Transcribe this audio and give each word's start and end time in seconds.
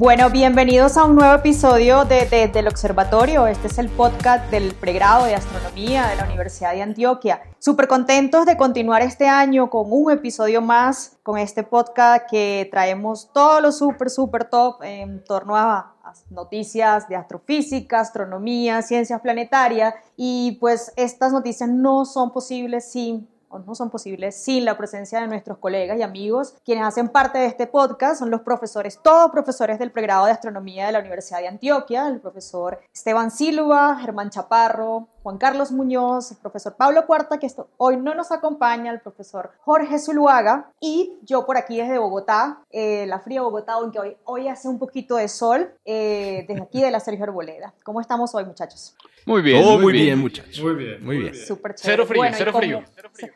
Bueno, 0.00 0.30
bienvenidos 0.30 0.96
a 0.96 1.04
un 1.04 1.14
nuevo 1.14 1.34
episodio 1.34 2.06
de, 2.06 2.48
del 2.50 2.68
Observatorio. 2.68 3.46
Este 3.46 3.66
es 3.66 3.76
el 3.76 3.90
podcast 3.90 4.50
del 4.50 4.72
pregrado 4.74 5.26
de 5.26 5.34
Astronomía 5.34 6.06
de 6.06 6.16
la 6.16 6.24
Universidad 6.24 6.72
de 6.72 6.80
Antioquia. 6.80 7.42
Súper 7.58 7.86
contentos 7.86 8.46
de 8.46 8.56
continuar 8.56 9.02
este 9.02 9.28
año 9.28 9.68
con 9.68 9.88
un 9.92 10.10
episodio 10.10 10.62
más, 10.62 11.18
con 11.22 11.36
este 11.36 11.64
podcast 11.64 12.30
que 12.30 12.66
traemos 12.70 13.30
todo 13.34 13.60
lo 13.60 13.72
súper, 13.72 14.08
súper 14.08 14.46
top 14.46 14.82
en 14.84 15.22
torno 15.22 15.54
a 15.54 15.94
noticias 16.30 17.06
de 17.06 17.16
astrofísica, 17.16 18.00
astronomía, 18.00 18.80
ciencias 18.80 19.20
planetarias. 19.20 19.92
Y 20.16 20.52
pues 20.60 20.94
estas 20.96 21.30
noticias 21.30 21.68
no 21.68 22.06
son 22.06 22.32
posibles 22.32 22.90
sin 22.90 23.28
no 23.58 23.74
son 23.74 23.90
posibles 23.90 24.36
sin 24.36 24.64
la 24.64 24.76
presencia 24.76 25.20
de 25.20 25.26
nuestros 25.26 25.58
colegas 25.58 25.98
y 25.98 26.02
amigos. 26.02 26.54
Quienes 26.64 26.84
hacen 26.84 27.08
parte 27.08 27.38
de 27.38 27.46
este 27.46 27.66
podcast 27.66 28.20
son 28.20 28.30
los 28.30 28.42
profesores, 28.42 29.00
todos 29.02 29.30
profesores 29.30 29.78
del 29.78 29.90
pregrado 29.90 30.26
de 30.26 30.32
astronomía 30.32 30.86
de 30.86 30.92
la 30.92 31.00
Universidad 31.00 31.40
de 31.40 31.48
Antioquia, 31.48 32.06
el 32.08 32.20
profesor 32.20 32.80
Esteban 32.94 33.30
Silva, 33.30 33.98
Germán 34.00 34.30
Chaparro, 34.30 35.08
Juan 35.22 35.36
Carlos 35.36 35.70
Muñoz, 35.70 36.30
el 36.30 36.38
profesor 36.38 36.76
Pablo 36.76 37.06
Cuarta, 37.06 37.38
que 37.38 37.48
hoy 37.76 37.96
no 37.98 38.14
nos 38.14 38.32
acompaña, 38.32 38.90
el 38.90 39.00
profesor 39.00 39.50
Jorge 39.60 39.98
Zuluaga, 39.98 40.72
y 40.80 41.18
yo 41.22 41.44
por 41.44 41.58
aquí 41.58 41.76
desde 41.76 41.98
Bogotá, 41.98 42.60
eh, 42.70 43.06
la 43.06 43.20
fría 43.20 43.42
Bogotá, 43.42 43.74
aunque 43.74 43.98
hoy, 43.98 44.16
hoy 44.24 44.48
hace 44.48 44.68
un 44.68 44.78
poquito 44.78 45.16
de 45.16 45.28
sol, 45.28 45.72
eh, 45.84 46.46
desde 46.48 46.62
aquí 46.62 46.80
de 46.80 46.90
la 46.90 47.00
Sergio 47.00 47.24
Arboleda. 47.24 47.74
¿Cómo 47.84 48.00
estamos 48.00 48.34
hoy, 48.34 48.46
muchachos? 48.46 48.96
Muy 49.26 49.42
bien. 49.42 49.80
Muy, 49.80 49.92
bien, 49.92 50.18
muchachos. 50.18 50.62
Muy 50.62 50.74
bien. 50.74 51.04
Muy 51.04 51.18
bien. 51.18 51.34
Súper 51.34 51.74
chévere. 51.74 52.04
Cero 52.04 52.06
frío, 52.06 52.22
cero 52.32 52.52
frío. 52.54 52.82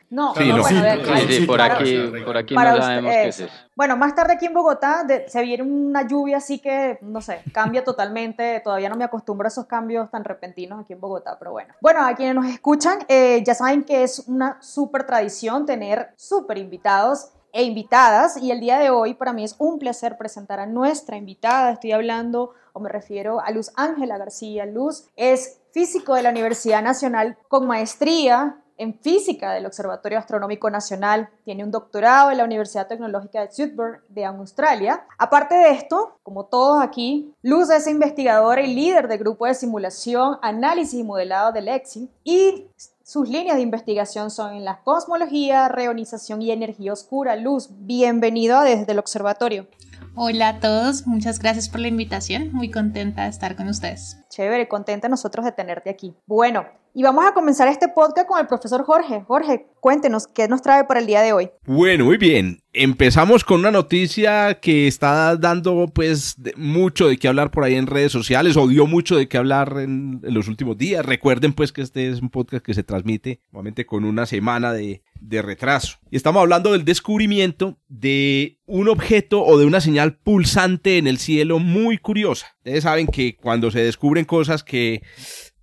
No, 0.09 0.33
sí, 0.33 0.47
no. 0.47 0.61
Bueno, 0.61 0.63
sí, 0.63 1.33
sí, 1.33 1.45
por 1.45 1.61
aquí, 1.61 2.11
por 2.25 2.37
aquí 2.37 2.55
no 2.55 2.77
sabemos 2.77 3.11
qué 3.11 3.27
es 3.27 3.39
eso. 3.41 3.53
Bueno, 3.75 3.97
más 3.97 4.15
tarde 4.15 4.33
aquí 4.33 4.45
en 4.45 4.53
Bogotá 4.53 5.05
se 5.27 5.41
viene 5.41 5.63
una 5.63 6.07
lluvia 6.07 6.37
así 6.37 6.59
que, 6.59 6.97
no 7.01 7.19
sé, 7.19 7.41
cambia 7.53 7.83
totalmente. 7.85 8.61
Todavía 8.61 8.87
no 8.87 8.95
me 8.95 9.03
acostumbro 9.03 9.47
a 9.47 9.49
esos 9.49 9.65
cambios 9.65 10.09
tan 10.09 10.23
repentinos 10.23 10.79
aquí 10.79 10.93
en 10.93 11.01
Bogotá, 11.01 11.37
pero 11.37 11.51
bueno. 11.51 11.73
Bueno, 11.81 12.05
a 12.05 12.15
quienes 12.15 12.35
nos 12.35 12.45
escuchan, 12.45 12.99
eh, 13.09 13.43
ya 13.45 13.53
saben 13.53 13.83
que 13.83 14.03
es 14.03 14.19
una 14.27 14.61
súper 14.61 15.05
tradición 15.05 15.65
tener 15.65 16.13
súper 16.15 16.57
invitados 16.57 17.31
e 17.51 17.63
invitadas 17.63 18.37
y 18.37 18.51
el 18.51 18.59
día 18.59 18.79
de 18.79 18.89
hoy 18.89 19.13
para 19.13 19.33
mí 19.33 19.43
es 19.43 19.55
un 19.59 19.79
placer 19.79 20.17
presentar 20.17 20.59
a 20.59 20.65
nuestra 20.65 21.17
invitada. 21.17 21.71
Estoy 21.71 21.91
hablando 21.91 22.51
o 22.71 22.79
me 22.79 22.89
refiero 22.89 23.41
a 23.41 23.51
Luz 23.51 23.71
Ángela 23.75 24.17
García. 24.17 24.65
Luz 24.65 25.09
es 25.17 25.61
físico 25.71 26.15
de 26.15 26.23
la 26.23 26.29
Universidad 26.29 26.81
Nacional 26.81 27.37
con 27.49 27.67
maestría 27.67 28.61
en 28.77 28.93
física 28.99 29.53
del 29.53 29.65
Observatorio 29.65 30.17
Astronómico 30.17 30.69
Nacional, 30.69 31.29
tiene 31.43 31.63
un 31.63 31.71
doctorado 31.71 32.31
en 32.31 32.37
la 32.37 32.43
Universidad 32.43 32.87
Tecnológica 32.87 33.41
de 33.41 33.51
Sudbury 33.51 33.99
de 34.09 34.25
Australia. 34.25 35.05
Aparte 35.17 35.55
de 35.55 35.71
esto, 35.71 36.19
como 36.23 36.45
todos 36.45 36.83
aquí, 36.83 37.33
Luz 37.41 37.69
es 37.69 37.87
investigadora 37.87 38.61
y 38.61 38.73
líder 38.73 39.07
del 39.07 39.19
grupo 39.19 39.45
de 39.45 39.53
simulación, 39.53 40.37
análisis 40.41 40.99
y 40.99 41.03
modelado 41.03 41.51
del 41.51 41.67
EXI 41.67 42.09
y 42.23 42.67
sus 43.03 43.29
líneas 43.29 43.57
de 43.57 43.61
investigación 43.61 44.31
son 44.31 44.55
en 44.55 44.65
la 44.65 44.81
cosmología, 44.83 45.69
reonización 45.69 46.41
y 46.41 46.51
energía 46.51 46.91
oscura. 46.91 47.35
Luz, 47.35 47.69
bienvenido 47.71 48.61
desde 48.61 48.91
el 48.91 48.99
observatorio. 48.99 49.67
Hola 50.15 50.47
a 50.49 50.59
todos, 50.59 51.05
muchas 51.05 51.39
gracias 51.39 51.69
por 51.69 51.81
la 51.81 51.89
invitación, 51.89 52.51
muy 52.53 52.71
contenta 52.71 53.23
de 53.23 53.29
estar 53.29 53.55
con 53.55 53.67
ustedes. 53.67 54.17
Chévere, 54.35 54.67
contenta 54.67 55.07
nosotros 55.07 55.45
de 55.45 55.53
tenerte 55.53 55.89
aquí. 55.89 56.13
Bueno, 56.25 56.65
y 56.93 57.03
vamos 57.03 57.25
a 57.25 57.33
comenzar 57.33 57.69
este 57.69 57.87
podcast 57.87 58.27
con 58.27 58.37
el 58.37 58.47
profesor 58.47 58.83
Jorge. 58.83 59.23
Jorge, 59.25 59.67
cuéntenos 59.79 60.27
qué 60.27 60.49
nos 60.49 60.61
trae 60.61 60.83
para 60.83 60.99
el 60.99 61.05
día 61.05 61.21
de 61.21 61.31
hoy. 61.31 61.51
Bueno, 61.65 62.03
muy 62.03 62.17
bien. 62.17 62.61
Empezamos 62.73 63.45
con 63.45 63.61
una 63.61 63.71
noticia 63.71 64.59
que 64.59 64.87
está 64.87 65.37
dando 65.37 65.87
pues 65.87 66.35
mucho 66.57 67.07
de 67.07 67.15
qué 67.15 67.29
hablar 67.29 67.49
por 67.49 67.63
ahí 67.63 67.75
en 67.75 67.87
redes 67.87 68.11
sociales 68.11 68.57
o 68.57 68.67
dio 68.67 68.85
mucho 68.87 69.15
de 69.15 69.29
qué 69.29 69.37
hablar 69.37 69.77
en, 69.77 70.19
los 70.21 70.49
últimos 70.49 70.77
días. 70.77 71.05
Recuerden 71.05 71.53
pues 71.53 71.71
que 71.71 71.81
este 71.81 72.09
es 72.09 72.21
un 72.21 72.29
podcast 72.29 72.65
que 72.65 72.73
se 72.73 72.83
transmite 72.83 73.39
nuevamente 73.53 73.85
con 73.85 74.03
una 74.03 74.25
semana 74.25 74.73
de, 74.73 75.01
de 75.21 75.41
retraso. 75.41 75.95
Y 76.11 76.17
estamos 76.17 76.41
hablando 76.41 76.73
del 76.73 76.83
descubrimiento 76.83 77.77
de 77.87 78.59
un 78.65 78.89
objeto 78.89 79.45
o 79.45 79.57
de 79.57 79.65
una 79.65 79.79
señal 79.79 80.17
pulsante 80.17 80.97
en 80.97 81.07
el 81.07 81.19
cielo 81.19 81.59
muy 81.59 81.97
curiosa. 81.97 82.54
Ustedes 82.65 82.83
saben 82.83 83.05
que 83.05 83.35
cuando 83.35 83.69
se 83.69 83.79
descubren 83.79 84.25
cosas 84.25 84.63
que 84.63 85.03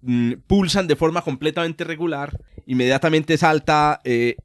Mm, 0.03 0.33
pulsan 0.49 0.89
de 0.89 0.97
forma 0.97 1.23
completamente 1.23 1.85
regular, 1.85 2.37
inmediatamente 2.67 3.37
salta, 3.37 4.01
eh, 4.05 4.37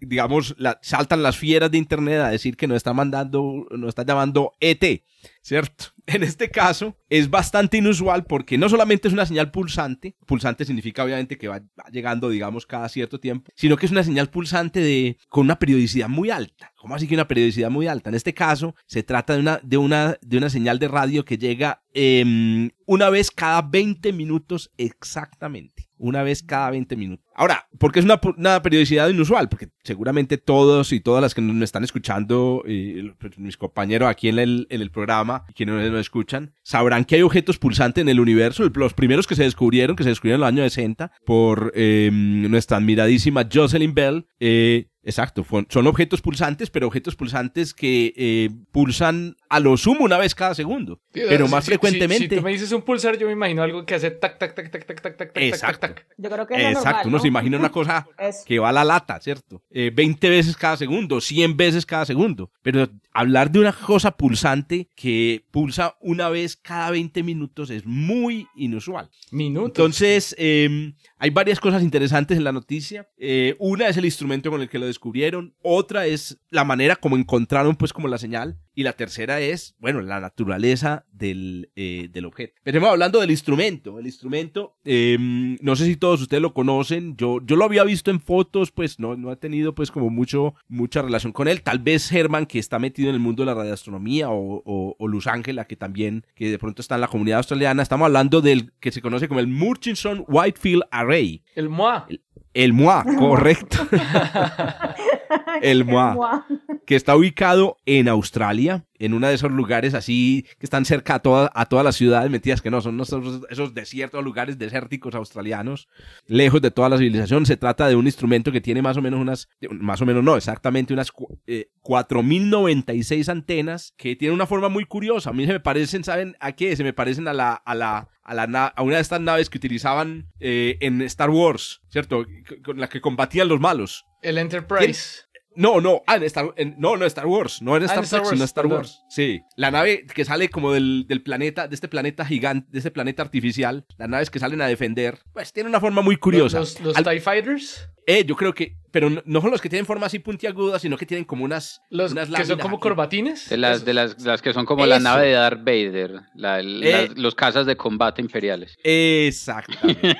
digamos, 0.00 0.56
saltan 0.82 1.22
las 1.22 1.36
fieras 1.36 1.70
de 1.70 1.78
Internet 1.78 2.20
a 2.20 2.30
decir 2.30 2.56
que 2.56 2.66
no 2.66 2.76
está 2.76 2.92
mandando, 2.92 3.66
no 3.70 3.88
está 3.88 4.04
llamando 4.04 4.52
ET, 4.60 5.02
¿cierto? 5.42 5.86
En 6.08 6.22
este 6.22 6.50
caso 6.50 6.96
es 7.10 7.28
bastante 7.28 7.76
inusual 7.76 8.24
porque 8.24 8.56
no 8.56 8.70
solamente 8.70 9.08
es 9.08 9.14
una 9.14 9.26
señal 9.26 9.50
pulsante, 9.50 10.16
pulsante 10.24 10.64
significa 10.64 11.04
obviamente 11.04 11.36
que 11.36 11.48
va, 11.48 11.60
llegando, 11.92 12.30
digamos, 12.30 12.64
cada 12.64 12.88
cierto 12.88 13.20
tiempo, 13.20 13.52
sino 13.54 13.76
que 13.76 13.84
es 13.84 13.92
una 13.92 14.02
señal 14.02 14.30
pulsante 14.30 14.80
de, 14.80 15.18
con 15.28 15.44
una 15.44 15.58
periodicidad 15.58 16.08
muy 16.08 16.30
alta. 16.30 16.72
¿Cómo 16.76 16.94
así 16.94 17.06
que 17.06 17.14
una 17.14 17.28
periodicidad 17.28 17.68
muy 17.68 17.88
alta? 17.88 18.08
En 18.08 18.14
este 18.14 18.32
caso 18.32 18.74
se 18.86 19.02
trata 19.02 19.34
de 19.34 19.40
una, 19.40 19.60
de 19.62 19.76
una, 19.76 20.16
de 20.22 20.38
una 20.38 20.48
señal 20.48 20.78
de 20.78 20.88
radio 20.88 21.26
que 21.26 21.36
llega 21.36 21.82
em, 21.92 22.70
una 22.86 23.10
vez 23.10 23.30
cada 23.30 23.60
20 23.60 24.14
minutos 24.14 24.72
exactamente 24.78 25.88
una 25.98 26.22
vez 26.22 26.42
cada 26.42 26.70
20 26.70 26.96
minutos. 26.96 27.26
Ahora, 27.38 27.68
¿por 27.78 27.92
qué 27.92 28.00
es 28.00 28.04
una, 28.04 28.62
periodicidad 28.62 29.08
inusual? 29.08 29.48
Porque 29.48 29.68
seguramente 29.84 30.38
todos 30.38 30.92
y 30.92 30.98
todas 30.98 31.22
las 31.22 31.36
que 31.36 31.40
nos 31.40 31.62
están 31.62 31.84
escuchando, 31.84 32.64
y 32.66 33.10
pues, 33.10 33.38
mis 33.38 33.56
compañeros 33.56 34.08
aquí 34.08 34.28
en 34.28 34.40
el, 34.40 34.66
en 34.70 34.82
el 34.82 34.90
programa, 34.90 35.44
quienes 35.54 35.88
nos 35.88 36.00
escuchan, 36.00 36.52
sabrán 36.64 37.04
que 37.04 37.14
hay 37.14 37.22
objetos 37.22 37.56
pulsantes 37.58 38.02
en 38.02 38.08
el 38.08 38.18
universo. 38.18 38.68
Los 38.74 38.92
primeros 38.92 39.28
que 39.28 39.36
se 39.36 39.44
descubrieron, 39.44 39.94
que 39.94 40.02
se 40.02 40.08
descubrieron 40.08 40.38
en 40.38 40.40
los 40.40 40.48
años 40.48 40.72
60 40.72 41.12
por 41.24 41.70
em, 41.76 42.50
nuestra 42.50 42.78
admiradísima 42.78 43.48
Jocelyn 43.48 43.94
Bell, 43.94 44.26
eh, 44.40 44.88
Exacto, 45.08 45.46
son 45.70 45.86
objetos 45.86 46.20
pulsantes, 46.20 46.68
pero 46.68 46.86
objetos 46.86 47.16
pulsantes 47.16 47.72
que 47.72 48.12
eh, 48.14 48.50
pulsan 48.72 49.36
a 49.48 49.58
lo 49.58 49.78
sumo 49.78 50.04
una 50.04 50.18
vez 50.18 50.34
cada 50.34 50.54
segundo, 50.54 51.00
pero 51.12 51.48
más 51.48 51.64
frecuentemente. 51.64 52.28
Si, 52.28 52.36
tú 52.36 52.42
me 52.42 52.50
dices 52.50 52.72
un 52.72 52.82
pulsar, 52.82 53.16
yo 53.16 53.26
me 53.26 53.32
imagino 53.32 53.62
algo 53.62 53.86
que 53.86 53.94
hace 53.94 54.10
tac, 54.10 54.38
tac, 54.38 54.54
tac, 54.54 54.70
tac, 54.70 54.84
tac, 54.84 55.00
tac, 55.00 55.16
tac, 55.16 55.30
Exacto. 55.36 55.78
tac, 55.78 55.94
tac. 55.94 56.06
Yo 56.18 56.28
creo 56.28 56.46
que 56.46 56.54
es 56.56 56.76
Exacto, 56.76 57.08
uno 57.08 57.20
se 57.28 57.30
imagina 57.30 57.58
una 57.58 57.70
cosa 57.70 58.06
que 58.46 58.58
va 58.58 58.70
a 58.70 58.72
la 58.72 58.84
lata, 58.84 59.20
¿cierto? 59.20 59.62
Eh, 59.70 59.90
20 59.94 60.30
veces 60.30 60.56
cada 60.56 60.76
segundo, 60.78 61.20
100 61.20 61.56
veces 61.56 61.84
cada 61.84 62.06
segundo, 62.06 62.50
pero 62.62 62.88
hablar 63.12 63.50
de 63.50 63.60
una 63.60 63.72
cosa 63.72 64.16
pulsante 64.16 64.88
que 64.94 65.44
pulsa 65.50 65.96
una 66.00 66.30
vez 66.30 66.56
cada 66.56 66.90
20 66.90 67.22
minutos 67.22 67.68
es 67.70 67.84
muy 67.84 68.46
inusual. 68.56 69.10
Minutos. 69.30 69.68
Entonces, 69.68 70.34
eh, 70.38 70.94
hay 71.18 71.30
varias 71.30 71.60
cosas 71.60 71.82
interesantes 71.82 72.38
en 72.38 72.44
la 72.44 72.52
noticia. 72.52 73.08
Eh, 73.18 73.56
una 73.58 73.88
es 73.88 73.96
el 73.96 74.06
instrumento 74.06 74.50
con 74.50 74.62
el 74.62 74.68
que 74.68 74.78
lo 74.78 74.86
descubrieron, 74.86 75.54
otra 75.62 76.06
es 76.06 76.38
la 76.50 76.64
manera 76.64 76.96
como 76.96 77.16
encontraron 77.16 77.76
pues 77.76 77.92
como 77.92 78.08
la 78.08 78.18
señal 78.18 78.58
y 78.78 78.84
la 78.84 78.92
tercera 78.92 79.40
es, 79.40 79.74
bueno, 79.80 80.02
la 80.02 80.20
naturaleza 80.20 81.04
del, 81.10 81.72
eh, 81.74 82.08
del 82.12 82.26
objeto. 82.26 82.54
Pero 82.62 82.86
hablando 82.86 83.18
del 83.18 83.32
instrumento. 83.32 83.98
El 83.98 84.06
instrumento, 84.06 84.76
em, 84.84 85.56
no 85.60 85.74
sé 85.74 85.86
si 85.86 85.96
todos 85.96 86.22
ustedes 86.22 86.40
lo 86.40 86.54
conocen, 86.54 87.16
yo, 87.16 87.40
yo 87.44 87.56
lo 87.56 87.64
había 87.64 87.82
visto 87.82 88.12
en 88.12 88.20
fotos, 88.20 88.70
pues 88.70 89.00
no, 89.00 89.16
no 89.16 89.32
he 89.32 89.36
tenido 89.36 89.74
pues 89.74 89.90
como 89.90 90.10
mucho, 90.10 90.54
mucha 90.68 91.02
relación 91.02 91.32
con 91.32 91.48
él. 91.48 91.62
Tal 91.62 91.80
vez 91.80 92.12
Herman, 92.12 92.46
que 92.46 92.60
está 92.60 92.78
metido 92.78 93.08
en 93.08 93.16
el 93.16 93.20
mundo 93.20 93.42
de 93.42 93.46
la 93.46 93.54
radioastronomía, 93.54 94.30
o, 94.30 94.62
o, 94.64 95.08
Luz 95.08 95.26
Ángela, 95.26 95.64
que 95.64 95.74
también, 95.74 96.24
que 96.36 96.48
de 96.48 96.58
pronto 96.60 96.80
está 96.80 96.94
en 96.94 97.00
la 97.00 97.08
comunidad 97.08 97.38
australiana. 97.38 97.82
Estamos 97.82 98.06
hablando 98.06 98.40
del 98.40 98.74
que 98.78 98.92
se 98.92 99.02
conoce 99.02 99.26
como 99.26 99.40
el 99.40 99.48
Murchison 99.48 100.24
Whitefield 100.28 100.84
Array. 100.92 101.42
El 101.56 101.68
MOA. 101.68 102.06
El, 102.54 102.72
MOA, 102.74 103.04
correcto. 103.18 103.88
el 105.62 105.84
MOA. 105.84 106.46
que 106.86 106.96
está 106.96 107.16
ubicado 107.16 107.76
en 107.86 108.08
Australia, 108.08 108.84
en 108.98 109.14
uno 109.14 109.28
de 109.28 109.34
esos 109.34 109.50
lugares 109.50 109.94
así 109.94 110.46
que 110.58 110.66
están 110.66 110.84
cerca 110.84 111.16
a, 111.16 111.18
toda, 111.20 111.50
a 111.54 111.66
todas 111.66 111.84
las 111.84 111.96
ciudades, 111.96 112.30
mentiras 112.30 112.60
que 112.60 112.70
no, 112.70 112.80
son 112.80 113.00
esos, 113.00 113.42
esos 113.50 113.74
desiertos, 113.74 114.24
lugares 114.24 114.58
desérticos 114.58 115.14
australianos, 115.14 115.88
lejos 116.26 116.60
de 116.60 116.70
toda 116.70 116.88
la 116.88 116.98
civilización. 116.98 117.46
Se 117.46 117.56
trata 117.56 117.88
de 117.88 117.96
un 117.96 118.06
instrumento 118.06 118.52
que 118.52 118.60
tiene 118.60 118.82
más 118.82 118.96
o 118.96 119.02
menos 119.02 119.20
unas, 119.20 119.48
más 119.70 120.00
o 120.00 120.06
menos 120.06 120.24
no, 120.24 120.36
exactamente 120.36 120.92
unas 120.92 121.12
eh, 121.46 121.70
4.096 121.82 123.28
antenas, 123.28 123.94
que 123.96 124.16
tiene 124.16 124.34
una 124.34 124.46
forma 124.46 124.68
muy 124.68 124.84
curiosa. 124.84 125.30
A 125.30 125.32
mí 125.32 125.46
se 125.46 125.52
me 125.52 125.60
parecen, 125.60 126.04
¿saben 126.04 126.36
a 126.40 126.52
qué? 126.52 126.76
Se 126.76 126.84
me 126.84 126.92
parecen 126.92 127.28
a 127.28 127.32
la, 127.32 127.54
a 127.54 127.74
la, 127.74 128.08
a, 128.22 128.34
la 128.34 128.66
a 128.66 128.82
una 128.82 128.96
de 128.96 129.02
estas 129.02 129.20
naves 129.20 129.48
que 129.50 129.58
utilizaban 129.58 130.30
eh, 130.40 130.76
en 130.80 131.00
Star 131.02 131.30
Wars, 131.30 131.80
¿cierto? 131.88 132.26
Con 132.64 132.80
la 132.80 132.88
que 132.88 133.00
combatían 133.00 133.48
los 133.48 133.60
malos. 133.60 134.04
El 134.22 134.38
Enterprise. 134.38 135.28
No, 135.58 135.80
no, 135.80 136.02
ah, 136.06 136.16
en 136.16 136.22
Star, 136.22 136.54
en, 136.56 136.76
no, 136.78 136.96
no, 136.96 137.04
Star 137.06 137.26
Wars, 137.26 137.60
no 137.62 137.76
en 137.76 137.82
Star, 137.82 137.96
ah, 137.96 138.00
en 138.00 138.04
Star 138.04 138.20
Trek, 138.20 138.26
Wars, 138.26 138.36
sino 138.36 138.44
Star 138.44 138.66
Wars. 138.66 139.02
Sí, 139.08 139.42
la 139.56 139.72
nave 139.72 140.06
que 140.06 140.24
sale 140.24 140.50
como 140.50 140.72
del, 140.72 141.06
del, 141.08 141.20
planeta, 141.20 141.66
de 141.66 141.74
este 141.74 141.88
planeta 141.88 142.24
gigante, 142.24 142.68
de 142.70 142.78
este 142.78 142.92
planeta 142.92 143.22
artificial, 143.22 143.84
las 143.96 144.08
naves 144.08 144.30
que 144.30 144.38
salen 144.38 144.62
a 144.62 144.68
defender, 144.68 145.18
pues 145.32 145.52
tiene 145.52 145.68
una 145.68 145.80
forma 145.80 146.00
muy 146.00 146.16
curiosa. 146.16 146.60
¿Los, 146.60 146.80
los, 146.80 146.94
TIE 146.94 147.20
Fighters? 147.20 147.88
Eh, 148.10 148.24
yo 148.24 148.36
creo 148.36 148.54
que, 148.54 148.74
pero 148.90 149.10
no, 149.10 149.40
son 149.42 149.50
los 149.50 149.60
que 149.60 149.68
tienen 149.68 149.84
forma 149.84 150.06
así 150.06 150.18
puntiaguda, 150.18 150.78
sino 150.78 150.96
que 150.96 151.04
tienen 151.04 151.26
como 151.26 151.44
unas, 151.44 151.82
los 151.90 152.12
unas 152.12 152.30
que 152.30 152.46
son 152.46 152.58
como 152.58 152.76
aquí. 152.76 152.82
corbatines. 152.84 153.50
De 153.50 153.58
las, 153.58 153.84
de 153.84 153.92
las, 153.92 154.18
las 154.22 154.40
que 154.40 154.54
son 154.54 154.64
como 154.64 154.84
Eso. 154.84 154.88
la 154.88 154.98
nave 154.98 155.26
de 155.26 155.32
Darth 155.34 155.58
Vader, 155.58 156.22
la, 156.34 156.60
eh, 156.60 157.10
los 157.16 157.34
cazas 157.34 157.66
de 157.66 157.76
combate 157.76 158.22
imperiales. 158.22 158.78
Exactamente. 158.82 160.16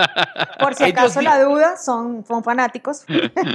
Por 0.58 0.74
si 0.74 0.84
acaso 0.84 1.20
la 1.20 1.44
duda, 1.44 1.76
son, 1.76 2.24
son 2.26 2.42
fanáticos. 2.42 3.04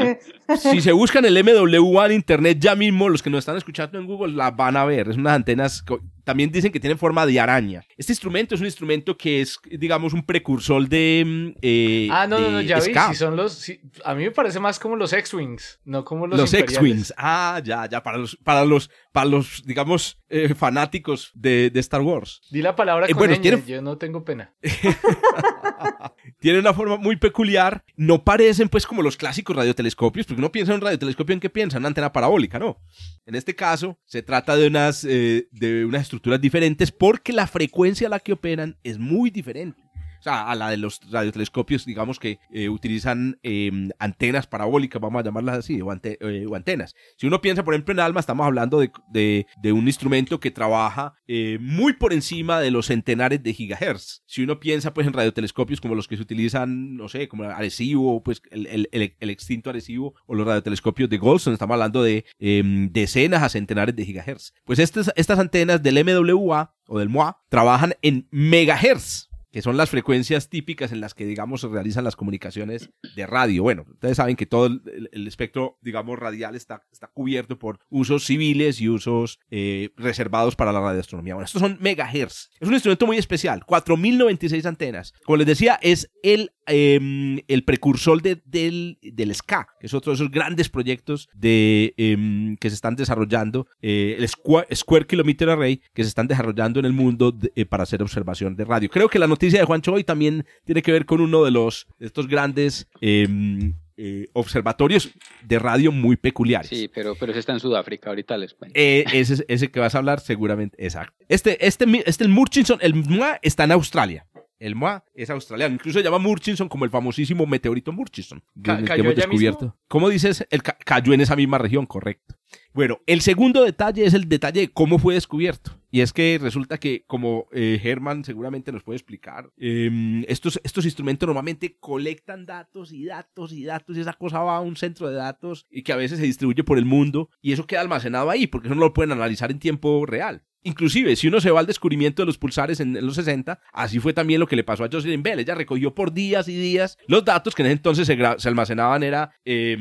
si 0.59 0.79
se 0.79 0.91
buscan 0.91 1.25
el 1.25 1.43
MWA 1.43 2.05
en 2.05 2.11
internet 2.11 2.59
ya 2.61 2.75
mismo, 2.75 3.09
los 3.09 3.23
que 3.23 3.31
nos 3.31 3.39
están 3.39 3.57
escuchando 3.57 3.97
en 3.97 4.05
Google 4.05 4.33
la 4.33 4.51
van 4.51 4.77
a 4.77 4.85
ver. 4.85 5.09
Es 5.09 5.17
unas 5.17 5.33
antenas 5.33 5.83
también 6.23 6.51
dicen 6.51 6.71
que 6.71 6.79
tienen 6.79 6.97
forma 6.97 7.25
de 7.25 7.39
araña. 7.39 7.85
Este 7.97 8.11
instrumento 8.11 8.55
es 8.55 8.61
un 8.61 8.67
instrumento 8.67 9.17
que 9.17 9.41
es, 9.41 9.59
digamos, 9.65 10.13
un 10.13 10.23
precursor 10.23 10.87
de. 10.87 11.55
Eh, 11.61 12.07
ah, 12.11 12.27
no, 12.27 12.37
de 12.37 12.41
no, 12.43 12.51
no, 12.51 12.61
ya 12.61 12.79
vi. 12.79 12.93
Si 12.93 13.15
son 13.15 13.35
los. 13.35 13.53
Si, 13.53 13.81
a 14.03 14.15
mí 14.15 14.23
me 14.23 14.31
parece 14.31 14.59
más 14.59 14.79
como 14.79 14.95
los 14.95 15.13
X-Wings, 15.13 15.79
no 15.85 16.03
como 16.05 16.27
los. 16.27 16.39
Los 16.39 16.53
X-Wings. 16.53 17.13
Ah, 17.17 17.61
ya, 17.63 17.87
ya. 17.89 18.01
Para 18.01 18.17
los, 18.17 18.37
para 18.43 18.65
los, 18.65 18.89
para 19.11 19.25
los 19.25 19.63
digamos, 19.65 20.17
eh, 20.35 20.55
fanáticos 20.55 21.31
de, 21.35 21.69
de, 21.69 21.79
Star 21.79 22.01
Wars. 22.01 22.41
Di 22.49 22.63
la 22.63 22.75
palabra 22.75 23.05
eh, 23.07 23.13
con 23.13 23.31
yo 23.67 23.81
no 23.83 23.99
tengo 23.99 24.25
pena. 24.25 24.51
tiene 26.39 26.57
una 26.57 26.73
forma 26.73 26.97
muy 26.97 27.17
peculiar. 27.17 27.83
No 27.95 28.23
parecen, 28.23 28.67
pues, 28.67 28.87
como 28.87 29.03
los 29.03 29.15
clásicos 29.15 29.55
radiotelescopios, 29.55 30.25
porque 30.25 30.41
uno 30.41 30.51
piensa 30.51 30.71
en 30.71 30.77
un 30.77 30.81
radiotelescopio 30.81 31.35
en 31.35 31.39
qué 31.39 31.51
piensa, 31.51 31.77
una 31.77 31.89
antena 31.89 32.11
parabólica, 32.11 32.57
¿no? 32.57 32.81
En 33.27 33.35
este 33.35 33.53
caso, 33.53 33.99
se 34.05 34.23
trata 34.23 34.55
de 34.55 34.65
unas, 34.65 35.05
eh, 35.07 35.47
de 35.51 35.85
unas 35.85 36.01
estructuras 36.01 36.41
diferentes 36.41 36.91
porque 36.91 37.31
la 37.31 37.45
frecuencia 37.45 38.07
a 38.07 38.09
la 38.09 38.19
que 38.19 38.33
operan 38.33 38.79
es 38.83 38.97
muy 38.97 39.29
diferente. 39.29 39.82
O 40.23 40.29
sea, 40.31 40.49
a 40.49 40.55
la 40.55 40.69
de 40.69 40.77
los 40.77 41.01
radiotelescopios, 41.11 41.85
digamos 41.85 42.17
que 42.17 42.39
eh, 42.49 42.69
utilizan 42.69 43.39
eh, 43.43 43.89
antenas 43.99 44.47
parabólicas, 44.47 45.01
vamos 45.01 45.19
a 45.19 45.25
llamarlas 45.25 45.57
así, 45.57 45.81
eh, 45.81 46.45
o, 46.47 46.55
antenas. 46.55 46.95
Si 47.17 47.27
uno 47.27 47.41
piensa, 47.41 47.65
por 47.65 47.73
ejemplo, 47.73 47.91
en 47.91 47.99
ALMA, 47.99 48.21
estamos 48.21 48.45
hablando 48.45 48.79
de, 48.79 48.89
de, 49.11 49.45
de 49.61 49.73
un 49.73 49.85
instrumento 49.85 50.39
que 50.39 50.49
trabaja 50.49 51.15
eh, 51.27 51.57
muy 51.59 51.91
por 51.91 52.13
encima 52.13 52.61
de 52.61 52.71
los 52.71 52.85
centenares 52.85 53.43
de 53.43 53.53
gigahertz. 53.53 54.23
Si 54.25 54.41
uno 54.41 54.61
piensa, 54.61 54.93
pues, 54.93 55.07
en 55.07 55.11
radiotelescopios 55.11 55.81
como 55.81 55.93
los 55.93 56.07
que 56.07 56.15
se 56.15 56.21
utilizan, 56.21 56.95
no 56.95 57.09
sé, 57.09 57.27
como 57.27 57.43
Arecibo, 57.43 58.23
pues, 58.23 58.41
el, 58.49 58.67
el, 58.67 58.87
el, 58.93 59.17
el 59.19 59.29
extinto 59.29 59.71
Arecibo, 59.71 60.15
o 60.25 60.35
los 60.35 60.47
radiotelescopios 60.47 61.09
de 61.09 61.17
Goldstone, 61.17 61.55
estamos 61.55 61.73
hablando 61.73 62.01
de 62.01 62.23
em, 62.39 62.89
decenas 62.93 63.43
a 63.43 63.49
centenares 63.49 63.93
de 63.93 64.05
gigahertz. 64.05 64.53
Pues 64.63 64.79
estas, 64.79 65.11
estas 65.17 65.37
antenas 65.37 65.83
del 65.83 66.01
MWA 66.01 66.73
o 66.87 66.99
del 66.99 67.09
MOA 67.09 67.43
trabajan 67.49 67.95
en 68.01 68.25
megahertz 68.31 69.32
que 69.53 69.61
son 69.61 69.77
las 69.77 69.91
frecuencias 69.91 70.49
típicas 70.49 70.91
en 70.91 70.99
las 70.99 71.13
que, 71.13 71.27
digamos, 71.27 71.61
se 71.61 71.67
realizan 71.67 72.03
las 72.03 72.15
comunicaciones 72.15 72.89
de 73.15 73.27
radio. 73.27 73.61
Bueno, 73.61 73.85
ustedes 73.87 74.17
saben 74.17 74.35
que 74.35 74.47
todo 74.47 74.65
el, 74.65 75.27
espectro, 75.27 75.77
digamos, 75.81 76.17
radial 76.17 76.55
está, 76.55 76.81
está, 76.91 77.07
cubierto 77.07 77.59
por 77.59 77.77
usos 77.89 78.25
civiles 78.25 78.81
y 78.81 78.89
usos 78.89 79.39
eh, 79.51 79.91
reservados 79.95 80.55
para 80.55 80.71
la 80.71 80.81
radioastronomía. 80.81 81.35
Bueno, 81.35 81.45
estos 81.45 81.61
son 81.61 81.77
megahertz. 81.79 82.49
Es 82.59 82.67
un 82.67 82.73
instrumento 82.73 83.05
muy 83.05 83.17
especial, 83.17 83.63
4096 83.63 84.65
antenas. 84.65 85.13
Como 85.23 85.37
les 85.37 85.45
decía, 85.45 85.77
es 85.83 86.09
el 86.23 86.51
eh, 86.67 87.43
el 87.47 87.63
precursor 87.63 88.21
de, 88.21 88.41
del, 88.45 88.97
del, 89.01 89.33
SCA, 89.33 89.67
que 89.79 89.87
es 89.87 89.93
otro 89.93 90.11
de 90.11 90.15
esos 90.15 90.31
grandes 90.31 90.69
proyectos 90.69 91.29
de, 91.33 91.93
eh, 91.97 92.55
que 92.59 92.69
se 92.69 92.75
están 92.75 92.95
desarrollando, 92.95 93.67
eh, 93.81 94.15
el 94.17 94.27
Square, 94.27 94.73
Square, 94.75 95.07
Kilometer 95.07 95.49
Array, 95.49 95.81
que 95.93 96.03
se 96.03 96.09
están 96.09 96.27
desarrollando 96.27 96.79
en 96.79 96.85
el 96.85 96.93
mundo 96.93 97.35
eh, 97.55 97.65
para 97.65 97.83
hacer 97.83 98.01
observación 98.01 98.55
de 98.55 98.65
radio. 98.65 98.89
Creo 98.89 99.09
que 99.09 99.19
la 99.19 99.27
noticia 99.27 99.42
de 99.51 99.65
Juancho 99.65 99.93
hoy 99.93 100.03
también 100.03 100.45
tiene 100.65 100.81
que 100.81 100.91
ver 100.91 101.05
con 101.05 101.21
uno 101.21 101.43
de 101.43 101.51
los 101.51 101.87
de 101.99 102.07
estos 102.07 102.27
grandes 102.27 102.87
em, 103.01 103.73
eh, 103.97 104.27
observatorios 104.33 105.11
de 105.43 105.59
radio 105.59 105.91
muy 105.91 106.15
peculiares. 106.15 106.69
Sí, 106.69 106.89
pero, 106.93 107.15
pero 107.19 107.31
ese 107.31 107.39
está 107.39 107.53
en 107.53 107.59
Sudáfrica, 107.59 108.09
ahorita 108.09 108.37
les 108.37 108.53
cuento. 108.53 108.73
Eh, 108.77 109.05
ese, 109.13 109.45
ese 109.47 109.69
que 109.69 109.79
vas 109.79 109.95
a 109.95 109.99
hablar 109.99 110.19
seguramente, 110.19 110.83
exacto. 110.83 111.13
Este, 111.27 111.65
este, 111.65 111.85
este 112.05 112.23
el 112.23 112.29
Murchison, 112.29 112.79
el 112.81 112.95
MUA 112.95 113.39
está 113.41 113.65
en 113.65 113.71
Australia. 113.73 114.25
El 114.63 114.75
MOA 114.75 115.03
es 115.13 115.29
australiano. 115.29 115.73
Incluso 115.73 115.99
se 115.99 116.05
llama 116.05 116.19
Murchison 116.19 116.69
como 116.69 116.85
el 116.85 116.91
famosísimo 116.91 117.45
meteorito 117.45 117.91
Murchison. 117.91 118.41
Ca 118.63 118.81
que 118.81 118.93
hemos 118.93 119.13
descubierto. 119.13 119.65
Mismo? 119.65 119.79
¿Cómo 119.89 120.07
dices? 120.07 120.47
El 120.49 120.63
ca 120.63 120.77
cayó 120.85 121.11
en 121.11 121.19
esa 121.19 121.35
misma 121.35 121.57
región, 121.57 121.85
correcto. 121.85 122.35
Bueno, 122.71 123.01
el 123.05 123.19
segundo 123.19 123.65
detalle 123.65 124.05
es 124.05 124.13
el 124.13 124.29
detalle 124.29 124.61
de 124.61 124.67
cómo 124.69 124.99
fue 124.99 125.15
descubierto. 125.15 125.77
Y 125.91 125.99
es 125.99 126.13
que 126.13 126.39
resulta 126.41 126.77
que, 126.77 127.03
como 127.07 127.47
eh, 127.51 127.77
Herman 127.83 128.23
seguramente 128.23 128.71
nos 128.71 128.83
puede 128.83 128.97
explicar, 128.97 129.51
eh, 129.57 130.23
estos, 130.29 130.59
estos 130.63 130.85
instrumentos 130.85 131.27
normalmente 131.27 131.77
colectan 131.81 132.45
datos 132.45 132.93
y 132.93 133.03
datos 133.03 133.51
y 133.51 133.65
datos 133.65 133.97
y 133.97 133.99
esa 133.99 134.13
cosa 134.13 134.39
va 134.39 134.57
a 134.57 134.61
un 134.61 134.77
centro 134.77 135.09
de 135.09 135.15
datos 135.15 135.67
y 135.69 135.83
que 135.83 135.91
a 135.91 135.97
veces 135.97 136.19
se 136.19 136.25
distribuye 136.25 136.63
por 136.63 136.77
el 136.77 136.85
mundo 136.85 137.29
y 137.41 137.51
eso 137.51 137.67
queda 137.67 137.81
almacenado 137.81 138.29
ahí 138.29 138.47
porque 138.47 138.69
eso 138.69 138.75
no 138.75 138.81
lo 138.81 138.93
pueden 138.93 139.11
analizar 139.11 139.51
en 139.51 139.59
tiempo 139.59 140.05
real. 140.05 140.45
Inclusive, 140.63 141.15
si 141.15 141.27
uno 141.27 141.41
se 141.41 141.51
va 141.51 141.59
al 141.59 141.65
descubrimiento 141.65 142.21
de 142.21 142.25
los 142.25 142.37
pulsares 142.37 142.79
en, 142.79 142.93
los 143.05 143.15
60, 143.15 143.59
así 143.73 143.99
fue 143.99 144.13
también 144.13 144.39
lo 144.39 144.47
que 144.47 144.55
le 144.55 144.63
pasó 144.63 144.83
a 144.83 144.89
Jocelyn 144.91 145.21
Bell. 145.21 145.39
Ella 145.39 145.55
recogió 145.55 145.93
por 145.93 146.13
días 146.13 146.47
y 146.47 146.55
días 146.55 146.97
los 147.07 147.25
datos 147.25 147.53
que 147.53 147.63
en 147.63 147.67
ese 147.67 147.73
entonces 147.73 148.07
se, 148.07 148.17
se 148.37 148.47
almacenaban 148.47 149.03
era 149.03 149.31
eh, 149.45 149.73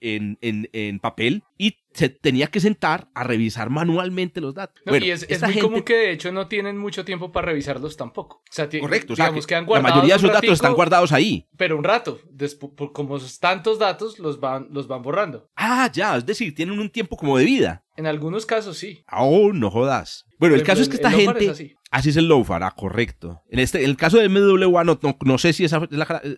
en, 0.00 0.38
en, 0.40 0.68
en, 0.72 0.98
papel 1.00 1.42
y 1.60 1.76
se 1.92 2.08
tenía 2.08 2.46
que 2.46 2.58
sentar 2.58 3.10
a 3.12 3.22
revisar 3.22 3.68
manualmente 3.68 4.40
los 4.40 4.54
datos. 4.54 4.80
No, 4.86 4.92
bueno, 4.92 5.04
y 5.04 5.10
es, 5.10 5.26
es 5.28 5.42
muy 5.42 5.52
gente... 5.52 5.60
común 5.60 5.82
que 5.82 5.94
de 5.94 6.12
hecho 6.12 6.32
no 6.32 6.48
tienen 6.48 6.78
mucho 6.78 7.04
tiempo 7.04 7.32
para 7.32 7.48
revisarlos 7.48 7.98
tampoco. 7.98 8.36
O 8.36 8.50
sea, 8.50 8.66
Correcto, 8.66 9.12
digamos, 9.12 9.44
o 9.44 9.46
sea, 9.46 9.58
que 9.58 9.66
quedan 9.66 9.66
la 9.68 9.82
mayoría 9.82 10.14
de 10.14 10.20
sus 10.20 10.30
ratico, 10.30 10.46
datos 10.46 10.58
están 10.58 10.72
guardados 10.72 11.12
ahí. 11.12 11.46
Pero 11.58 11.76
un 11.76 11.84
rato, 11.84 12.18
después, 12.30 12.72
como 12.94 13.18
tantos 13.38 13.78
datos, 13.78 14.18
los 14.18 14.40
van, 14.40 14.68
los 14.70 14.88
van 14.88 15.02
borrando. 15.02 15.50
Ah, 15.54 15.90
ya, 15.92 16.16
es 16.16 16.24
decir, 16.24 16.54
tienen 16.54 16.80
un 16.80 16.88
tiempo 16.88 17.14
como 17.18 17.36
de 17.36 17.44
vida. 17.44 17.84
En 17.94 18.06
algunos 18.06 18.46
casos 18.46 18.78
sí. 18.78 19.04
Oh, 19.12 19.52
no 19.52 19.70
jodas. 19.70 20.24
Bueno, 20.38 20.54
el, 20.54 20.62
el 20.62 20.66
caso 20.66 20.80
es 20.80 20.88
que 20.88 20.96
esta 20.96 21.10
gente... 21.10 21.44
Es 21.44 21.58
así. 21.90 22.10
es 22.10 22.16
el 22.16 22.28
LOFAR, 22.28 22.62
ah, 22.62 22.72
correcto. 22.76 23.42
En, 23.50 23.58
este, 23.58 23.84
el 23.84 23.96
caso 23.96 24.18
de 24.18 24.28
MWA, 24.28 24.84
no, 24.84 24.98
no, 25.24 25.38
sé 25.38 25.52
si, 25.52 25.64
esa, 25.64 25.80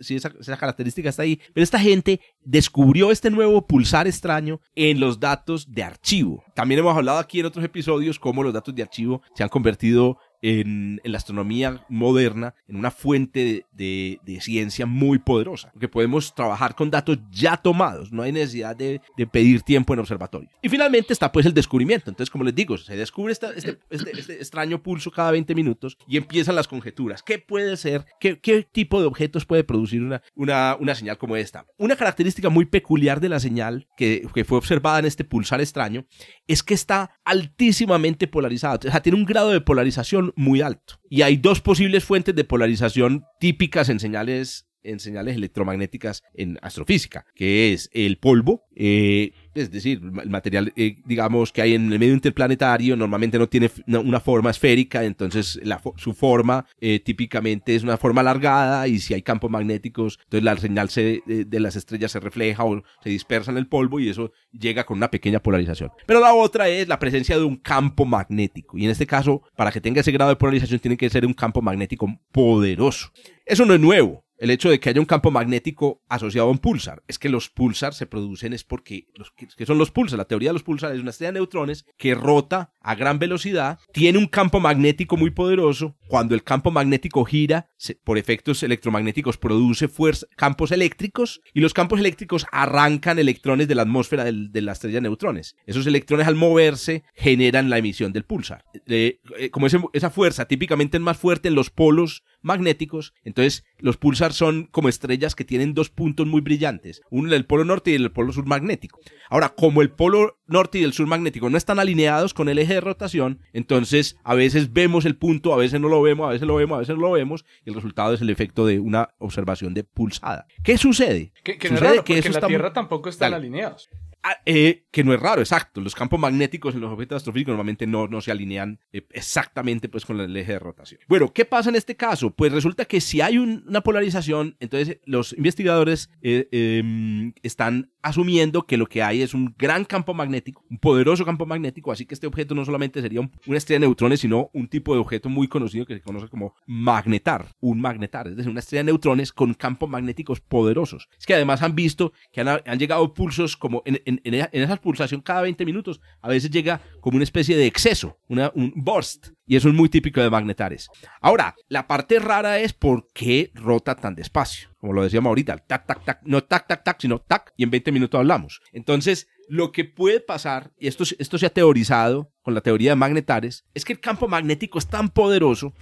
si 0.00 0.16
esa, 0.16 0.56
característica 0.56 1.08
está 1.08 1.22
ahí, 1.22 1.40
pero 1.54 1.64
esta 1.64 1.78
gente 1.78 2.20
descubrió 2.42 3.10
este 3.10 3.30
nuevo 3.30 3.66
pulsar 3.66 4.06
extraño 4.06 4.60
en 4.74 5.00
los 5.00 5.20
datos 5.20 5.72
de 5.72 5.82
archivo. 5.82 6.42
También 6.54 6.80
hemos 6.80 6.96
hablado 6.96 7.18
aquí 7.18 7.40
en 7.40 7.46
otros 7.46 7.64
episodios 7.64 8.18
cómo 8.18 8.42
los 8.42 8.52
datos 8.52 8.74
de 8.74 8.82
archivo 8.82 9.22
se 9.34 9.42
han 9.42 9.48
convertido 9.48 10.18
en, 10.42 11.00
la 11.04 11.18
astronomía 11.18 11.84
moderna 11.88 12.54
en 12.68 12.76
una 12.76 12.90
fuente 12.90 13.64
de, 13.72 14.18
de, 14.24 14.40
ciencia 14.40 14.86
muy 14.86 15.18
poderosa, 15.18 15.70
porque 15.72 15.88
podemos 15.88 16.34
trabajar 16.34 16.74
con 16.74 16.90
datos 16.90 17.18
ya 17.30 17.56
tomados, 17.56 18.12
no 18.12 18.22
hay 18.22 18.32
necesidad 18.32 18.74
de, 18.74 19.00
de, 19.16 19.26
pedir 19.26 19.62
tiempo 19.62 19.94
en 19.94 20.00
observatorio. 20.00 20.50
Y 20.60 20.68
finalmente 20.68 21.12
está 21.12 21.30
pues 21.30 21.46
el 21.46 21.54
descubrimiento, 21.54 22.10
entonces 22.10 22.30
como 22.30 22.44
les 22.44 22.54
digo, 22.54 22.76
se 22.76 22.96
descubre 22.96 23.32
este, 23.32 23.46
este, 23.56 23.78
este, 23.90 24.34
extraño 24.34 24.82
pulso 24.82 25.12
cada 25.12 25.30
20 25.30 25.54
minutos 25.54 25.96
y 26.08 26.16
empiezan 26.16 26.56
las 26.56 26.66
conjeturas. 26.66 27.22
¿Qué 27.22 27.38
puede 27.38 27.76
ser? 27.76 28.04
¿Qué, 28.18 28.40
qué 28.40 28.64
tipo 28.64 29.00
de 29.00 29.06
objetos 29.06 29.46
puede 29.46 29.62
producir 29.62 30.02
una, 30.02 30.22
una, 30.34 30.76
una, 30.80 30.94
señal 30.96 31.18
como 31.18 31.36
esta? 31.36 31.66
Una 31.78 31.94
característica 31.94 32.48
muy 32.48 32.64
peculiar 32.64 33.20
de 33.20 33.28
la 33.28 33.38
señal 33.38 33.86
que, 33.96 34.26
que 34.34 34.44
fue 34.44 34.58
observada 34.58 34.98
en 34.98 35.04
este 35.04 35.24
pulsar 35.24 35.60
extraño 35.60 36.04
es 36.48 36.62
que 36.64 36.74
está 36.74 37.20
altísimamente 37.24 38.26
polarizada, 38.26 38.80
o 38.84 38.90
sea, 38.90 39.02
tiene 39.02 39.18
un 39.18 39.24
grado 39.24 39.50
de 39.50 39.60
polarización 39.60 40.31
muy 40.36 40.60
alto. 40.60 41.00
Y 41.08 41.22
hay 41.22 41.36
dos 41.36 41.60
posibles 41.60 42.04
fuentes 42.04 42.34
de 42.34 42.44
polarización 42.44 43.24
típicas 43.40 43.88
en 43.88 44.00
señales 44.00 44.66
en 44.84 45.00
señales 45.00 45.36
electromagnéticas 45.36 46.22
en 46.34 46.58
astrofísica, 46.62 47.24
que 47.34 47.72
es 47.72 47.88
el 47.92 48.18
polvo, 48.18 48.64
eh, 48.74 49.32
es 49.54 49.70
decir, 49.70 50.00
el 50.02 50.30
material, 50.30 50.72
eh, 50.76 50.96
digamos, 51.04 51.52
que 51.52 51.62
hay 51.62 51.74
en 51.74 51.92
el 51.92 51.98
medio 51.98 52.14
interplanetario 52.14 52.96
normalmente 52.96 53.38
no 53.38 53.48
tiene 53.48 53.70
una 53.86 54.20
forma 54.20 54.50
esférica, 54.50 55.04
entonces 55.04 55.60
su 55.96 56.14
forma 56.14 56.66
eh, 56.80 57.00
típicamente 57.00 57.74
es 57.74 57.82
una 57.82 57.96
forma 57.96 58.20
alargada 58.20 58.88
y 58.88 58.98
si 58.98 59.14
hay 59.14 59.22
campos 59.22 59.50
magnéticos, 59.50 60.18
entonces 60.24 60.44
la 60.44 60.56
señal 60.56 60.88
de 60.88 61.60
las 61.60 61.76
estrellas 61.76 62.12
se 62.12 62.20
refleja 62.20 62.64
o 62.64 62.82
se 63.02 63.10
dispersa 63.10 63.50
en 63.50 63.58
el 63.58 63.66
polvo 63.66 64.00
y 64.00 64.08
eso 64.08 64.32
llega 64.52 64.84
con 64.84 64.96
una 64.96 65.10
pequeña 65.10 65.40
polarización. 65.40 65.90
Pero 66.06 66.20
la 66.20 66.34
otra 66.34 66.68
es 66.68 66.88
la 66.88 66.98
presencia 66.98 67.36
de 67.36 67.44
un 67.44 67.56
campo 67.56 68.04
magnético 68.04 68.78
y 68.78 68.84
en 68.84 68.90
este 68.90 69.06
caso, 69.06 69.42
para 69.56 69.72
que 69.72 69.80
tenga 69.80 70.00
ese 70.00 70.12
grado 70.12 70.30
de 70.30 70.36
polarización, 70.36 70.80
tiene 70.80 70.96
que 70.96 71.10
ser 71.10 71.26
un 71.26 71.34
campo 71.34 71.62
magnético 71.62 72.08
poderoso. 72.30 73.10
Eso 73.44 73.64
no 73.64 73.74
es 73.74 73.80
nuevo 73.80 74.24
el 74.42 74.50
hecho 74.50 74.70
de 74.70 74.80
que 74.80 74.90
haya 74.90 74.98
un 74.98 75.06
campo 75.06 75.30
magnético 75.30 76.02
asociado 76.08 76.48
a 76.48 76.50
un 76.50 76.58
pulsar. 76.58 77.04
Es 77.06 77.16
que 77.20 77.28
los 77.28 77.48
pulsars 77.48 77.96
se 77.96 78.06
producen 78.06 78.52
es 78.52 78.64
porque, 78.64 79.06
los, 79.14 79.30
que 79.30 79.66
son 79.66 79.78
los 79.78 79.92
pulsars? 79.92 80.18
La 80.18 80.24
teoría 80.24 80.48
de 80.48 80.54
los 80.54 80.64
pulsars 80.64 80.96
es 80.96 81.00
una 81.00 81.10
estrella 81.10 81.30
de 81.30 81.38
neutrones 81.38 81.86
que 81.96 82.16
rota 82.16 82.72
a 82.80 82.96
gran 82.96 83.20
velocidad, 83.20 83.78
tiene 83.92 84.18
un 84.18 84.26
campo 84.26 84.58
magnético 84.58 85.16
muy 85.16 85.30
poderoso. 85.30 85.96
Cuando 86.08 86.34
el 86.34 86.42
campo 86.42 86.72
magnético 86.72 87.24
gira, 87.24 87.70
por 88.02 88.18
efectos 88.18 88.64
electromagnéticos 88.64 89.38
produce 89.38 89.86
fuerza, 89.86 90.26
campos 90.36 90.72
eléctricos 90.72 91.40
y 91.54 91.60
los 91.60 91.72
campos 91.72 92.00
eléctricos 92.00 92.44
arrancan 92.50 93.20
electrones 93.20 93.68
de 93.68 93.76
la 93.76 93.82
atmósfera 93.82 94.24
de 94.24 94.60
la 94.60 94.72
estrella 94.72 94.96
de 94.96 95.02
neutrones. 95.02 95.54
Esos 95.66 95.86
electrones 95.86 96.26
al 96.26 96.34
moverse 96.34 97.04
generan 97.14 97.70
la 97.70 97.78
emisión 97.78 98.12
del 98.12 98.24
pulsar. 98.24 98.64
Eh, 98.88 99.20
como 99.52 99.68
esa 99.68 100.10
fuerza 100.10 100.46
típicamente 100.46 100.96
es 100.96 101.02
más 101.02 101.16
fuerte 101.16 101.46
en 101.46 101.54
los 101.54 101.70
polos 101.70 102.24
magnéticos, 102.42 103.14
entonces 103.24 103.64
los 103.78 103.96
pulsars 103.96 104.36
son 104.36 104.66
como 104.66 104.88
estrellas 104.88 105.34
que 105.34 105.44
tienen 105.44 105.74
dos 105.74 105.90
puntos 105.90 106.26
muy 106.26 106.40
brillantes, 106.40 107.00
uno 107.10 107.28
en 107.28 107.34
el 107.34 107.46
polo 107.46 107.64
norte 107.64 107.90
y 107.90 107.94
el 107.94 108.12
polo 108.12 108.32
sur 108.32 108.46
magnético. 108.46 109.00
Ahora, 109.30 109.50
como 109.50 109.82
el 109.82 109.90
polo 109.90 110.38
norte 110.46 110.78
y 110.78 110.84
el 110.84 110.92
sur 110.92 111.06
magnético 111.06 111.48
no 111.50 111.56
están 111.56 111.78
alineados 111.78 112.34
con 112.34 112.48
el 112.48 112.58
eje 112.58 112.74
de 112.74 112.80
rotación, 112.80 113.40
entonces 113.52 114.16
a 114.24 114.34
veces 114.34 114.72
vemos 114.72 115.04
el 115.04 115.16
punto, 115.16 115.54
a 115.54 115.56
veces 115.56 115.80
no 115.80 115.88
lo 115.88 116.02
vemos, 116.02 116.28
a 116.28 116.32
veces 116.32 116.46
lo 116.46 116.56
vemos, 116.56 116.76
a 116.76 116.80
veces 116.80 116.96
no 116.96 117.02
lo 117.02 117.12
vemos, 117.12 117.44
y 117.64 117.70
el 117.70 117.74
resultado 117.74 118.14
es 118.14 118.20
el 118.20 118.30
efecto 118.30 118.66
de 118.66 118.78
una 118.78 119.10
observación 119.18 119.74
de 119.74 119.84
pulsada. 119.84 120.46
¿Qué 120.62 120.76
sucede? 120.76 121.32
Que, 121.42 121.56
no 121.70 121.76
es 121.76 121.80
raro, 121.80 122.04
que 122.04 122.20
la 122.20 122.46
Tierra 122.46 122.72
tampoco 122.72 123.08
están 123.08 123.34
alineados. 123.34 123.88
Ah, 124.24 124.36
eh, 124.46 124.84
que 124.92 125.02
no 125.02 125.12
es 125.12 125.20
raro, 125.20 125.40
exacto. 125.40 125.80
Los 125.80 125.96
campos 125.96 126.20
magnéticos 126.20 126.74
en 126.74 126.80
los 126.80 126.92
objetos 126.92 127.16
astrofísicos 127.16 127.52
normalmente 127.52 127.88
no, 127.88 128.06
no 128.06 128.20
se 128.20 128.30
alinean 128.30 128.78
eh, 128.92 129.04
exactamente 129.10 129.88
pues, 129.88 130.04
con 130.04 130.20
el 130.20 130.36
eje 130.36 130.52
de 130.52 130.58
rotación. 130.60 131.00
Bueno, 131.08 131.32
¿qué 131.32 131.44
pasa 131.44 131.70
en 131.70 131.76
este 131.76 131.96
caso? 131.96 132.30
Pues 132.30 132.52
resulta 132.52 132.84
que 132.84 133.00
si 133.00 133.20
hay 133.20 133.38
una 133.38 133.80
polarización, 133.80 134.56
entonces 134.60 134.98
los 135.06 135.32
investigadores 135.32 136.08
eh, 136.22 136.48
em, 136.52 137.32
están 137.42 137.90
asumiendo 138.00 138.66
que 138.66 138.76
lo 138.76 138.86
que 138.86 139.02
hay 139.02 139.22
es 139.22 139.34
un 139.34 139.54
gran 139.58 139.84
campo 139.84 140.14
magnético, 140.14 140.64
un 140.70 140.78
poderoso 140.78 141.24
campo 141.24 141.46
magnético, 141.46 141.90
así 141.90 142.06
que 142.06 142.14
este 142.14 142.26
objeto 142.26 142.54
no 142.54 142.64
solamente 142.64 143.00
sería 143.00 143.20
una 143.20 143.58
estrella 143.58 143.80
de 143.80 143.86
neutrones, 143.86 144.20
sino 144.20 144.50
un 144.52 144.68
tipo 144.68 144.94
de 144.94 145.00
objeto 145.00 145.28
muy 145.28 145.48
conocido 145.48 145.86
que 145.86 145.94
se 145.94 146.00
conoce 146.00 146.28
como 146.28 146.54
magnetar, 146.66 147.46
un 147.60 147.80
magnetar, 147.80 148.28
es 148.28 148.36
decir, 148.36 148.50
una 148.50 148.60
estrella 148.60 148.80
de 148.80 148.86
neutrones 148.86 149.32
con 149.32 149.54
campos 149.54 149.88
magnéticos 149.88 150.40
poderosos. 150.40 151.08
Es 151.18 151.26
que 151.26 151.34
además 151.34 151.62
han 151.62 151.74
visto 151.74 152.12
que 152.32 152.40
han, 152.40 152.78
llegado 152.78 153.14
pulsos 153.14 153.56
como 153.56 153.82
en 153.84 154.02
en, 154.04 154.11
esa 154.24 154.76
pulsación 154.76 155.20
cada 155.20 155.42
20 155.42 155.64
minutos 155.64 156.00
a 156.20 156.28
veces 156.28 156.50
llega 156.50 156.80
como 157.00 157.16
una 157.16 157.24
especie 157.24 157.56
de 157.56 157.66
exceso, 157.66 158.18
un 158.28 158.72
burst, 158.76 159.28
y 159.46 159.56
eso 159.56 159.68
es 159.68 159.74
muy 159.74 159.88
típico 159.88 160.20
de 160.20 160.30
magnetares. 160.30 160.88
Ahora, 161.20 161.54
la 161.68 161.86
parte 161.86 162.18
rara 162.18 162.58
es 162.58 162.72
por 162.72 163.06
qué 163.12 163.50
rota 163.54 163.94
tan 163.94 164.14
despacio, 164.14 164.70
como 164.78 164.92
lo 164.92 165.02
decíamos 165.02 165.30
ahorita, 165.30 165.58
tac, 165.58 165.86
tac, 165.86 166.04
tac, 166.04 166.20
no 166.24 166.42
tac, 166.42 166.66
tac, 166.66 166.84
tac, 166.84 167.00
sino 167.00 167.20
tac, 167.20 167.52
y 167.56 167.64
en 167.64 167.70
20 167.70 167.92
minutos 167.92 168.18
hablamos. 168.18 168.60
Entonces, 168.72 169.28
lo 169.48 169.72
que 169.72 169.84
puede 169.84 170.20
pasar, 170.20 170.72
y 170.78 170.86
esto, 170.88 171.04
esto 171.18 171.38
se 171.38 171.46
ha 171.46 171.50
teorizado 171.50 172.32
con 172.42 172.54
la 172.54 172.60
teoría 172.60 172.92
de 172.92 172.96
magnetares, 172.96 173.66
es 173.74 173.84
que 173.84 173.92
el 173.92 174.00
campo 174.00 174.28
magnético 174.28 174.78
es 174.78 174.86
tan 174.86 175.10
poderoso 175.10 175.74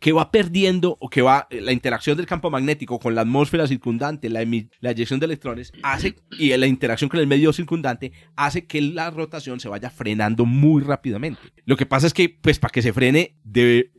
que 0.00 0.12
va 0.12 0.30
perdiendo 0.30 0.96
o 1.00 1.08
que 1.08 1.22
va 1.22 1.48
la 1.50 1.72
interacción 1.72 2.16
del 2.16 2.26
campo 2.26 2.50
magnético 2.50 2.98
con 2.98 3.14
la 3.14 3.22
atmósfera 3.22 3.66
circundante, 3.66 4.28
la, 4.28 4.44
la 4.80 4.90
eyección 4.90 5.20
de 5.20 5.26
electrones, 5.26 5.72
hace 5.82 6.16
y 6.38 6.56
la 6.56 6.66
interacción 6.66 7.08
con 7.08 7.20
el 7.20 7.26
medio 7.26 7.52
circundante 7.52 8.12
hace 8.36 8.66
que 8.66 8.80
la 8.80 9.10
rotación 9.10 9.60
se 9.60 9.68
vaya 9.68 9.90
frenando 9.90 10.44
muy 10.44 10.82
rápidamente. 10.82 11.40
Lo 11.64 11.76
que 11.76 11.86
pasa 11.86 12.06
es 12.06 12.14
que, 12.14 12.28
pues, 12.28 12.58
para 12.58 12.72
que 12.72 12.82
se 12.82 12.92
frene 12.92 13.36
de, 13.42 13.90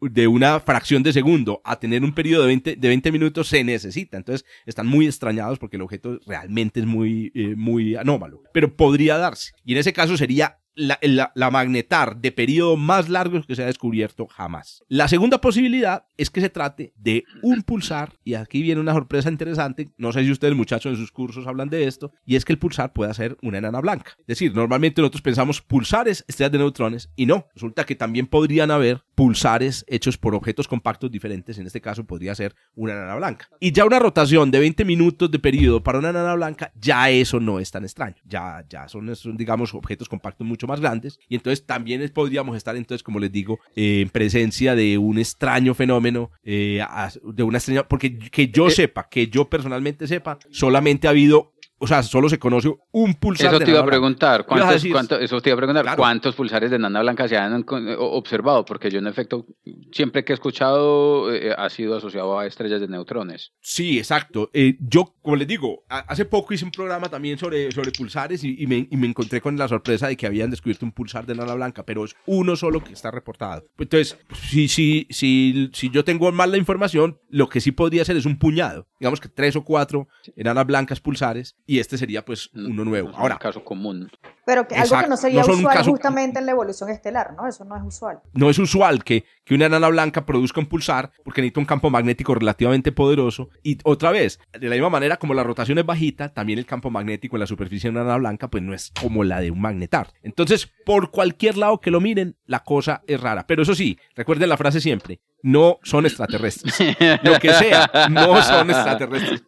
de 0.00 0.26
una 0.26 0.60
fracción 0.60 1.02
de 1.02 1.12
segundo 1.12 1.60
a 1.64 1.78
tener 1.78 2.02
un 2.02 2.14
periodo 2.14 2.42
de 2.42 2.48
20, 2.48 2.76
de 2.76 2.88
20 2.88 3.12
minutos 3.12 3.48
se 3.48 3.62
necesita. 3.64 4.16
Entonces, 4.16 4.46
están 4.66 4.86
muy 4.86 5.06
extrañados 5.06 5.58
porque 5.58 5.76
el 5.76 5.82
objeto 5.82 6.18
realmente 6.26 6.80
es 6.80 6.86
muy, 6.86 7.30
eh, 7.34 7.54
muy 7.56 7.96
anómalo. 7.96 8.42
Pero 8.52 8.74
podría 8.74 9.18
darse. 9.18 9.52
Y 9.64 9.72
en 9.72 9.78
ese 9.78 9.92
caso 9.92 10.16
sería 10.16 10.61
la, 10.74 11.50
magnetar 11.50 12.16
de 12.16 12.32
periodo 12.32 12.76
más 12.76 13.08
largo 13.08 13.42
que 13.42 13.54
se 13.54 13.62
ha 13.62 13.66
descubierto 13.66 14.26
jamás. 14.26 14.84
La 14.88 15.08
segunda 15.08 15.40
posibilidad 15.40 16.06
es 16.16 16.30
que 16.30 16.40
se 16.40 16.50
trate 16.50 16.92
de 16.96 17.24
un 17.42 17.62
pulsar, 17.62 18.14
y 18.24 18.34
aquí 18.34 18.62
viene 18.62 18.80
una 18.80 18.92
sorpresa 18.92 19.28
interesante, 19.28 19.90
no 19.96 20.12
sé 20.12 20.24
si 20.24 20.30
ustedes 20.30 20.54
muchachos 20.54 20.92
en 20.92 20.98
sus 20.98 21.12
cursos 21.12 21.46
hablan 21.46 21.68
de 21.68 21.86
esto, 21.86 22.12
y 22.24 22.36
es 22.36 22.44
que 22.44 22.52
el 22.52 22.58
pulsar 22.58 22.92
puede 22.92 23.12
ser 23.14 23.36
una 23.42 23.58
enana 23.58 23.80
blanca. 23.80 24.12
Es 24.20 24.26
decir, 24.26 24.54
normalmente 24.54 25.00
nosotros 25.00 25.22
pensamos 25.22 25.60
pulsares, 25.60 26.24
estrellas 26.28 26.52
de 26.52 26.58
neutrones, 26.58 27.10
y 27.16 27.26
no, 27.26 27.46
resulta 27.54 27.84
que 27.84 27.94
también 27.94 28.26
podrían 28.26 28.70
haber 28.70 29.02
pulsares 29.22 29.84
hechos 29.86 30.18
por 30.18 30.34
objetos 30.34 30.66
compactos 30.66 31.08
diferentes, 31.08 31.56
en 31.56 31.64
este 31.64 31.80
caso 31.80 32.02
podría 32.02 32.34
ser 32.34 32.56
una 32.74 32.94
enana 32.94 33.14
blanca. 33.14 33.48
Y 33.60 33.70
ya 33.70 33.84
una 33.84 34.00
rotación 34.00 34.50
de 34.50 34.58
20 34.58 34.84
minutos 34.84 35.30
de 35.30 35.38
periodo 35.38 35.80
para 35.80 36.00
una 36.00 36.10
enana 36.10 36.34
blanca, 36.34 36.72
ya 36.74 37.08
eso 37.08 37.38
no 37.38 37.60
es 37.60 37.70
tan 37.70 37.84
extraño, 37.84 38.16
ya, 38.24 38.64
ya 38.68 38.88
son, 38.88 39.14
son 39.14 39.36
digamos, 39.36 39.74
objetos 39.74 40.08
compactos 40.08 40.44
mucho 40.44 40.66
más 40.66 40.80
grandes 40.80 41.20
y 41.28 41.36
entonces 41.36 41.64
también 41.64 42.02
podríamos 42.12 42.56
estar 42.56 42.74
entonces, 42.74 43.04
como 43.04 43.20
les 43.20 43.30
digo, 43.30 43.60
en 43.76 44.08
presencia 44.08 44.74
de 44.74 44.98
un 44.98 45.20
extraño 45.20 45.72
fenómeno, 45.72 46.32
eh, 46.42 46.84
de 47.22 47.42
una 47.44 47.58
extraña, 47.58 47.86
porque 47.86 48.18
que 48.18 48.48
yo 48.48 48.66
eh, 48.66 48.70
sepa, 48.72 49.08
que 49.08 49.28
yo 49.28 49.48
personalmente 49.48 50.08
sepa, 50.08 50.40
solamente 50.50 51.06
ha 51.06 51.10
habido 51.10 51.52
o 51.82 51.86
sea, 51.88 52.00
solo 52.04 52.28
se 52.28 52.38
conoce 52.38 52.72
un 52.92 53.14
pulsar. 53.14 53.52
Eso 53.52 53.58
te 53.58 53.72
iba 53.72 53.80
a 53.80 53.84
preguntar, 53.84 54.46
¿cuántos, 54.46 54.84
eso 54.84 55.40
te 55.40 55.50
iba 55.50 55.54
a 55.54 55.56
preguntar, 55.56 55.96
¿cuántos 55.96 56.36
pulsares 56.36 56.70
de 56.70 56.78
nana 56.78 57.00
blanca 57.00 57.26
se 57.26 57.36
han 57.36 57.64
observado? 57.98 58.64
Porque 58.64 58.88
yo 58.88 59.00
en 59.00 59.08
efecto, 59.08 59.46
siempre 59.90 60.24
que 60.24 60.32
he 60.32 60.34
escuchado, 60.34 61.34
eh, 61.34 61.52
ha 61.58 61.68
sido 61.70 61.96
asociado 61.96 62.38
a 62.38 62.46
estrellas 62.46 62.80
de 62.80 62.86
neutrones. 62.86 63.50
Sí, 63.60 63.98
exacto. 63.98 64.48
Eh, 64.52 64.76
yo, 64.78 65.16
como 65.20 65.34
les 65.34 65.48
digo, 65.48 65.82
hace 65.88 66.24
poco 66.24 66.54
hice 66.54 66.64
un 66.64 66.70
programa 66.70 67.08
también 67.08 67.36
sobre, 67.36 67.72
sobre 67.72 67.90
pulsares 67.90 68.44
y, 68.44 68.64
me, 68.68 68.86
y, 68.88 68.96
me, 68.96 69.08
encontré 69.08 69.40
con 69.40 69.58
la 69.58 69.66
sorpresa 69.66 70.06
de 70.06 70.16
que 70.16 70.26
habían 70.26 70.50
descubierto 70.50 70.86
un 70.86 70.92
pulsar 70.92 71.26
de 71.26 71.34
nana 71.34 71.54
blanca, 71.54 71.84
pero 71.84 72.04
es 72.04 72.14
uno 72.26 72.54
solo 72.54 72.84
que 72.84 72.92
está 72.92 73.10
reportado. 73.10 73.64
Entonces, 73.76 74.16
si, 74.48 74.68
si, 74.68 75.08
si, 75.10 75.68
si 75.72 75.90
yo 75.90 76.04
tengo 76.04 76.30
mal 76.30 76.52
la 76.52 76.58
información, 76.58 77.18
lo 77.28 77.48
que 77.48 77.60
sí 77.60 77.72
podría 77.72 78.04
ser 78.04 78.16
es 78.16 78.24
un 78.24 78.38
puñado. 78.38 78.86
Digamos 79.00 79.20
que 79.20 79.28
tres 79.28 79.56
o 79.56 79.64
cuatro 79.64 80.06
enanas 80.36 80.64
blancas 80.64 81.00
pulsares 81.00 81.56
y 81.66 81.71
este 81.78 81.98
sería 81.98 82.24
pues 82.24 82.50
uno 82.54 82.84
nuevo. 82.84 83.10
Ahora, 83.14 83.34
un 83.34 83.38
caso 83.38 83.64
común. 83.64 84.10
Pero 84.44 84.66
que 84.66 84.74
algo 84.74 84.98
que 84.98 85.08
no 85.08 85.16
sería 85.16 85.42
usual 85.42 85.84
justamente 85.84 86.40
en 86.40 86.46
la 86.46 86.52
evolución 86.52 86.90
estelar, 86.90 87.34
¿no? 87.36 87.46
Eso 87.46 87.64
no 87.64 87.76
es 87.76 87.82
usual. 87.84 88.20
No 88.32 88.50
es 88.50 88.58
usual 88.58 89.04
que, 89.04 89.24
que 89.44 89.54
una 89.54 89.66
enana 89.66 89.88
blanca 89.88 90.26
produzca 90.26 90.60
un 90.60 90.66
pulsar 90.66 91.12
porque 91.24 91.40
necesita 91.40 91.60
un 91.60 91.66
campo 91.66 91.90
magnético 91.90 92.34
relativamente 92.34 92.90
poderoso. 92.90 93.50
Y 93.62 93.78
otra 93.84 94.10
vez, 94.10 94.40
de 94.52 94.68
la 94.68 94.74
misma 94.74 94.90
manera 94.90 95.16
como 95.16 95.34
la 95.34 95.44
rotación 95.44 95.78
es 95.78 95.86
bajita, 95.86 96.30
también 96.30 96.58
el 96.58 96.66
campo 96.66 96.90
magnético 96.90 97.36
en 97.36 97.40
la 97.40 97.46
superficie 97.46 97.88
de 97.88 97.92
una 97.92 98.02
enana 98.02 98.18
blanca 98.18 98.48
pues 98.48 98.62
no 98.62 98.74
es 98.74 98.92
como 99.00 99.22
la 99.22 99.40
de 99.40 99.50
un 99.50 99.60
magnetar. 99.60 100.12
Entonces, 100.22 100.72
por 100.84 101.10
cualquier 101.10 101.56
lado 101.56 101.80
que 101.80 101.92
lo 101.92 102.00
miren, 102.00 102.36
la 102.46 102.64
cosa 102.64 103.02
es 103.06 103.20
rara. 103.20 103.46
Pero 103.46 103.62
eso 103.62 103.74
sí, 103.74 103.98
recuerden 104.16 104.48
la 104.48 104.56
frase 104.56 104.80
siempre, 104.80 105.20
no 105.42 105.78
son 105.82 106.06
extraterrestres. 106.06 106.78
Lo 107.22 107.38
que 107.38 107.52
sea, 107.52 108.08
no 108.10 108.42
son 108.42 108.70
extraterrestres. 108.70 109.44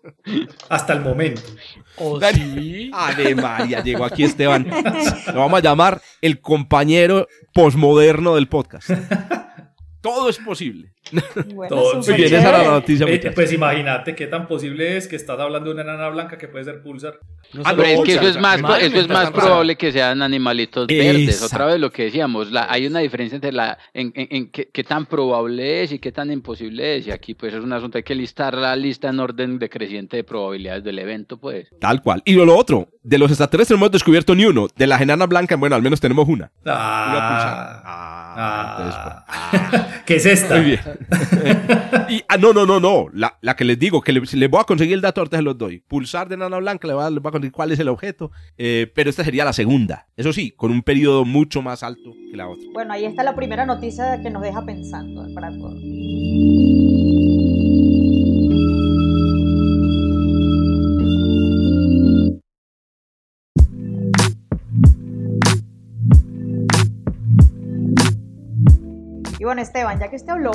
Hasta 0.68 0.92
el 0.92 1.00
momento. 1.00 1.40
¿O 1.96 2.20
sí? 2.20 2.90
María, 3.36 3.82
llegó 3.82 4.04
aquí 4.04 4.24
Esteban. 4.24 4.66
Lo 5.32 5.40
vamos 5.40 5.58
a 5.58 5.62
llamar 5.62 6.00
el 6.20 6.40
compañero 6.40 7.28
posmoderno 7.52 8.34
del 8.34 8.48
podcast. 8.48 8.90
Todo 10.04 10.28
es 10.28 10.36
posible. 10.36 10.92
Todo 11.70 12.02
bien, 12.02 12.24
esa 12.24 12.50
era 12.50 12.58
la 12.58 12.70
noticia. 12.72 13.06
Eh, 13.08 13.32
pues 13.34 13.50
imagínate 13.54 14.14
qué 14.14 14.26
tan 14.26 14.46
posible 14.46 14.98
es 14.98 15.08
que 15.08 15.16
estás 15.16 15.40
hablando 15.40 15.70
de 15.70 15.80
una 15.80 15.82
enana 15.82 16.10
blanca 16.10 16.36
que 16.36 16.46
puede 16.46 16.62
ser 16.66 16.82
pulsar. 16.82 17.18
ah, 17.64 17.72
pero 17.74 17.88
es 17.88 18.00
que 18.02 18.12
eso 18.12 18.28
es 18.28 18.38
más, 18.38 18.60
eso 18.82 19.00
es 19.00 19.08
más 19.08 19.30
probable 19.30 19.76
que 19.76 19.92
sean 19.92 20.20
animalitos 20.20 20.88
verdes. 20.88 21.42
Otra 21.42 21.64
vez 21.64 21.80
lo 21.80 21.90
que 21.90 22.04
decíamos, 22.04 22.52
la, 22.52 22.70
hay 22.70 22.86
una 22.86 22.98
diferencia 22.98 23.36
entre 23.36 23.52
la 23.52 23.78
en, 23.94 24.12
en, 24.14 24.50
qué, 24.50 24.84
tan 24.84 25.06
probable 25.06 25.82
es 25.82 25.92
y 25.92 25.98
qué 25.98 26.12
tan 26.12 26.30
imposible 26.30 26.98
es. 26.98 27.06
Y 27.06 27.10
aquí 27.10 27.32
pues 27.32 27.54
es 27.54 27.64
un 27.64 27.72
asunto, 27.72 27.96
hay 27.96 28.04
que 28.04 28.14
listar 28.14 28.54
la 28.58 28.76
lista 28.76 29.08
en 29.08 29.20
orden 29.20 29.58
decreciente 29.58 30.18
de 30.18 30.24
probabilidades 30.24 30.84
del 30.84 30.98
evento, 30.98 31.38
pues. 31.38 31.66
Tal 31.80 32.02
cual. 32.02 32.20
Y 32.26 32.34
lo, 32.34 32.54
otro, 32.54 32.90
de 33.04 33.18
los 33.18 33.30
extraterrestres 33.30 33.78
no 33.78 33.84
hemos 33.84 33.92
descubierto 33.92 34.34
ni 34.34 34.46
uno. 34.46 34.66
De 34.74 34.86
las 34.86 35.00
enanas 35.00 35.28
blancas, 35.28 35.58
bueno, 35.58 35.76
al 35.76 35.82
menos 35.82 36.00
tenemos 36.00 36.26
una. 36.26 36.50
Ah, 36.64 37.06
una. 37.10 37.20
Ah, 37.84 38.34
ah, 38.36 39.24
ah. 39.28 39.88
¿Qué 40.06 40.16
es 40.16 40.26
esta? 40.26 40.56
Muy 40.56 40.64
bien. 40.64 40.80
y, 42.08 42.22
ah, 42.28 42.38
no, 42.38 42.52
no, 42.52 42.66
no, 42.66 42.80
no. 42.80 43.06
La, 43.12 43.38
la 43.42 43.54
que 43.54 43.64
les 43.64 43.78
digo, 43.78 44.00
que 44.00 44.12
les, 44.12 44.50
voy 44.50 44.60
a 44.60 44.64
conseguir 44.64 44.94
el 44.94 45.02
dato, 45.02 45.20
ahorita 45.20 45.36
se 45.36 45.42
los 45.42 45.56
doy. 45.56 45.80
Pulsar 45.80 46.28
de 46.28 46.34
enana 46.36 46.56
blanca, 46.56 46.88
les 46.88 46.96
voy 46.96 47.04
a, 47.04 47.10
les 47.10 47.22
voy 47.22 47.28
a 47.28 47.32
conseguir 47.32 47.52
cuál 47.52 47.72
es 47.72 47.78
el 47.78 47.88
objeto. 47.88 48.30
Eh, 48.56 48.90
pero 48.94 49.10
esta 49.10 49.22
sería 49.22 49.44
la 49.44 49.52
segunda. 49.52 50.08
Eso 50.16 50.32
sí, 50.32 50.52
con 50.52 50.72
un 50.72 50.82
periodo 50.82 51.26
mucho 51.26 51.60
más 51.60 51.82
alto 51.82 52.14
que 52.30 52.36
la 52.36 52.48
otra. 52.48 52.66
Bueno, 52.72 52.94
ahí 52.94 53.04
está 53.04 53.22
la 53.22 53.36
primera 53.36 53.66
noticia 53.66 54.22
que 54.22 54.30
nos 54.30 54.42
deja 54.42 54.64
pensando 54.64 55.26
para 55.34 55.50
Y 69.44 69.46
bueno, 69.46 69.60
Esteban, 69.60 70.00
ya 70.00 70.08
que 70.08 70.16
usted 70.16 70.30
habló. 70.30 70.52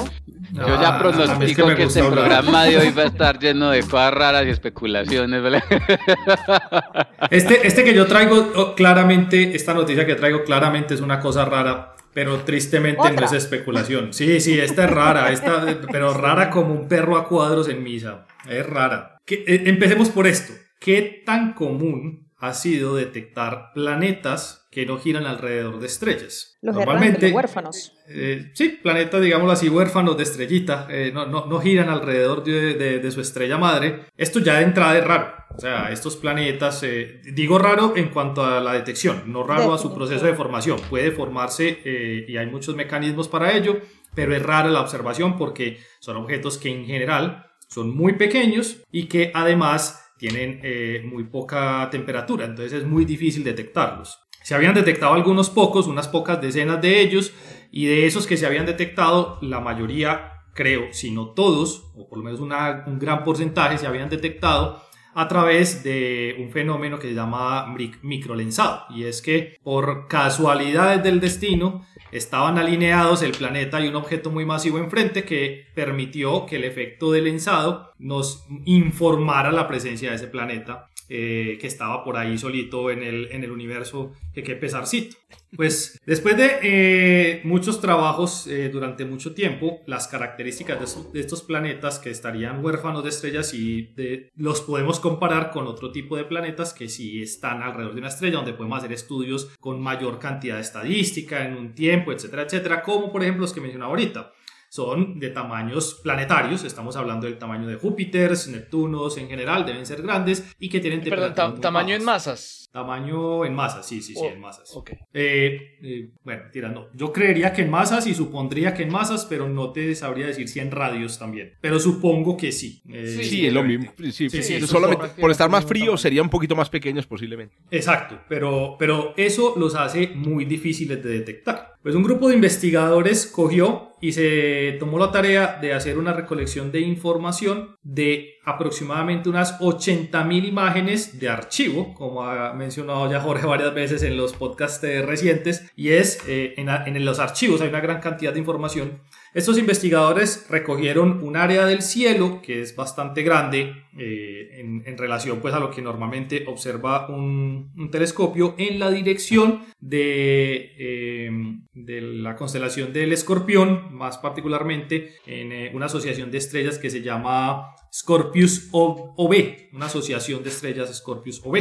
Yo 0.52 0.82
ya 0.82 0.98
pronostico 0.98 1.68
que, 1.76 1.84
este 1.84 2.02
programa 2.02 2.64
de 2.64 2.80
hoy 2.80 2.90
va 2.90 3.04
a 3.04 3.06
estar 3.14 3.38
lleno 3.38 3.70
de 3.70 3.84
cosas 3.84 4.12
raras 4.12 4.48
y 4.48 4.50
especulaciones, 4.50 5.44
¿vale? 5.44 5.62
Este, 7.30 7.68
este 7.68 7.84
que 7.84 7.94
yo 7.94 8.08
traigo 8.08 8.52
oh, 8.56 8.74
claramente, 8.74 9.56
esta 9.56 9.76
noticia 9.76 10.08
que 10.08 10.16
traigo 10.16 10.44
claramente 10.44 10.96
es 10.96 11.02
una 11.02 11.20
cosa 11.20 11.46
rara, 11.46 11.94
pero 12.12 12.38
tristemente 12.38 13.12
no 13.12 13.26
es 13.26 13.34
especulación. 13.34 14.12
Sí, 14.12 14.42
sí, 14.42 14.60
esta 14.60 14.86
es 14.86 14.90
rara, 14.90 15.32
esta, 15.32 15.64
pero 15.92 16.16
rara 16.16 16.50
como 16.50 16.74
un 16.74 16.88
perro 16.88 17.16
a 17.16 17.28
cuadros 17.28 17.70
en 17.70 17.84
misa. 17.84 18.26
Es 18.50 18.66
rara. 18.66 19.18
Que, 19.24 19.44
eh, 19.46 19.64
empecemos 19.68 20.10
por 20.10 20.26
esto. 20.26 20.54
¿Qué 20.80 21.22
tan 21.24 21.54
común 21.54 22.32
ha 22.40 22.56
sido 22.56 22.96
detectar 22.96 23.72
planetas 23.76 24.59
que 24.70 24.86
no 24.86 25.00
giran 25.00 25.26
alrededor 25.26 25.80
de 25.80 25.88
estrellas. 25.88 26.58
Los 26.62 26.76
Normalmente, 26.76 27.32
huérfanos. 27.32 27.94
Eh, 28.08 28.52
sí, 28.54 28.80
planetas, 28.82 29.22
digamos 29.22 29.52
así, 29.52 29.68
huérfanos 29.68 30.16
de 30.16 30.24
estrellita, 30.24 30.88
eh, 30.90 31.12
no, 31.12 31.26
no, 31.26 31.48
no, 31.48 31.60
giran 31.60 31.90
alrededor 31.90 32.44
de, 32.44 33.00
de, 33.00 33.12
su 33.12 33.20
estrella 33.20 33.58
madre. 33.58 34.06
Esto 34.16 34.40
ya 34.40 34.58
de 34.58 34.64
entrada 34.64 34.98
es 34.98 35.04
raro. 35.04 35.34
O 35.56 35.60
sea, 35.60 35.92
estos 35.92 36.16
planetas, 36.18 36.84
eh, 36.84 37.20
digo 37.34 37.58
raro 37.58 37.94
en 37.96 38.10
cuanto 38.10 38.46
a 38.46 38.60
la 38.60 38.74
detección, 38.74 39.24
no 39.26 39.44
raro 39.44 39.74
a 39.74 39.80
su 39.80 39.94
proceso 39.94 40.26
de 40.26 40.36
formación. 40.36 40.80
Puede 40.90 41.12
formarse 41.12 42.26
y 42.28 42.38
hay 42.38 42.46
muchos 42.46 42.76
mecanismos 42.76 43.28
para 43.28 43.58
ello, 43.58 43.82
pero 44.14 44.36
es 44.36 44.44
raro 44.44 44.70
la 44.70 44.82
observación 44.82 45.36
porque 45.38 45.80
son 46.00 46.18
objetos 46.18 46.60
que 46.60 46.70
en 46.70 46.86
general 46.86 47.48
son 47.68 47.96
muy 47.96 48.14
pequeños 48.14 48.78
y 48.92 49.08
que 49.08 49.32
además 49.34 50.14
tienen 50.18 50.62
muy 51.10 51.24
poca 51.26 51.90
temperatura, 51.92 52.46
entonces 52.46 52.82
es 52.82 52.86
muy 52.86 53.06
difícil 53.06 53.44
detectarlos. 53.44 54.20
Se 54.50 54.56
habían 54.56 54.74
detectado 54.74 55.14
algunos 55.14 55.52
pocos, 55.52 55.86
unas 55.86 56.08
pocas 56.08 56.42
decenas 56.42 56.82
de 56.82 57.02
ellos, 57.02 57.36
y 57.72 57.86
de 57.86 58.08
esos 58.08 58.26
que 58.26 58.36
se 58.36 58.48
habían 58.48 58.66
detectado, 58.66 59.38
la 59.44 59.60
mayoría, 59.60 60.42
creo, 60.56 60.92
si 60.92 61.12
no 61.12 61.36
todos, 61.36 61.92
o 61.96 62.10
por 62.10 62.18
lo 62.18 62.24
menos 62.24 62.40
un 62.40 62.98
gran 62.98 63.24
porcentaje, 63.24 63.78
se 63.78 63.86
habían 63.86 64.10
detectado 64.10 64.82
a 65.14 65.28
través 65.28 65.84
de 65.84 66.36
un 66.40 66.50
fenómeno 66.50 66.98
que 66.98 67.10
se 67.10 67.14
llama 67.14 67.72
microlensado. 68.02 68.86
Y 68.90 69.04
es 69.04 69.22
que 69.22 69.56
por 69.62 70.08
casualidades 70.08 71.04
del 71.04 71.20
destino 71.20 71.86
estaban 72.12 72.58
alineados 72.58 73.22
el 73.22 73.34
planeta 73.34 73.80
y 73.80 73.88
un 73.88 73.98
objeto 73.98 74.32
muy 74.32 74.46
masivo 74.46 74.80
enfrente 74.80 75.26
que 75.26 75.68
permitió 75.76 76.48
que 76.48 76.56
el 76.56 76.64
efecto 76.64 77.12
de 77.12 77.22
lensado 77.22 77.92
nos 78.00 78.48
informara 78.66 79.52
la 79.52 79.68
presencia 79.68 80.10
de 80.10 80.16
ese 80.16 80.28
planeta 80.28 80.90
eh, 81.10 81.58
que 81.60 81.68
estaba 81.68 82.04
por 82.04 82.18
ahí 82.18 82.38
solito 82.38 82.92
en 82.92 83.02
el, 83.02 83.32
en 83.32 83.44
el 83.44 83.52
universo, 83.52 84.14
que 84.34 84.44
qué 84.44 84.56
pesarcito. 84.56 85.18
Pues 85.56 86.00
después 86.06 86.38
de 86.38 86.60
eh, 86.62 87.42
muchos 87.44 87.82
trabajos 87.82 88.46
eh, 88.46 88.70
durante 88.70 89.06
mucho 89.06 89.34
tiempo, 89.34 89.82
las 89.88 90.08
características 90.08 91.12
de, 91.12 91.20
estos 91.20 91.42
planetas 91.42 91.98
que 91.98 92.12
estarían 92.12 92.64
huérfanos 92.64 93.04
de 93.04 93.10
estrellas 93.10 93.54
y 93.56 93.90
los 94.36 94.62
podemos 94.62 95.00
comparar 95.00 95.50
con 95.50 95.66
otro 95.66 95.92
tipo 95.92 96.16
de 96.16 96.26
planetas 96.26 96.74
que 96.74 96.88
sí 96.88 97.24
están 97.24 97.64
alrededor 97.64 97.96
de 97.96 98.02
una 98.02 98.10
estrella, 98.10 98.38
donde 98.38 98.54
podemos 98.54 98.78
hacer 98.78 98.94
estudios 98.94 99.50
con 99.60 99.82
mayor 99.82 100.20
cantidad 100.20 100.56
de 100.56 100.62
estadística 100.62 101.44
en 101.44 101.58
un 101.58 101.74
tiempo, 101.74 102.12
etcétera, 102.12 102.44
etcétera, 102.44 102.84
como 102.84 103.12
por 103.12 103.24
ejemplo 103.24 103.42
los 103.42 103.54
que 103.54 103.62
mencionaba 103.62 103.90
ahorita 103.90 104.32
son 104.70 105.20
de 105.20 105.30
tamaños 105.32 106.00
planetarios, 106.04 106.64
estamos 106.64 106.96
hablando 106.96 107.26
del 107.26 107.38
tamaño 107.38 107.68
de 107.68 107.76
Júpiter, 107.76 108.32
Neptunos 108.50 109.18
en 109.18 109.28
general, 109.28 109.66
deben 109.66 109.86
ser 109.86 110.02
grandes 110.02 110.56
y 110.60 110.70
que 110.70 110.80
tienen 110.80 111.02
Perdón, 111.02 111.60
tamaño 111.60 111.96
en 111.96 112.04
masas. 112.04 112.70
Tamaño 112.72 113.46
en 113.46 113.56
masas, 113.56 113.88
sí, 113.88 114.00
sí, 114.00 114.14
sí, 114.14 114.22
oh, 114.24 114.30
en 114.30 114.40
masas. 114.40 114.70
Ok. 114.76 114.92
Eh, 115.12 115.80
eh, 115.82 116.12
bueno, 116.24 116.44
tirando. 116.52 116.92
Yo 116.94 117.12
creería 117.12 117.52
que 117.52 117.64
en 117.64 117.72
masas 117.72 118.06
y 118.06 118.14
supondría 118.14 118.76
que 118.76 118.84
en 118.84 118.92
masas, 118.92 119.26
pero 119.26 119.50
no 119.50 119.72
te 119.72 119.96
sabría 119.96 120.28
decir 120.28 120.48
si 120.48 120.60
en 120.60 120.70
radios 120.70 121.18
también. 121.18 121.54
Pero 121.62 121.80
supongo 121.80 122.38
que 122.38 122.52
sí. 122.52 122.84
Eh, 122.88 123.22
sí, 123.24 123.48
es 123.48 123.54
lo 123.54 123.64
mismo. 123.64 123.92
Sí, 124.12 124.30
sí, 124.30 124.62
solamente 124.68 125.08
por 125.20 125.32
estar 125.32 125.50
más 125.50 125.66
frío 125.66 125.98
sería 125.98 126.22
un 126.22 126.30
poquito 126.30 126.56
más 126.56 126.70
pequeños 126.70 127.08
posiblemente. 127.08 127.56
Exacto, 127.72 128.20
pero, 128.30 128.76
pero 128.78 129.14
eso 129.18 129.56
los 129.58 129.74
hace 129.74 130.10
muy 130.10 130.46
difíciles 130.46 131.04
de 131.04 131.10
detectar. 131.10 131.79
Pues 131.82 131.96
un 131.96 132.04
grupo 132.04 132.28
de 132.28 132.36
investigadores 132.36 133.26
cogió 133.26 133.94
y 134.02 134.12
se 134.12 134.76
tomó 134.80 135.00
la 135.00 135.12
tarea 135.12 135.60
de 135.62 135.74
hacer 135.74 135.98
una 135.98 136.12
recolección 136.12 136.74
de 136.74 136.82
información 136.82 137.78
de 137.84 138.36
aproximadamente 138.44 139.30
unas 139.30 139.58
80.000 139.60 140.46
imágenes 140.46 141.20
de 141.20 141.30
archivo, 141.30 141.94
como 141.94 142.24
ha 142.24 142.54
mencionado 142.54 143.10
ya 143.10 143.22
Jorge 143.22 143.46
varias 143.46 143.74
veces 143.74 144.04
en 144.04 144.18
los 144.18 144.34
podcasts 144.34 144.82
recientes, 145.06 145.72
y 145.76 145.90
es 145.92 146.20
eh, 146.28 146.54
en, 146.58 146.70
en 146.70 147.06
los 147.06 147.20
archivos 147.20 147.62
hay 147.62 147.70
una 147.70 147.82
gran 147.82 148.02
cantidad 148.02 148.34
de 148.34 148.40
información 148.40 149.02
estos 149.34 149.58
investigadores 149.58 150.48
recogieron 150.50 151.24
un 151.24 151.38
área 151.38 151.66
del 151.66 151.82
cielo 151.82 152.42
que 152.42 152.62
es 152.62 152.76
bastante 152.76 153.22
grande 153.22 153.74
eh, 153.98 154.50
en, 154.60 154.98
relación 154.98 155.40
pues, 155.40 155.54
a 155.54 155.60
lo 155.60 155.70
que 155.70 155.82
normalmente 155.82 156.46
observa 156.48 157.08
un, 157.10 157.90
telescopio 157.92 158.56
en 158.58 158.80
la 158.80 158.90
dirección 158.90 159.66
de, 159.80 160.74
eh, 160.78 161.32
de, 161.74 162.02
la 162.02 162.36
constelación 162.36 162.92
del 162.92 163.14
escorpión, 163.14 163.94
más 163.94 164.18
particularmente 164.18 165.16
en 165.26 165.52
eh, 165.52 165.72
una 165.74 165.86
asociación 165.86 166.32
de 166.32 166.40
estrellas 166.40 166.80
que 166.80 166.90
se 166.90 167.02
llama 167.02 167.76
Scorpius 167.94 168.70
OB, 168.72 169.70
una 169.74 169.86
asociación 169.86 170.44
de 170.44 170.50
estrellas 170.50 170.96
Scorpius 170.96 171.42
OB 171.44 171.58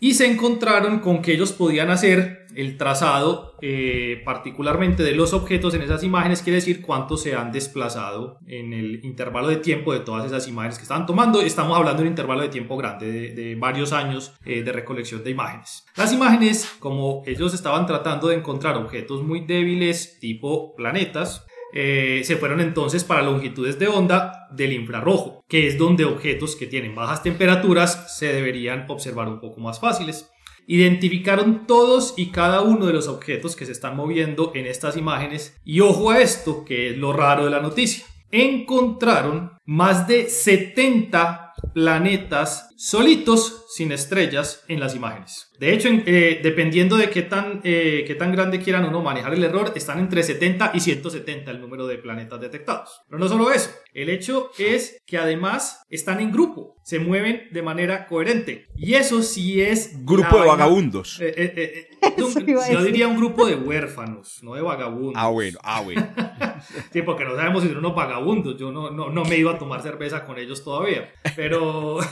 y 0.00 0.14
se 0.14 0.26
encontraron 0.26 1.00
con 1.00 1.22
que 1.22 1.32
ellos 1.32 1.52
podían 1.52 1.90
hacer 1.90 2.46
el 2.56 2.76
trazado 2.76 3.54
eh, 3.60 4.22
particularmente 4.24 5.02
de 5.02 5.14
los 5.14 5.32
objetos 5.32 5.74
en 5.74 5.82
esas 5.82 6.02
imágenes, 6.02 6.42
quiere 6.42 6.56
decir 6.56 6.82
cuánto 6.82 7.16
se 7.16 7.34
han 7.34 7.52
desplazado 7.52 8.38
en 8.46 8.72
el 8.72 9.04
intervalo 9.04 9.48
de 9.48 9.56
tiempo 9.56 9.92
de 9.92 10.00
todas 10.00 10.26
esas 10.26 10.46
imágenes 10.48 10.78
que 10.78 10.82
estaban 10.82 11.06
tomando. 11.06 11.40
Estamos 11.40 11.76
hablando 11.76 12.02
de 12.02 12.08
un 12.08 12.12
intervalo 12.12 12.42
de 12.42 12.48
tiempo 12.48 12.76
grande, 12.76 13.32
de, 13.32 13.54
varios 13.56 13.92
años 13.92 14.34
eh, 14.44 14.62
de 14.62 14.72
recolección 14.72 15.24
de 15.24 15.30
imágenes. 15.30 15.84
Las 15.96 16.12
imágenes, 16.12 16.76
como 16.78 17.22
ellos 17.26 17.54
estaban 17.54 17.86
tratando 17.86 18.28
de 18.28 18.36
encontrar 18.36 18.76
objetos 18.76 19.22
muy 19.22 19.40
débiles 19.40 20.18
tipo 20.20 20.74
planetas, 20.74 21.46
eh, 21.76 22.22
se 22.22 22.36
fueron 22.36 22.60
entonces 22.60 23.02
para 23.02 23.22
longitudes 23.22 23.80
de 23.80 23.88
onda 23.88 24.46
del 24.52 24.72
infrarrojo, 24.72 25.44
que 25.48 25.66
es 25.66 25.76
donde 25.76 26.04
objetos 26.04 26.54
que 26.54 26.68
tienen 26.68 26.94
bajas 26.94 27.24
temperaturas 27.24 28.16
se 28.16 28.32
deberían 28.32 28.84
observar 28.88 29.26
un 29.26 29.40
poco 29.40 29.60
más 29.60 29.80
fáciles. 29.80 30.30
Identificaron 30.68 31.66
todos 31.66 32.14
y 32.16 32.30
cada 32.30 32.60
uno 32.60 32.86
de 32.86 32.92
los 32.92 33.08
objetos 33.08 33.56
que 33.56 33.66
se 33.66 33.72
están 33.72 33.96
moviendo 33.96 34.52
en 34.54 34.66
estas 34.66 34.96
imágenes 34.96 35.60
y 35.64 35.80
ojo 35.80 36.12
a 36.12 36.20
esto, 36.20 36.64
que 36.64 36.90
es 36.90 36.96
lo 36.96 37.12
raro 37.12 37.44
de 37.44 37.50
la 37.50 37.60
noticia. 37.60 38.06
Encontraron 38.30 39.58
más 39.66 40.06
de 40.06 40.28
70 40.28 41.43
planetas 41.72 42.68
solitos 42.76 43.66
sin 43.68 43.92
estrellas 43.92 44.64
en 44.68 44.80
las 44.80 44.94
imágenes. 44.94 45.50
De 45.58 45.72
hecho, 45.72 45.88
eh, 45.88 46.40
dependiendo 46.42 46.96
de 46.96 47.10
qué 47.10 47.22
tan, 47.22 47.60
eh, 47.64 48.04
qué 48.06 48.14
tan 48.14 48.32
grande 48.32 48.60
quieran 48.60 48.84
uno 48.84 49.02
manejar 49.02 49.32
el 49.34 49.44
error, 49.44 49.72
están 49.74 49.98
entre 49.98 50.22
70 50.22 50.72
y 50.74 50.80
170 50.80 51.50
el 51.50 51.60
número 51.60 51.86
de 51.86 51.98
planetas 51.98 52.40
detectados. 52.40 53.02
Pero 53.08 53.18
no 53.18 53.28
solo 53.28 53.52
eso, 53.52 53.70
el 53.92 54.10
hecho 54.10 54.50
es 54.58 55.00
que 55.06 55.18
además 55.18 55.82
están 55.88 56.20
en 56.20 56.32
grupo, 56.32 56.76
se 56.84 56.98
mueven 56.98 57.48
de 57.52 57.62
manera 57.62 58.06
coherente. 58.06 58.66
Y 58.76 58.94
eso 58.94 59.22
sí 59.22 59.62
es... 59.62 60.04
Grupo 60.04 60.40
de 60.40 60.46
vagabundos. 60.48 61.20
Eh, 61.20 61.88
yo 62.72 62.84
diría 62.84 63.08
un 63.08 63.16
grupo 63.16 63.46
de 63.46 63.54
huérfanos, 63.56 64.42
no 64.42 64.54
de 64.54 64.62
vagabundos. 64.62 65.14
Ah, 65.16 65.28
bueno, 65.28 65.58
ah, 65.62 65.80
bueno. 65.80 66.06
sí, 66.92 67.02
porque 67.02 67.24
no 67.24 67.36
sabemos 67.36 67.62
si 67.62 67.68
son 67.68 67.78
unos 67.78 67.94
vagabundos. 67.94 68.56
Yo 68.58 68.72
no, 68.72 68.90
no, 68.90 69.10
no 69.10 69.24
me 69.24 69.36
iba 69.36 69.52
a 69.52 69.58
tomar 69.58 69.82
cerveza 69.82 70.24
con 70.24 70.38
ellos 70.38 70.62
todavía. 70.64 71.12
Pero... 71.36 71.98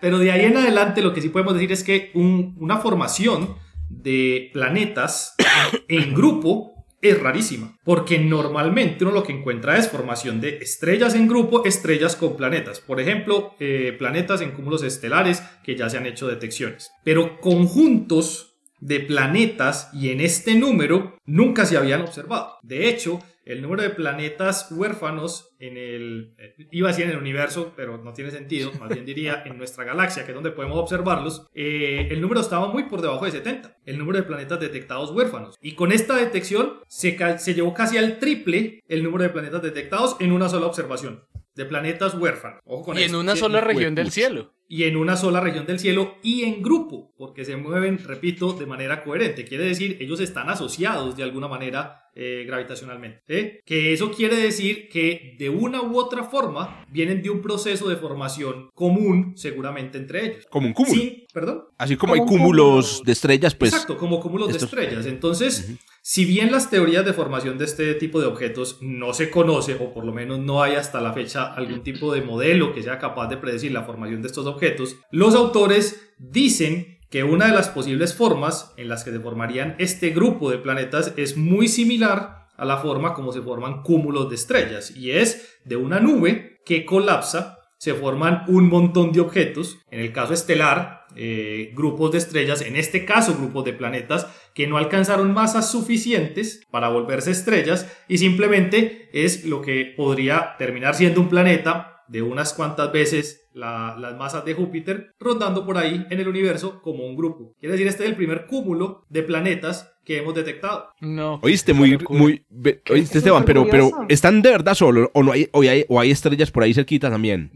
Pero 0.00 0.18
de 0.18 0.30
ahí 0.30 0.44
en 0.44 0.56
adelante 0.56 1.02
lo 1.02 1.12
que 1.12 1.20
sí 1.20 1.28
podemos 1.28 1.54
decir 1.54 1.72
es 1.72 1.82
que 1.82 2.12
una 2.14 2.78
formación 2.78 3.56
de 3.88 4.50
planetas 4.52 5.34
en 5.88 6.14
grupo 6.14 6.78
es 7.00 7.20
rarísima, 7.20 7.78
porque 7.84 8.18
normalmente 8.18 9.04
uno 9.04 9.12
lo 9.12 9.22
que 9.22 9.32
encuentra 9.32 9.76
es 9.76 9.88
formación 9.88 10.40
de 10.40 10.58
estrellas 10.58 11.14
en 11.14 11.28
grupo, 11.28 11.64
estrellas 11.64 12.16
con 12.16 12.36
planetas. 12.36 12.80
Por 12.80 13.00
ejemplo, 13.00 13.54
eh, 13.60 13.94
planetas 13.96 14.40
en 14.40 14.50
cúmulos 14.50 14.82
estelares 14.82 15.42
que 15.62 15.76
ya 15.76 15.88
se 15.88 15.96
han 15.96 16.06
hecho 16.06 16.26
detecciones. 16.26 16.90
Pero 17.04 17.40
conjuntos 17.40 18.47
de 18.80 19.00
planetas 19.00 19.90
y 19.92 20.10
en 20.10 20.20
este 20.20 20.54
número 20.54 21.16
nunca 21.26 21.66
se 21.66 21.76
habían 21.76 22.02
observado. 22.02 22.56
De 22.62 22.88
hecho, 22.88 23.20
el 23.48 23.62
número 23.62 23.82
de 23.82 23.88
planetas 23.88 24.70
huérfanos 24.70 25.56
en 25.58 25.78
el, 25.78 26.34
eh, 26.38 26.54
iba 26.70 26.88
a 26.88 26.92
decir 26.92 27.06
en 27.06 27.12
el 27.12 27.16
universo, 27.16 27.72
pero 27.74 27.96
no 27.96 28.12
tiene 28.12 28.30
sentido, 28.30 28.70
más 28.78 28.90
bien 28.90 29.06
diría 29.06 29.42
en 29.46 29.56
nuestra 29.56 29.84
galaxia, 29.84 30.24
que 30.24 30.32
es 30.32 30.34
donde 30.34 30.50
podemos 30.50 30.78
observarlos, 30.78 31.46
eh, 31.54 32.08
el 32.10 32.20
número 32.20 32.42
estaba 32.42 32.68
muy 32.68 32.84
por 32.84 33.00
debajo 33.00 33.24
de 33.24 33.30
70, 33.30 33.78
el 33.86 33.98
número 33.98 34.18
de 34.18 34.24
planetas 34.24 34.60
detectados 34.60 35.12
huérfanos. 35.12 35.56
Y 35.62 35.72
con 35.72 35.92
esta 35.92 36.16
detección 36.16 36.80
se, 36.88 37.16
se 37.38 37.54
llevó 37.54 37.72
casi 37.72 37.96
al 37.96 38.18
triple 38.18 38.82
el 38.86 39.02
número 39.02 39.24
de 39.24 39.30
planetas 39.30 39.62
detectados 39.62 40.16
en 40.20 40.32
una 40.32 40.50
sola 40.50 40.66
observación 40.66 41.22
de 41.58 41.64
planetas 41.64 42.14
huérfanos. 42.14 42.60
y 42.94 43.02
en 43.02 43.16
una 43.16 43.34
sola 43.34 43.60
región 43.60 43.96
del 43.96 44.12
cielo 44.12 44.54
y 44.68 44.84
en 44.84 44.96
una 44.96 45.16
sola 45.16 45.40
región 45.40 45.66
del 45.66 45.78
cielo 45.78 46.16
y 46.22 46.44
en 46.44 46.62
grupo, 46.62 47.14
porque 47.16 47.44
se 47.44 47.56
mueven, 47.56 47.98
repito, 47.98 48.52
de 48.52 48.66
manera 48.66 49.02
coherente. 49.02 49.44
Quiere 49.44 49.64
decir, 49.64 49.96
ellos 49.98 50.20
están 50.20 50.50
asociados 50.50 51.16
de 51.16 51.22
alguna 51.22 51.48
manera 51.48 52.10
eh, 52.14 52.44
gravitacionalmente. 52.46 53.62
Que 53.64 53.94
eso 53.94 54.10
quiere 54.10 54.36
decir 54.36 54.90
que 54.90 55.36
de 55.38 55.48
una 55.48 55.80
u 55.80 55.98
otra 55.98 56.24
forma 56.24 56.84
vienen 56.90 57.22
de 57.22 57.30
un 57.30 57.40
proceso 57.40 57.88
de 57.88 57.96
formación 57.96 58.68
común, 58.74 59.32
seguramente 59.36 59.96
entre 59.96 60.26
ellos. 60.26 60.46
Como 60.50 60.66
un 60.66 60.74
cúmulo. 60.74 60.94
Sí, 60.94 61.26
perdón. 61.32 61.64
Así 61.78 61.96
como, 61.96 62.12
hay 62.12 62.20
cúmulos 62.20 63.02
de 63.04 63.12
estrellas, 63.12 63.54
pues. 63.54 63.72
Exacto, 63.72 63.96
como 63.96 64.20
cúmulos 64.20 64.48
de 64.52 64.58
estrellas. 64.58 65.06
Entonces. 65.06 65.78
Si 66.10 66.24
bien 66.24 66.50
las 66.50 66.70
teorías 66.70 67.04
de 67.04 67.12
formación 67.12 67.58
de 67.58 67.66
este 67.66 67.92
tipo 67.92 68.18
de 68.18 68.26
objetos 68.26 68.78
no 68.80 69.12
se 69.12 69.28
conoce, 69.28 69.74
o 69.74 69.92
por 69.92 70.06
lo 70.06 70.12
menos 70.14 70.38
no 70.38 70.62
hay 70.62 70.74
hasta 70.74 71.02
la 71.02 71.12
fecha 71.12 71.52
algún 71.52 71.82
tipo 71.82 72.14
de 72.14 72.22
modelo 72.22 72.72
que 72.72 72.82
sea 72.82 72.98
capaz 72.98 73.28
de 73.28 73.36
predecir 73.36 73.72
la 73.72 73.82
formación 73.82 74.22
de 74.22 74.28
estos 74.28 74.46
objetos, 74.46 74.96
los 75.10 75.34
autores 75.34 76.14
dicen 76.16 76.98
que 77.10 77.24
una 77.24 77.48
de 77.48 77.52
las 77.52 77.68
posibles 77.68 78.14
formas 78.14 78.72
en 78.78 78.88
las 78.88 79.04
que 79.04 79.10
se 79.10 79.20
formarían 79.20 79.76
este 79.78 80.08
grupo 80.08 80.50
de 80.50 80.56
planetas 80.56 81.12
es 81.18 81.36
muy 81.36 81.68
similar 81.68 82.46
a 82.56 82.64
la 82.64 82.78
forma 82.78 83.12
como 83.12 83.30
se 83.30 83.42
forman 83.42 83.82
cúmulos 83.82 84.30
de 84.30 84.36
estrellas, 84.36 84.96
y 84.96 85.10
es 85.10 85.58
de 85.66 85.76
una 85.76 86.00
nube 86.00 86.62
que 86.64 86.86
colapsa, 86.86 87.58
se 87.76 87.92
forman 87.92 88.44
un 88.48 88.70
montón 88.70 89.12
de 89.12 89.20
objetos, 89.20 89.76
en 89.90 90.00
el 90.00 90.14
caso 90.14 90.32
estelar, 90.32 90.97
eh, 91.20 91.72
grupos 91.74 92.12
de 92.12 92.18
estrellas, 92.18 92.62
en 92.62 92.76
este 92.76 93.04
caso 93.04 93.36
grupos 93.36 93.64
de 93.64 93.72
planetas, 93.72 94.28
que 94.54 94.68
no 94.68 94.78
alcanzaron 94.78 95.34
masas 95.34 95.70
suficientes 95.70 96.64
para 96.70 96.88
volverse 96.88 97.32
estrellas 97.32 97.90
y 98.06 98.18
simplemente 98.18 99.10
es 99.12 99.44
lo 99.44 99.60
que 99.60 99.92
podría 99.96 100.54
terminar 100.58 100.94
siendo 100.94 101.20
un 101.20 101.28
planeta 101.28 102.04
de 102.06 102.22
unas 102.22 102.54
cuantas 102.54 102.92
veces 102.92 103.48
las 103.52 104.16
masas 104.16 104.44
de 104.44 104.54
Júpiter 104.54 105.14
rondando 105.18 105.66
por 105.66 105.76
ahí 105.76 106.06
en 106.08 106.20
el 106.20 106.28
universo 106.28 106.80
como 106.80 107.04
un 107.04 107.16
grupo. 107.16 107.56
Quiere 107.58 107.72
decir, 107.72 107.88
este 107.88 108.04
es 108.04 108.10
el 108.10 108.16
primer 108.16 108.46
cúmulo 108.46 109.04
de 109.08 109.24
planetas 109.24 109.92
que 110.04 110.18
hemos 110.18 110.34
detectado. 110.34 110.90
No. 111.00 111.40
Oíste, 111.42 111.72
muy, 111.72 111.98
muy, 112.08 112.44
oíste 112.88 113.18
Esteban, 113.18 113.44
pero, 113.44 113.66
pero 113.68 113.90
¿están 114.08 114.40
de 114.40 114.50
verdad 114.50 114.74
solo 114.74 115.10
o 115.12 115.22
no 115.22 115.32
hay, 115.32 115.48
o 115.52 115.62
hay, 115.62 115.84
o 115.88 115.98
hay 115.98 116.12
estrellas 116.12 116.50
por 116.52 116.62
ahí 116.62 116.72
cerquita 116.72 117.10
también? 117.10 117.50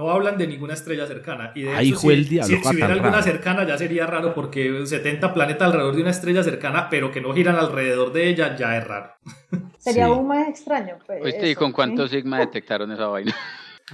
No 0.00 0.10
hablan 0.10 0.38
de 0.38 0.46
ninguna 0.46 0.72
estrella 0.72 1.06
cercana. 1.06 1.52
Y 1.54 1.62
de 1.62 1.78
hecho, 1.78 1.98
si, 1.98 2.06
hubiera 2.08 2.92
alguna 2.92 3.22
cercana 3.22 3.66
ya 3.66 3.76
sería 3.76 4.06
raro 4.06 4.32
porque 4.32 4.86
70 4.86 5.34
planetas 5.34 5.66
alrededor 5.66 5.94
de 5.94 6.00
una 6.00 6.10
estrella 6.10 6.42
cercana, 6.42 6.88
pero 6.88 7.12
que 7.12 7.20
no 7.20 7.34
giran 7.34 7.56
alrededor 7.56 8.10
de 8.10 8.28
ella, 8.28 8.56
ya 8.56 8.78
es 8.78 8.86
raro. 8.86 9.12
Sería 9.76 10.06
aún 10.06 10.26
más 10.26 10.48
extraño. 10.48 10.96
Pues, 11.06 11.34
¿y 11.42 11.54
con 11.54 11.72
cuántos 11.72 12.10
sigma 12.10 12.38
detectaron 12.38 12.90
esa 12.92 13.08
vaina? 13.08 13.34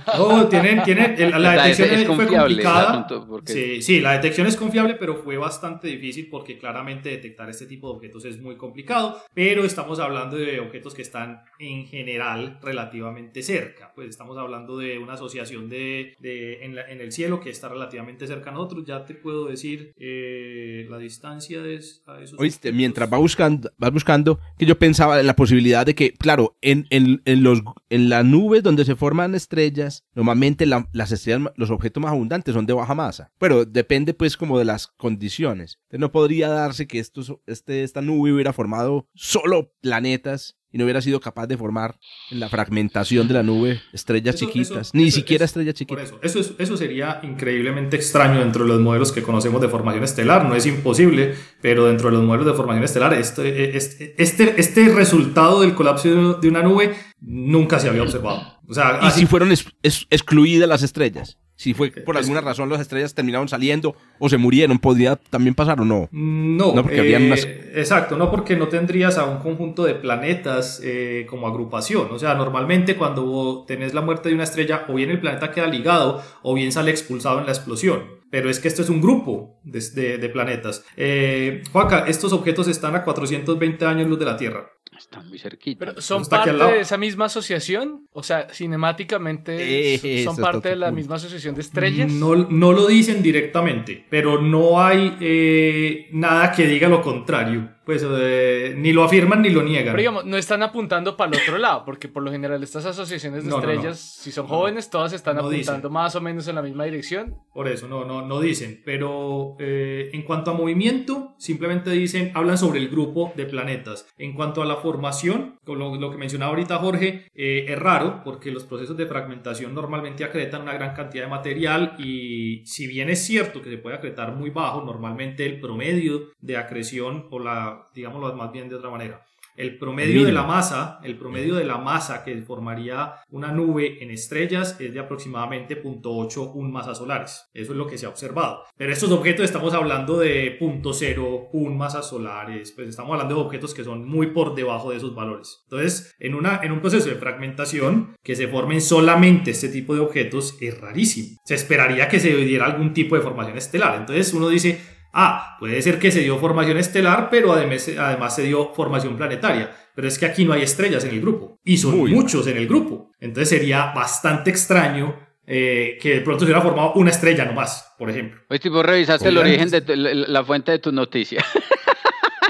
No, 0.07 0.47
tienen, 0.49 0.83
tienen, 0.83 1.17
la, 1.43 1.65
detección 1.65 1.91
es, 1.91 2.07
fue 2.07 2.27
complicada. 2.27 3.07
Sí, 3.45 3.83
sí, 3.83 4.01
la 4.01 4.13
detección 4.13 4.47
es 4.47 4.57
confiable, 4.57 4.95
pero 4.95 5.17
fue 5.17 5.37
bastante 5.37 5.89
difícil 5.89 6.29
porque 6.31 6.59
claramente 6.59 7.09
detectar 7.09 7.49
este 7.49 7.67
tipo 7.67 7.89
de 7.89 7.97
objetos 7.97 8.25
es 8.25 8.41
muy 8.41 8.57
complicado, 8.57 9.23
pero 9.35 9.65
estamos 9.65 9.99
hablando 10.01 10.37
de 10.37 10.61
objetos 10.61 10.95
que 10.95 11.03
están 11.03 11.43
en 11.59 11.87
general 11.87 12.59
relativamente 12.63 13.43
cerca, 13.43 13.93
pues 13.95 14.11
estamos 14.11 14.37
hablando 14.39 14.79
de 14.79 14.99
una 14.99 15.15
asociación 15.15 15.69
de, 15.69 16.15
de 16.19 16.65
en, 16.65 16.79
en, 16.79 17.01
el 17.01 17.13
cielo 17.13 17.41
que 17.41 17.51
está 17.51 17.69
relativamente 17.69 18.27
cerca 18.27 18.51
a 18.51 18.55
nosotros, 18.55 18.85
ya 18.87 19.05
te 19.05 19.15
puedo 19.15 19.47
decir 19.47 19.93
eh, 19.99 20.87
la 20.89 20.99
distancia 20.99 21.63
de 21.63 21.77
a 22.07 22.21
esos 22.21 22.39
Oíste, 22.39 22.73
mientras 22.73 23.13
va 23.13 23.19
buscando, 23.19 23.71
vas 23.79 23.93
buscando, 23.93 24.41
que 24.59 24.67
yo 24.67 24.79
pensaba 24.79 25.21
en 25.21 25.27
la 25.27 25.37
posibilidad 25.37 25.85
de 25.85 25.95
que, 25.95 26.13
claro, 26.13 26.57
en, 26.63 26.87
en, 26.91 27.23
en, 27.25 27.43
los, 27.43 27.63
en 27.91 28.09
las 28.09 28.25
nubes 28.25 28.63
donde 28.63 28.85
se 28.85 28.97
forman 28.97 29.35
estrellas, 29.35 29.86
normalmente 30.15 30.67
las 30.67 31.13
estrellas, 31.13 31.53
los 31.57 31.71
objetos 31.71 32.03
más 32.03 32.13
abundantes 32.13 32.55
son 32.55 32.67
de 32.67 32.73
baja 32.73 32.95
masa, 32.95 33.31
pero 33.39 33.65
depende 33.65 34.15
pues 34.15 34.37
como 34.37 34.59
de 34.59 34.65
las 34.65 34.87
condiciones. 34.87 35.79
Entonces 35.85 36.01
no 36.01 36.13
podría 36.13 36.49
darse 36.49 36.87
que 36.87 36.99
este, 36.99 37.83
esta 37.83 38.03
nube 38.03 38.33
hubiera 38.33 38.53
formado 38.53 39.09
solo 39.15 39.73
planetas 39.81 40.57
y 40.73 40.79
no 40.79 40.85
hubiera 40.85 41.01
sido 41.01 41.21
capaz 41.21 41.47
de 41.47 41.57
formar 41.57 41.97
en 42.31 42.41
la 42.41 42.49
fragmentación 42.49 43.29
de 43.29 43.35
la 43.35 43.43
nube 43.43 43.81
estrellas 43.93 44.37
chiquitas, 44.37 44.95
ni 44.95 45.11
siquiera 45.11 45.45
estrellas 45.45 45.75
chiquitas. 45.75 46.15
Eso, 46.23 46.41
eso, 46.41 46.55
eso, 46.59 46.77
sería 46.77 47.21
increíblemente 47.23 47.97
extraño 47.97 48.41
dentro 48.41 48.65
de 48.65 48.71
los 48.71 48.81
modelos 48.81 49.13
que 49.13 49.23
conocemos 49.23 49.61
de 49.61 49.69
formación 49.69 50.05
estelar, 50.05 50.45
no 50.45 50.55
es 50.55 50.67
imposible, 50.67 51.35
pero 51.61 51.87
dentro 51.87 52.11
de 52.11 52.17
los 52.17 52.25
modelos 52.25 52.47
de 52.47 52.55
formación 52.55 52.85
estelar, 52.85 53.15
este, 53.15 53.77
este, 53.77 54.15
este, 54.19 54.61
este 54.61 54.89
resultado 54.89 55.61
del 55.61 55.75
colapso 55.75 56.35
de 56.35 56.49
una 56.49 56.63
nube 56.63 56.95
nunca 57.21 57.79
se 57.79 57.89
había 57.89 58.03
observado. 58.03 58.61
O 58.69 58.75
sea, 58.75 59.01
¿Y 59.03 59.11
si 59.11 59.27
fueron 59.27 59.53
excluidas 59.83 60.69
las 60.69 60.83
estrellas? 60.83 61.39
Si 61.57 61.73
fue 61.73 61.91
por 61.91 62.19
alguna 62.19 62.43
razón 62.43 62.69
las 62.69 62.81
estrellas 62.81 63.15
terminaron 63.15 63.49
saliendo 63.49 63.97
o 64.19 64.29
se 64.29 64.37
murieron, 64.37 64.79
¿podría 64.79 65.17
también 65.17 65.55
pasar 65.55 65.81
o 65.81 65.87
no? 65.87 66.09
No, 66.13 66.75
no 66.75 66.83
porque 66.83 67.17
eh, 67.17 67.73
exacto, 67.75 68.17
no 68.19 68.31
porque 68.31 68.57
no 68.57 68.69
tendrías 68.69 69.17
a 69.17 69.25
un 69.25 69.39
conjunto 69.39 69.85
de 69.85 69.95
planetas 69.95 70.81
eh, 70.85 71.27
como 71.29 71.47
agrupación. 71.49 72.09
O 72.11 72.19
sea, 72.19 72.35
normalmente 72.35 72.97
cuando 72.97 73.65
tenés 73.67 73.95
la 73.95 74.03
muerte 74.03 74.29
de 74.29 74.35
una 74.35 74.45
estrella, 74.45 74.85
o 74.89 74.95
bien 74.95 75.11
el 75.11 75.21
planeta 75.21 75.51
queda 75.51 75.67
ligado, 75.67 76.23
o 76.43 76.55
bien 76.55 76.73
sale 76.73 76.91
expulsado 76.91 77.39
en 77.39 77.47
la 77.47 77.53
explosión. 77.53 78.17
Pero 78.31 78.51
es 78.51 78.61
que 78.61 78.69
esto 78.69 78.83
es 78.83 78.91
un 78.91 79.01
grupo 79.01 79.61
de, 79.65 80.19
de, 80.19 80.29
planetas. 80.29 80.85
Eh, 80.97 81.63
Juaca, 81.73 82.05
estos 82.07 82.33
objetos 82.33 82.69
están 82.69 82.95
a 82.97 83.05
420 83.05 83.85
años 83.87 84.09
luz 84.09 84.19
de 84.19 84.25
la 84.25 84.37
Tierra. 84.37 84.76
Están 84.99 85.29
muy 85.29 85.39
cerquita. 85.39 85.87
Pero 85.87 86.01
¿Son 86.01 86.25
parte 86.25 86.53
de 86.53 86.81
esa 86.81 86.97
misma 86.97 87.27
asociación? 87.27 88.07
O 88.13 88.23
sea, 88.23 88.49
cinemáticamente 88.51 89.99
son 90.25 90.37
parte 90.37 90.71
de 90.71 90.77
la 90.77 90.91
misma 90.91 91.17
asociación 91.17 91.55
de 91.55 91.61
estrellas. 91.61 92.11
No, 92.11 92.35
no 92.35 92.73
lo 92.73 92.87
dicen 92.87 93.23
directamente, 93.23 94.05
pero 94.09 94.41
no 94.41 94.83
hay 94.83 95.17
eh, 95.21 96.09
nada 96.13 96.53
que 96.53 96.67
diga 96.67 96.89
lo 96.89 97.03
contrario 97.03 97.76
pues 97.87 98.05
eh, 98.05 98.75
ni 98.77 98.93
lo 98.93 99.05
afirman 99.05 99.41
ni 99.41 99.51
lo 99.51 99.63
niegan. 99.63 99.93
Pero 99.93 99.99
digamos, 99.99 100.27
no 100.27 100.37
están 100.37 100.61
apuntando 100.65 101.17
para 101.17 101.31
el 101.31 101.41
otro 101.41 101.57
lado, 101.57 101.85
porque 101.85 102.09
por 102.09 102.25
lo 102.25 102.33
general 102.33 102.61
estas 102.61 102.85
asociaciones 102.85 103.45
de 103.45 103.51
estrellas, 103.51 104.01
si 104.01 104.33
son 104.33 104.49
jóvenes, 104.49 104.91
todas 104.91 105.13
están 105.13 105.39
apuntando 105.39 105.89
más 105.89 106.17
o 106.17 106.21
menos 106.21 106.49
en 106.49 106.57
la 106.57 106.63
misma 106.63 106.85
dirección. 106.85 107.37
Por 107.55 107.69
eso, 107.69 107.87
no, 107.87 108.05
no, 108.05 108.27
no 108.27 108.41
dicen. 108.41 108.83
Pero 108.85 109.55
eh, 109.61 110.11
en 110.13 110.23
cuanto 110.23 110.51
a 110.51 110.55
movimiento, 110.55 111.37
simplemente 111.39 111.91
dicen, 111.93 112.33
hablan 112.35 112.59
sobre 112.59 112.81
el 112.81 112.89
grupo 112.89 113.33
de 113.37 113.47
planetas. 113.47 114.09
En 114.19 114.35
cuanto 114.35 114.63
a 114.63 114.67
la 114.67 114.77
formación, 114.79 115.61
con 115.65 115.79
lo, 115.79 116.11
que 116.11 116.19
mencionaba 116.19 116.51
ahorita 116.51 116.79
Jorge, 116.79 117.29
eh, 117.37 117.67
es 117.69 117.79
raro, 117.79 118.23
porque 118.25 118.51
los 118.51 118.65
procesos 118.65 118.97
de 118.97 119.07
fragmentación 119.07 119.73
normalmente 119.77 120.25
acretan 120.25 120.63
una 120.63 120.75
gran 120.75 120.93
cantidad 120.93 121.23
de 121.23 121.31
material 121.31 121.95
y 122.01 122.67
si 122.67 122.89
bien 122.89 123.11
es 123.11 123.25
cierto 123.25 123.63
que 123.63 123.71
se 123.71 123.79
puede 123.79 123.95
acretar 123.95 124.35
muy 124.35 124.51
bajo, 124.51 124.83
normalmente 124.83 125.47
el 125.47 125.61
promedio 125.61 126.33
de 126.41 126.57
acreción 126.57 127.29
o 127.31 127.39
la 127.39 127.76
digámoslo 127.95 128.35
más 128.35 128.53
bien 128.53 128.69
de 128.69 128.77
otra 128.77 128.91
manera. 128.91 129.25
El 129.57 129.79
promedio 129.79 130.25
de 130.25 130.33
la 130.33 130.43
masa, 130.43 131.01
el 131.03 131.17
promedio 131.17 131.55
de 131.55 131.65
la 131.65 131.79
masa 131.79 132.23
que 132.23 132.37
formaría 132.43 133.15
una 133.31 133.53
nube 133.53 134.03
en 134.03 134.11
estrellas 134.11 134.77
es 134.79 134.93
de 134.93 135.01
aproximadamente 135.01 135.83
0.81 135.83 136.71
masas 136.71 136.99
solares. 136.99 137.49
Eso 137.55 137.73
es 137.73 137.79
lo 137.79 137.87
que 137.87 137.97
se 137.97 138.05
ha 138.05 138.11
observado. 138.11 138.65
Pero 138.77 138.93
estos 138.93 139.11
objetos 139.13 139.47
estamos 139.47 139.73
hablando 139.73 140.19
de 140.19 140.59
0.01 140.61 141.75
masas 141.75 142.07
solares, 142.07 142.73
pues 142.73 142.89
estamos 142.89 143.13
hablando 143.13 143.35
de 143.35 143.41
objetos 143.41 143.73
que 143.73 143.85
son 143.85 144.07
muy 144.07 144.29
por 144.29 144.55
debajo 144.55 144.91
de 144.91 144.99
esos 144.99 145.15
valores. 145.15 145.61
Entonces, 145.65 146.15
en, 146.19 146.35
una, 146.35 146.61
en 146.63 146.73
un 146.73 146.81
proceso 146.81 147.09
de 147.09 147.15
fragmentación, 147.15 148.15
que 148.23 148.37
se 148.37 148.49
formen 148.49 148.83
solamente 148.83 149.53
este 149.53 149.71
tipo 149.71 149.95
de 149.95 150.01
objetos 150.01 150.59
es 150.61 150.79
rarísimo. 150.79 151.39
Se 151.45 151.55
esperaría 151.55 152.09
que 152.09 152.21
se 152.21 152.37
diera 152.37 152.67
algún 152.67 152.93
tipo 152.93 153.17
de 153.17 153.23
formación 153.23 153.57
estelar. 153.57 153.97
Entonces 153.97 154.35
uno 154.35 154.49
dice, 154.49 154.96
Ah, 155.19 155.57
puede 155.59 155.81
ser 155.81 155.99
que 155.99 156.13
se 156.13 156.21
dio 156.21 156.39
formación 156.39 156.77
estelar, 156.77 157.29
pero 157.31 157.51
además, 157.51 157.91
además 157.99 158.37
se 158.37 158.43
dio 158.43 158.75
formación 158.75 159.17
planetaria. 159.17 159.71
Pero 159.95 160.09
es 160.09 160.19
que 160.19 160.27
aquí 160.27 160.45
no 160.45 160.53
hay 160.53 160.61
estrellas 160.61 161.05
en 161.05 161.13
el 161.13 161.23
grupo. 161.23 161.59
Y 161.65 161.79
son 161.79 161.97
muchos 162.11 162.47
en 162.49 162.59
el 162.59 162.69
grupo. 162.69 163.13
Entonces 163.19 163.49
sería 163.49 163.93
bastante 163.95 164.51
extraño 164.51 165.19
eh, 165.47 165.97
que 166.03 166.17
de 166.17 166.21
pronto 166.21 166.41
se 166.41 166.47
hubiera 166.47 166.61
formado 166.61 166.93
una 166.97 167.11
estrella 167.11 167.47
nomás, 167.47 167.95
por 167.97 168.11
ejemplo. 168.11 168.43
Oye, 168.51 168.59
tipo, 168.59 168.83
revisaste 168.83 169.29
el 169.31 169.39
origen 169.39 169.71
de 169.71 169.97
la, 169.97 170.45
fuente 170.45 170.73
de 170.73 170.81
tu 170.81 170.93
noticia. 170.93 171.43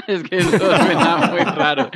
es 0.13 0.23
que 0.23 0.37
eso 0.37 0.57
suena 0.57 1.29
muy 1.31 1.41
raro. 1.41 1.89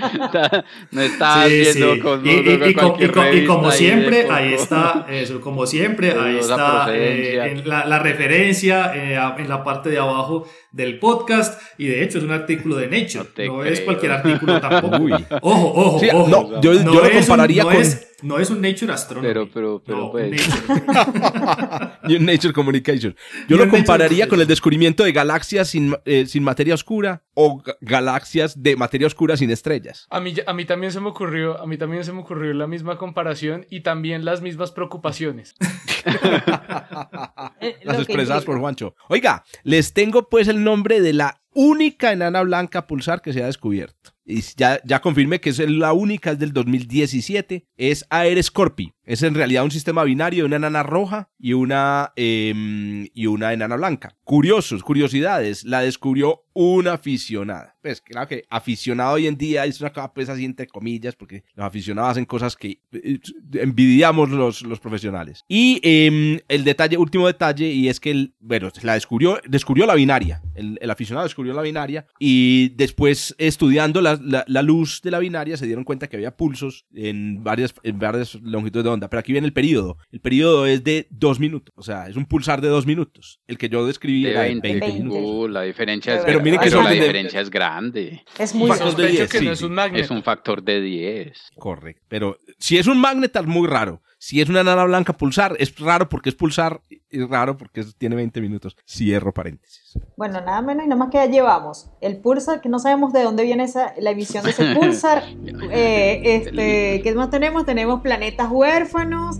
No 0.92 1.02
está 1.02 1.44
haciendo 1.44 2.00
con, 2.02 2.22
y, 2.26 3.46
como 3.46 3.72
siempre, 3.72 4.28
ahí 4.30 4.54
está, 4.54 5.06
eso, 5.10 5.40
como 5.40 5.66
siempre, 5.66 6.12
ahí 6.20 6.38
está 6.38 6.88
eh, 6.90 7.62
la, 7.66 8.00
referencia 8.00 8.92
eh, 8.94 9.18
en 9.38 9.48
la 9.48 9.64
parte 9.64 9.90
de 9.90 10.00
abajo 10.00 10.48
del 10.72 11.00
podcast 11.00 11.62
y 11.78 11.88
de 11.88 12.04
hecho 12.04 12.18
es 12.18 12.24
un 12.24 12.32
artículo 12.32 12.76
de 12.78 12.88
Nature, 12.88 13.48
no, 13.48 13.64
es 13.64 13.82
cualquier 13.82 14.12
artículo 14.12 14.60
tampoco. 14.60 14.98
Ojo, 15.42 15.74
ojo, 15.74 16.02
ojo. 16.14 16.30
No, 16.30 16.62
yo, 16.62 16.74
lo 16.74 17.10
compararía 17.10 17.64
con... 17.64 17.84
no 18.22 18.40
es 18.40 18.50
un 18.50 18.62
Nature 18.62 18.94
Astronomy. 18.94 19.28
Pero, 19.28 19.50
pero, 19.52 19.84
pero, 19.86 20.12
pues. 20.12 20.32
Nature. 20.32 22.20
Nature 22.20 22.54
Communication. 22.54 23.16
Yo 23.48 23.58
lo 23.58 23.70
compararía 23.70 24.28
con 24.28 24.40
el 24.40 24.48
descubrimiento 24.48 25.04
de 25.04 25.12
galaxias 25.12 25.70
sin, 25.70 25.96
eh, 26.06 26.26
sin 26.28 26.44
materia 26.44 26.74
oscura 26.74 27.24
o 27.34 27.64
galaxias 27.82 28.62
de 28.62 28.76
materia 28.76 29.08
oscura 29.08 29.38
sin 29.38 29.50
estrellas. 29.52 30.08
A 30.10 30.20
mí, 30.20 30.34
a 30.46 30.54
mí 30.54 30.66
también 30.66 30.92
se 30.92 31.00
me 31.00 31.10
ocurrió, 31.10 31.62
a 31.62 31.68
mí 31.68 31.78
también 31.78 32.04
se 32.04 32.14
me 32.14 32.20
ocurrió 32.22 32.54
la 32.54 32.68
misma 32.68 32.98
comparación 32.98 33.66
y 33.70 33.82
también 33.82 34.26
las 34.26 34.42
mismas 34.42 34.72
preocupaciones. 34.72 35.56
Eh, 37.62 37.78
las 37.84 38.00
expresadas 38.00 38.44
por 38.44 38.60
Juancho. 38.60 38.96
Oiga, 39.08 39.44
les 39.64 39.94
tengo 39.94 40.30
pues 40.30 40.48
el 40.48 40.64
nombre 40.64 41.00
de 41.00 41.14
la 41.14 41.42
única 41.54 42.12
enana 42.12 42.42
blanca 42.42 42.88
pulsar 42.88 43.22
que 43.22 43.34
se 43.34 43.44
ha 43.44 43.46
descubierto. 43.46 44.12
Y 44.26 44.42
ya, 44.56 44.80
ya 44.86 45.02
confirmé 45.02 45.42
que 45.42 45.50
es 45.50 45.60
la 45.60 45.94
única, 45.94 46.32
es 46.32 46.40
del 46.40 46.54
2017. 46.54 47.68
Es 47.76 48.06
Aeres 48.10 48.52
Corpi. 48.52 48.94
Es 49.04 49.24
en 49.24 49.34
realidad 49.34 49.64
un 49.64 49.72
sistema 49.72 50.04
binario 50.04 50.44
de 50.44 50.48
una 50.48 50.56
enana 50.56 50.84
roja 50.84 51.30
y 51.38 51.54
una, 51.54 52.14
em, 52.16 53.08
y 53.14 53.26
una 53.26 53.52
enana 53.52 53.76
blanca. 53.76 54.16
Curiosos, 54.24 54.84
curiosidades. 54.84 55.66
La 55.66 55.82
descubrió 55.82 56.46
una 56.54 56.94
aficionada. 56.94 57.76
Pues 57.82 58.02
claro 58.02 58.28
que 58.28 58.44
aficionado 58.50 59.14
hoy 59.14 59.28
en 59.28 59.38
día 59.38 59.66
es 59.66 59.82
una 59.82 59.92
cosa 59.92 60.14
pues 60.14 60.30
así 60.30 60.46
entre 60.46 60.68
comillas, 60.68 61.16
porque 61.16 61.44
los 61.56 61.66
aficionados 61.66 62.12
hacen 62.12 62.26
cosas 62.26 62.56
que 62.56 62.80
eh, 62.92 63.20
envidiamos 63.54 64.30
los, 64.30 64.62
los 64.62 64.80
profesionales. 64.80 65.44
Y 65.48 65.80
em, 65.84 66.40
el 66.48 66.64
detalle, 66.64 66.98
último 66.98 67.28
detalle, 67.28 67.68
y 67.72 67.90
es 67.90 68.00
que 68.00 68.12
el, 68.12 68.34
bueno, 68.40 68.70
la 68.84 68.94
descubrió, 68.94 69.40
descubrió 69.48 69.86
la 69.86 69.96
binaria. 69.96 70.42
El, 70.56 70.78
el 70.82 70.90
aficionado 70.90 71.26
descubrió 71.26 71.54
la 71.54 71.62
binaria 71.62 72.06
y 72.20 72.70
después 72.76 73.36
estudiando 73.38 74.02
la, 74.02 74.20
la, 74.22 74.62
luz 74.62 75.02
de 75.02 75.12
la 75.12 75.20
binaria 75.20 75.58
se 75.58 75.66
dieron 75.66 75.84
cuenta 75.84 76.08
que 76.08 76.18
había 76.18 76.36
pulsos 76.36 76.86
en 76.94 77.44
varias, 77.44 77.74
en 77.84 78.00
varias 78.00 78.36
longitudes 78.36 78.84
de 78.84 78.90
onda. 78.90 79.10
Pero 79.10 79.20
aquí 79.20 79.32
viene 79.32 79.48
el 79.48 79.54
periodo. 79.54 79.98
El 80.12 80.20
periodo 80.20 80.66
es 80.66 80.84
de 80.84 81.08
dos 81.10 81.40
minutos. 81.40 81.74
O 81.76 81.84
sea, 81.84 82.08
es 82.08 82.16
un 82.16 82.26
pulsar 82.26 82.62
de 82.62 82.68
dos 82.68 82.86
minutos. 82.86 83.40
El 83.48 83.58
que 83.58 83.70
yo 83.70 83.86
describí 83.86 84.28
era 84.28 84.42
de 84.42 84.60
20, 84.60 84.94
minutos. 84.94 85.20
Uh, 85.22 85.48
la 85.48 85.64
diferencia 85.64 86.16
es, 86.16 86.24
pero, 86.26 86.41
miren 86.42 86.60
que 86.60 86.70
la 86.70 86.90
diferencia 86.90 87.42
es 87.42 87.50
grande. 87.50 88.24
Es 88.38 88.54
muy 88.54 88.70
grande. 88.70 89.28
que 89.28 89.42
no 89.42 89.52
es 89.52 89.62
un 89.62 89.74
magnet. 89.74 90.04
Es 90.04 90.12
un 90.12 90.24
factor 90.24 90.64
de 90.64 90.82
10. 90.82 91.52
Correcto. 91.58 92.02
Pero 92.08 92.38
si 92.58 92.78
es 92.78 92.88
un 92.88 93.00
magnet, 93.00 93.36
es 93.36 93.46
muy 93.46 93.68
raro. 93.68 94.02
Si 94.18 94.40
es 94.40 94.50
una 94.50 94.64
nana 94.64 94.84
blanca 94.84 95.14
pulsar, 95.14 95.56
es 95.58 95.76
raro 95.80 96.08
porque 96.08 96.30
es 96.30 96.36
pulsar 96.36 96.82
y 97.10 97.24
raro 97.24 97.58
porque 97.58 97.84
tiene 97.98 98.16
20 98.16 98.40
minutos. 98.40 98.78
Cierro 98.88 99.34
paréntesis. 99.34 99.98
Bueno, 100.16 100.42
nada 100.42 100.62
menos 100.62 100.86
y 100.86 100.90
nada 100.90 101.00
más 101.00 101.10
que 101.10 101.18
ya 101.18 101.26
llevamos. 101.26 101.90
El 102.02 102.18
pulsar, 102.18 102.62
que 102.62 102.70
no 102.70 102.78
sabemos 102.78 103.14
de 103.14 103.24
dónde 103.24 103.44
viene 103.44 103.64
esa, 103.64 103.96
la 103.98 104.12
emisión 104.12 104.44
de 104.44 104.52
ese 104.52 104.76
pulsar. 104.80 105.24
eh, 105.72 106.22
este, 106.24 107.02
¿Qué 107.02 107.16
más 107.16 107.32
tenemos? 107.32 107.66
Tenemos 107.66 108.02
planetas 108.02 108.48
huérfanos. 108.52 109.40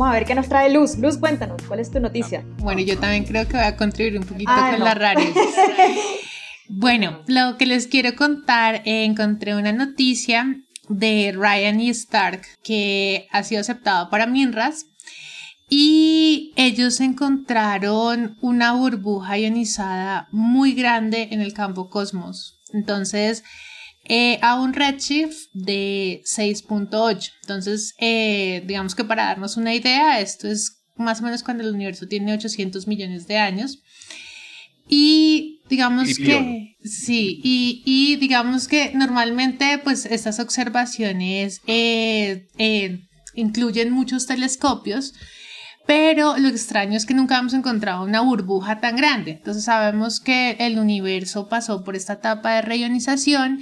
Vamos 0.00 0.14
a 0.14 0.18
ver 0.18 0.26
qué 0.26 0.34
nos 0.34 0.48
trae 0.48 0.72
Luz. 0.72 0.96
Luz, 0.96 1.18
cuéntanos, 1.18 1.60
¿cuál 1.68 1.78
es 1.78 1.90
tu 1.90 2.00
noticia? 2.00 2.42
Bueno, 2.56 2.80
yo 2.80 2.98
también 2.98 3.24
creo 3.24 3.46
que 3.46 3.58
voy 3.58 3.66
a 3.66 3.76
contribuir 3.76 4.18
un 4.18 4.24
poquito 4.24 4.50
ah, 4.50 4.70
con 4.70 4.80
la 4.82 4.94
rareza. 4.94 5.38
bueno, 6.70 7.20
lo 7.26 7.58
que 7.58 7.66
les 7.66 7.86
quiero 7.86 8.16
contar, 8.16 8.76
eh, 8.86 9.04
encontré 9.04 9.54
una 9.54 9.72
noticia 9.72 10.56
de 10.88 11.34
Ryan 11.36 11.82
y 11.82 11.90
Stark 11.90 12.40
que 12.64 13.28
ha 13.30 13.42
sido 13.42 13.60
aceptado 13.60 14.08
para 14.08 14.26
Minras 14.26 14.86
y 15.68 16.54
ellos 16.56 16.98
encontraron 17.00 18.38
una 18.40 18.72
burbuja 18.72 19.36
ionizada 19.36 20.28
muy 20.32 20.72
grande 20.72 21.28
en 21.30 21.42
el 21.42 21.52
campo 21.52 21.90
cosmos. 21.90 22.58
Entonces, 22.72 23.44
eh, 24.04 24.38
a 24.42 24.60
un 24.60 24.72
redshift 24.72 25.50
de 25.52 26.22
6.8. 26.24 27.30
Entonces, 27.42 27.94
eh, 27.98 28.62
digamos 28.66 28.94
que 28.94 29.04
para 29.04 29.26
darnos 29.26 29.56
una 29.56 29.74
idea, 29.74 30.20
esto 30.20 30.48
es 30.48 30.82
más 30.96 31.20
o 31.20 31.24
menos 31.24 31.42
cuando 31.42 31.64
el 31.64 31.74
universo 31.74 32.06
tiene 32.06 32.32
800 32.34 32.86
millones 32.86 33.26
de 33.26 33.38
años. 33.38 33.82
Y 34.88 35.60
digamos 35.68 36.18
que, 36.18 36.76
sí, 36.82 37.40
y, 37.44 38.16
digamos 38.16 38.66
que 38.66 38.90
normalmente 38.92 39.78
pues 39.78 40.04
estas 40.04 40.40
observaciones 40.40 41.60
eh, 41.68 42.48
incluyen 43.34 43.92
muchos 43.92 44.26
telescopios, 44.26 45.14
pero 45.86 46.36
lo 46.38 46.48
extraño 46.48 46.96
es 46.96 47.06
que 47.06 47.14
nunca 47.14 47.38
hemos 47.38 47.54
encontrado 47.54 48.04
una 48.04 48.20
burbuja 48.20 48.80
tan 48.80 48.96
grande. 48.96 49.32
Entonces 49.32 49.64
sabemos 49.64 50.20
que 50.20 50.56
el 50.58 50.78
universo 50.78 51.48
pasó 51.48 51.84
por 51.84 51.96
esta 51.96 52.14
etapa 52.14 52.54
de 52.54 52.62
reionización 52.62 53.60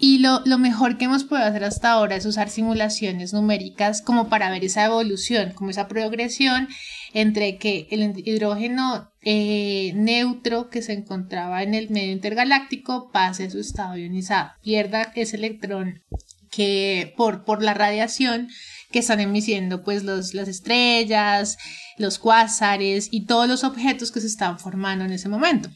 y 0.00 0.18
lo, 0.18 0.40
mejor 0.58 0.96
que 0.96 1.06
hemos 1.06 1.24
podido 1.24 1.46
hacer 1.46 1.64
hasta 1.64 1.90
ahora 1.90 2.14
es 2.14 2.24
usar 2.24 2.50
simulaciones 2.50 3.32
numéricas 3.32 4.00
como 4.00 4.28
para 4.28 4.48
ver 4.48 4.64
esa 4.64 4.84
evolución, 4.84 5.52
como 5.54 5.70
esa 5.70 5.88
progresión 5.88 6.68
entre 7.14 7.58
que 7.58 7.88
el 7.90 8.12
hidrógeno 8.16 9.10
eh, 9.22 9.92
neutro 9.96 10.70
que 10.70 10.82
se 10.82 10.92
encontraba 10.92 11.64
en 11.64 11.74
el 11.74 11.90
medio 11.90 12.12
intergaláctico 12.12 13.10
pase 13.10 13.46
a 13.46 13.50
su 13.50 13.58
estado 13.58 13.96
ionizado, 13.96 14.52
pierda 14.62 15.10
ese 15.16 15.36
electrón 15.36 16.04
que 16.48 17.12
por, 17.16 17.44
por 17.44 17.62
la 17.62 17.74
radiación 17.74 18.48
que 18.92 19.00
están 19.00 19.18
emitiendo 19.18 19.82
pues 19.82 20.04
los, 20.04 20.32
las 20.32 20.46
estrellas, 20.46 21.58
los 21.96 22.20
cuásares 22.20 23.08
y 23.10 23.26
todos 23.26 23.48
los 23.48 23.64
objetos 23.64 24.12
que 24.12 24.20
se 24.20 24.28
están 24.28 24.60
formando 24.60 25.04
en 25.04 25.12
ese 25.12 25.28
momento. 25.28 25.70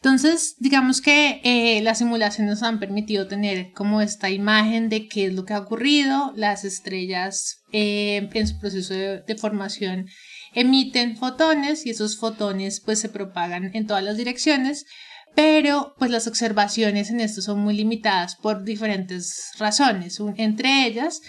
Entonces, 0.00 0.54
digamos 0.60 1.00
que 1.00 1.40
eh, 1.42 1.82
las 1.82 1.98
simulaciones 1.98 2.62
han 2.62 2.78
permitido 2.78 3.26
tener 3.26 3.72
como 3.72 4.00
esta 4.00 4.30
imagen 4.30 4.88
de 4.88 5.08
qué 5.08 5.26
es 5.26 5.34
lo 5.34 5.44
que 5.44 5.54
ha 5.54 5.58
ocurrido. 5.58 6.32
Las 6.36 6.64
estrellas 6.64 7.62
eh, 7.72 8.28
en 8.32 8.46
su 8.46 8.60
proceso 8.60 8.94
de, 8.94 9.36
formación 9.36 10.06
emiten 10.54 11.16
fotones 11.16 11.84
y 11.84 11.90
esos 11.90 12.16
fotones 12.16 12.80
pues 12.80 13.00
se 13.00 13.08
propagan 13.08 13.72
en 13.74 13.86
todas 13.88 14.04
las 14.04 14.16
direcciones. 14.16 14.86
Pero 15.34 15.94
pues 15.98 16.12
las 16.12 16.28
observaciones 16.28 17.10
en 17.10 17.20
esto 17.20 17.42
son 17.42 17.60
muy 17.60 17.74
limitadas 17.74 18.36
por 18.36 18.62
diferentes 18.64 19.50
razones. 19.58 20.20
entre 20.36 20.86
ellas, 20.86 21.22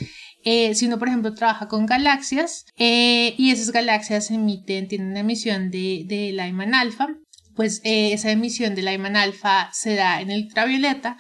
eh, 0.44 0.76
si 0.76 0.86
uno 0.86 1.00
por 1.00 1.08
ejemplo 1.08 1.34
trabaja 1.34 1.68
con 1.68 1.88
galaxias 1.88 2.66
y 2.78 3.52
esas 3.52 3.72
galaxias 3.72 4.30
emiten, 4.32 4.88
tienen 4.88 5.10
una 5.10 5.20
emisión 5.20 5.70
de, 5.70 6.06
de 6.08 6.32
Lyman 6.34 6.76
alfa, 6.76 7.10
pues 7.60 7.82
eh, 7.84 8.14
esa 8.14 8.32
emisión 8.32 8.74
de 8.74 8.84
Lyman 8.84 9.18
alfa 9.18 9.70
se 9.74 9.96
da 9.96 10.22
en 10.22 10.32
el 10.32 10.46
ultravioleta 10.46 11.18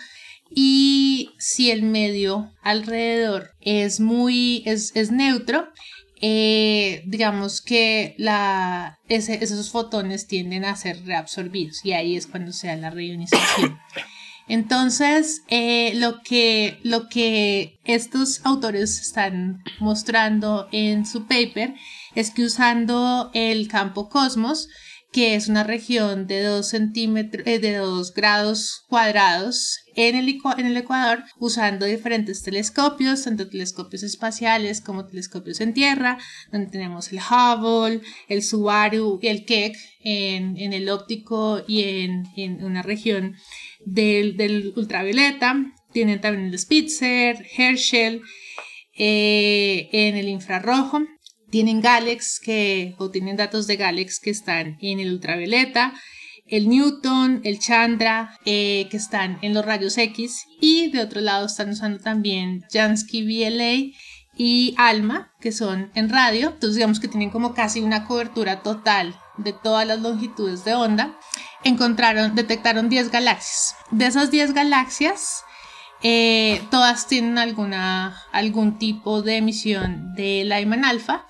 y 0.49 1.31
si 1.37 1.69
el 1.69 1.83
medio 1.83 2.53
alrededor 2.61 3.51
es 3.59 3.99
muy 3.99 4.63
es, 4.65 5.11
neutro 5.11 5.67
eh, 6.21 7.03
digamos 7.07 7.61
que 7.61 8.15
la, 8.17 8.99
esos 9.09 9.69
fotones 9.69 10.27
tienden 10.27 10.63
a 10.63 10.77
ser 10.77 11.03
reabsorbidos 11.03 11.83
y 11.83 11.91
ahí 11.91 12.15
es 12.15 12.25
cuando 12.25 12.53
se 12.53 12.67
da 12.67 12.77
la 12.77 12.89
reionización. 12.89 13.77
Entonces, 14.47 15.41
eh, 15.49 15.91
lo, 15.95 16.21
que, 16.21 16.79
lo 16.83 17.09
que 17.09 17.79
estos 17.83 18.39
autores 18.45 19.01
están 19.01 19.61
mostrando 19.81 20.69
en 20.71 21.05
su 21.05 21.27
paper 21.27 21.75
es 22.15 22.31
que 22.31 22.45
usando 22.45 23.29
el 23.33 23.67
campo 23.67 24.07
cosmos, 24.07 24.69
que 25.11 25.33
es 25.35 25.47
una 25.47 25.63
región 25.63 26.27
de 26.27 26.43
2 26.43 26.67
centímetros, 26.67 27.47
eh, 27.47 27.59
de 27.59 27.77
2 27.77 28.13
grados 28.13 28.83
cuadrados 28.87 29.79
en 29.95 30.15
el, 30.15 30.77
Ecuador, 30.77 31.23
usando 31.39 31.85
diferentes 31.85 32.43
telescopios, 32.43 33.23
tanto 33.23 33.49
telescopios 33.49 34.03
espaciales 34.03 34.81
como 34.81 35.05
telescopios 35.05 35.59
en 35.61 35.73
tierra, 35.73 36.17
donde 36.51 36.69
tenemos 36.69 37.11
el 37.11 37.19
Hubble, 37.19 38.01
el 38.27 38.43
Subaru 38.43 39.19
y 39.21 39.27
el 39.27 39.45
Keck 39.45 39.75
en, 40.01 40.55
el 40.73 40.89
óptico 40.89 41.63
y 41.67 42.05
en, 42.35 42.63
una 42.63 42.81
región 42.81 43.35
del, 43.85 44.37
del, 44.37 44.73
ultravioleta. 44.77 45.73
Tienen 45.91 46.21
también 46.21 46.47
el 46.47 46.59
Spitzer, 46.59 47.45
Herschel, 47.57 48.21
eh, 48.95 49.89
en 49.91 50.15
el 50.15 50.29
infrarrojo 50.29 51.01
tienen 51.49 51.81
Galex 51.81 52.39
que, 52.39 52.95
o 52.97 53.09
tienen 53.09 53.37
datos 53.37 53.67
de 53.67 53.77
Galex 53.77 54.19
que 54.19 54.29
están 54.29 54.77
en 54.81 54.99
el 54.99 55.11
ultravioleta, 55.11 55.93
el 56.45 56.67
Newton, 56.67 57.41
el 57.43 57.59
Chandra, 57.59 58.37
eh, 58.45 58.87
que 58.89 58.97
están 58.97 59.37
en 59.41 59.53
los 59.53 59.65
rayos 59.65 59.97
X, 59.97 60.45
y 60.59 60.91
de 60.91 61.01
otro 61.01 61.21
lado 61.21 61.45
están 61.45 61.69
usando 61.69 61.99
también 61.99 62.65
Jansky 62.71 63.23
VLA 63.23 63.93
y 64.35 64.73
ALMA, 64.77 65.33
que 65.39 65.51
son 65.51 65.91
en 65.95 66.09
radio, 66.09 66.49
entonces 66.49 66.75
digamos 66.75 66.99
que 66.99 67.07
tienen 67.07 67.29
como 67.29 67.53
casi 67.53 67.81
una 67.81 68.05
cobertura 68.05 68.63
total 68.63 69.19
de 69.37 69.53
todas 69.53 69.85
las 69.85 69.99
longitudes 70.01 70.63
de 70.65 70.73
onda, 70.75 71.17
encontraron, 71.63 72.35
detectaron 72.35 72.89
10 72.89 73.11
galaxias. 73.11 73.75
De 73.91 74.07
esas 74.07 74.31
10 74.31 74.53
galaxias, 74.53 75.43
eh, 76.01 76.61
todas 76.71 77.07
tienen 77.07 77.37
alguna, 77.37 78.23
algún 78.31 78.77
tipo 78.77 79.21
de 79.21 79.37
emisión 79.37 80.13
de 80.15 80.43
Lyman 80.45 80.85
alfa. 80.85 81.25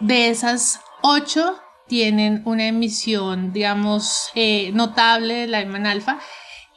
De 0.00 0.28
esas 0.28 0.80
8 1.02 1.60
tienen 1.88 2.42
una 2.44 2.66
emisión, 2.66 3.52
digamos, 3.52 4.30
eh, 4.34 4.70
notable 4.72 5.46
de 5.46 5.46
Lyman 5.48 5.86
alfa 5.86 6.18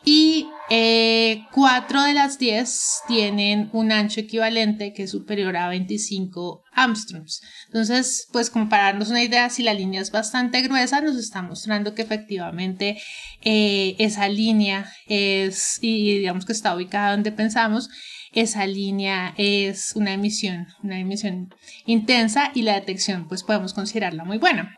y 0.04 0.50
eh, 0.70 1.46
cuatro 1.52 2.02
de 2.02 2.14
las 2.14 2.40
10 2.40 3.02
tienen 3.08 3.70
un 3.72 3.92
ancho 3.92 4.20
equivalente 4.20 4.94
que 4.94 5.04
es 5.04 5.12
superior 5.12 5.56
a 5.58 5.70
25 5.70 6.64
Armstrongs. 6.74 7.42
Entonces, 7.68 8.28
pues 8.32 8.50
como 8.50 8.66
una 8.66 9.24
idea, 9.24 9.50
si 9.50 9.62
la 9.62 9.74
línea 9.74 10.02
es 10.02 10.12
bastante 10.12 10.62
gruesa, 10.62 11.02
nos 11.02 11.18
está 11.18 11.44
mostrando 11.44 11.94
que 11.94 12.02
efectivamente 12.02 13.00
eh, 13.42 13.96
esa 14.00 14.28
línea 14.28 14.92
es, 15.08 15.78
y 15.82 16.18
digamos 16.18 16.46
que 16.46 16.54
está 16.54 16.76
ubicada 16.76 17.12
donde 17.12 17.32
pensamos, 17.32 17.90
esa 18.32 18.66
línea 18.66 19.34
es 19.38 19.94
una 19.96 20.14
emisión, 20.14 20.68
una 20.84 21.00
emisión 21.00 21.54
intensa 21.86 22.52
y 22.54 22.64
la 22.64 22.74
detección 22.74 23.28
pues 23.28 23.44
podemos 23.44 23.74
considerarla 23.74 24.26
muy 24.26 24.40
buena. 24.40 24.78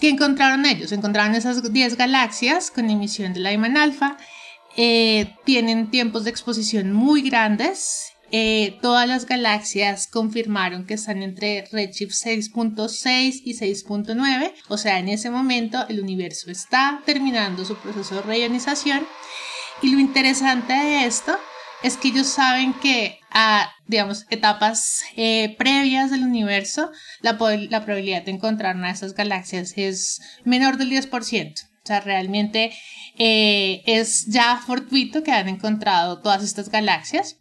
¿Qué 0.00 0.08
encontraron 0.08 0.64
ellos? 0.66 0.92
Encontraron 0.92 1.34
esas 1.34 1.72
10 1.72 1.96
galaxias 1.96 2.70
con 2.70 2.88
emisión 2.88 3.34
de 3.34 3.40
Lyman 3.40 3.76
alfa 3.76 4.16
eh, 4.76 5.34
tienen 5.44 5.90
tiempos 5.90 6.24
de 6.24 6.30
exposición 6.30 6.92
muy 6.92 7.22
grandes. 7.22 8.12
Eh, 8.32 8.78
todas 8.80 9.08
las 9.08 9.26
galaxias 9.26 10.06
confirmaron 10.06 10.86
que 10.86 10.94
están 10.94 11.22
entre 11.22 11.66
redshift 11.72 12.12
6.6 12.12 13.42
y 13.44 13.54
6.9, 13.54 14.52
o 14.68 14.78
sea, 14.78 15.00
en 15.00 15.08
ese 15.08 15.30
momento 15.30 15.84
el 15.88 15.98
universo 16.00 16.48
está 16.48 17.02
terminando 17.04 17.64
su 17.64 17.74
proceso 17.76 18.16
de 18.16 18.22
reionización. 18.22 19.04
Y 19.82 19.90
lo 19.90 19.98
interesante 19.98 20.72
de 20.74 21.06
esto 21.06 21.36
es 21.82 21.96
que 21.96 22.08
ellos 22.08 22.28
saben 22.28 22.72
que 22.74 23.18
a, 23.30 23.72
digamos, 23.86 24.26
etapas 24.30 25.02
eh, 25.16 25.56
previas 25.58 26.10
del 26.10 26.22
universo, 26.22 26.90
la, 27.22 27.32
la, 27.32 27.84
probabilidad 27.84 28.22
de 28.22 28.32
encontrar 28.32 28.76
una 28.76 28.88
de 28.88 28.94
esas 28.94 29.14
galaxias 29.14 29.72
es 29.76 30.20
menor 30.44 30.76
del 30.76 30.90
10%. 30.90 31.69
O 31.82 31.86
sea, 31.86 32.00
realmente 32.00 32.72
eh, 33.16 33.82
es 33.86 34.26
ya 34.26 34.56
fortuito 34.64 35.22
que 35.22 35.32
han 35.32 35.48
encontrado 35.48 36.20
todas 36.20 36.44
estas 36.44 36.68
galaxias. 36.68 37.36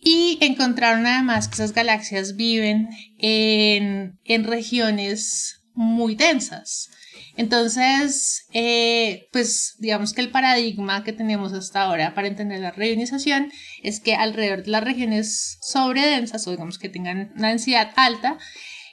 Y 0.00 0.38
encontraron 0.40 1.06
además 1.06 1.48
que 1.48 1.54
esas 1.54 1.72
galaxias 1.72 2.36
viven 2.36 2.88
en, 3.18 4.18
en 4.24 4.44
regiones 4.44 5.62
muy 5.74 6.14
densas. 6.14 6.90
Entonces, 7.36 8.46
eh, 8.52 9.28
pues 9.30 9.76
digamos 9.78 10.14
que 10.14 10.22
el 10.22 10.30
paradigma 10.30 11.04
que 11.04 11.12
tenemos 11.12 11.52
hasta 11.52 11.82
ahora 11.82 12.14
para 12.14 12.28
entender 12.28 12.60
la 12.60 12.70
reionización 12.70 13.52
es 13.82 14.00
que 14.00 14.14
alrededor 14.14 14.64
de 14.64 14.70
las 14.70 14.82
regiones 14.82 15.58
sobredensas 15.60 16.46
o 16.46 16.50
digamos 16.50 16.78
que 16.78 16.88
tengan 16.88 17.32
una 17.36 17.48
densidad 17.48 17.92
alta, 17.96 18.38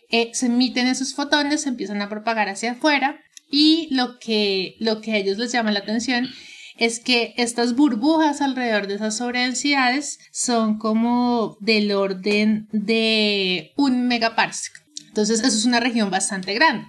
eh, 0.09 0.31
se 0.33 0.47
emiten 0.47 0.87
esos 0.87 1.15
fotones, 1.15 1.61
se 1.61 1.69
empiezan 1.69 2.01
a 2.01 2.09
propagar 2.09 2.49
hacia 2.49 2.73
afuera 2.73 3.21
y 3.49 3.87
lo 3.91 4.19
que, 4.19 4.75
lo 4.79 5.01
que 5.01 5.13
a 5.13 5.17
ellos 5.17 5.37
les 5.37 5.51
llama 5.51 5.71
la 5.71 5.79
atención 5.79 6.27
es 6.77 6.99
que 6.99 7.33
estas 7.37 7.75
burbujas 7.75 8.41
alrededor 8.41 8.87
de 8.87 8.95
esas 8.95 9.17
sobredensidades 9.17 10.19
son 10.31 10.79
como 10.79 11.57
del 11.59 11.91
orden 11.91 12.67
de 12.71 13.73
un 13.75 14.07
megaparsec. 14.07 14.73
Entonces, 15.07 15.41
eso 15.41 15.55
es 15.55 15.65
una 15.65 15.79
región 15.79 16.09
bastante 16.09 16.53
grande. 16.55 16.87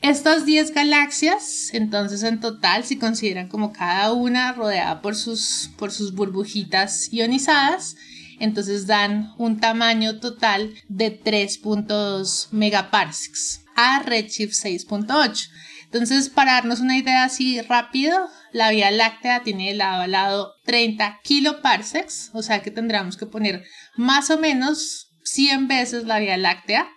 Estas 0.00 0.46
10 0.46 0.72
galaxias, 0.74 1.70
entonces 1.72 2.22
en 2.24 2.40
total, 2.40 2.84
si 2.84 2.98
consideran 2.98 3.48
como 3.48 3.72
cada 3.72 4.12
una 4.12 4.52
rodeada 4.52 5.00
por 5.00 5.14
sus, 5.14 5.70
por 5.76 5.92
sus 5.92 6.14
burbujitas 6.14 7.12
ionizadas, 7.12 7.96
entonces 8.40 8.86
dan 8.88 9.32
un 9.38 9.60
tamaño 9.60 10.18
total 10.18 10.74
de 10.88 11.20
3.2 11.20 12.48
megaparsecs 12.50 13.61
a 13.76 14.02
Redshift 14.02 14.54
6.8. 14.54 15.48
Entonces, 15.84 16.30
para 16.30 16.52
darnos 16.52 16.80
una 16.80 16.96
idea 16.96 17.24
así 17.24 17.60
rápido, 17.60 18.28
la 18.52 18.70
Vía 18.70 18.90
Láctea 18.90 19.42
tiene 19.42 19.74
lado 19.74 20.02
a 20.02 20.06
lado 20.06 20.54
30 20.64 21.20
kiloparsecs, 21.22 22.30
o 22.32 22.42
sea 22.42 22.62
que 22.62 22.70
tendríamos 22.70 23.16
que 23.16 23.26
poner 23.26 23.64
más 23.96 24.30
o 24.30 24.38
menos 24.38 25.10
100 25.24 25.68
veces 25.68 26.04
la 26.04 26.18
Vía 26.18 26.36
Láctea. 26.36 26.88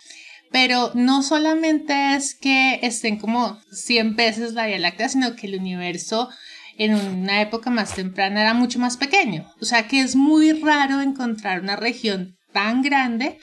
Pero 0.52 0.92
no 0.94 1.22
solamente 1.22 2.14
es 2.14 2.34
que 2.34 2.78
estén 2.82 3.18
como 3.18 3.60
100 3.72 4.16
veces 4.16 4.54
la 4.54 4.66
Vía 4.66 4.78
Láctea, 4.78 5.08
sino 5.08 5.34
que 5.34 5.48
el 5.48 5.58
universo 5.58 6.30
en 6.78 6.94
una 6.94 7.40
época 7.40 7.70
más 7.70 7.94
temprana 7.94 8.42
era 8.42 8.54
mucho 8.54 8.78
más 8.78 8.96
pequeño. 8.96 9.50
O 9.60 9.64
sea 9.64 9.88
que 9.88 10.00
es 10.00 10.14
muy 10.14 10.52
raro 10.52 11.00
encontrar 11.00 11.60
una 11.60 11.76
región 11.76 12.36
tan 12.52 12.82
grande 12.82 13.38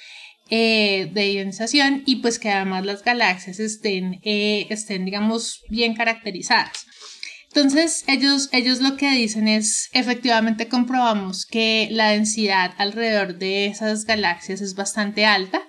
eh, 0.49 1.09
de 1.13 1.33
ionización 1.33 2.03
y 2.05 2.17
pues 2.17 2.39
que 2.39 2.49
además 2.49 2.85
las 2.85 3.03
galaxias 3.03 3.59
estén, 3.59 4.19
eh, 4.23 4.67
estén, 4.69 5.05
digamos, 5.05 5.61
bien 5.69 5.95
caracterizadas. 5.95 6.85
Entonces, 7.47 8.03
ellos, 8.07 8.49
ellos 8.51 8.81
lo 8.81 8.97
que 8.97 9.11
dicen 9.11 9.47
es, 9.47 9.89
efectivamente 9.93 10.67
comprobamos 10.67 11.45
que 11.45 11.87
la 11.91 12.09
densidad 12.09 12.73
alrededor 12.77 13.37
de 13.37 13.67
esas 13.67 14.05
galaxias 14.05 14.59
es 14.59 14.73
bastante 14.73 15.25
alta, 15.25 15.61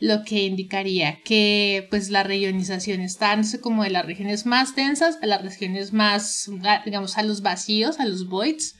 lo 0.00 0.24
que 0.24 0.44
indicaría 0.44 1.20
que 1.22 1.86
pues 1.90 2.10
la 2.10 2.22
reionización 2.22 3.00
está 3.00 3.28
dándose 3.28 3.60
como 3.60 3.84
de 3.84 3.90
las 3.90 4.04
regiones 4.04 4.46
más 4.46 4.74
densas 4.74 5.18
a 5.22 5.26
las 5.26 5.42
regiones 5.42 5.92
más, 5.92 6.50
digamos, 6.84 7.18
a 7.18 7.22
los 7.22 7.40
vacíos, 7.40 8.00
a 8.00 8.04
los 8.04 8.28
voids. 8.28 8.74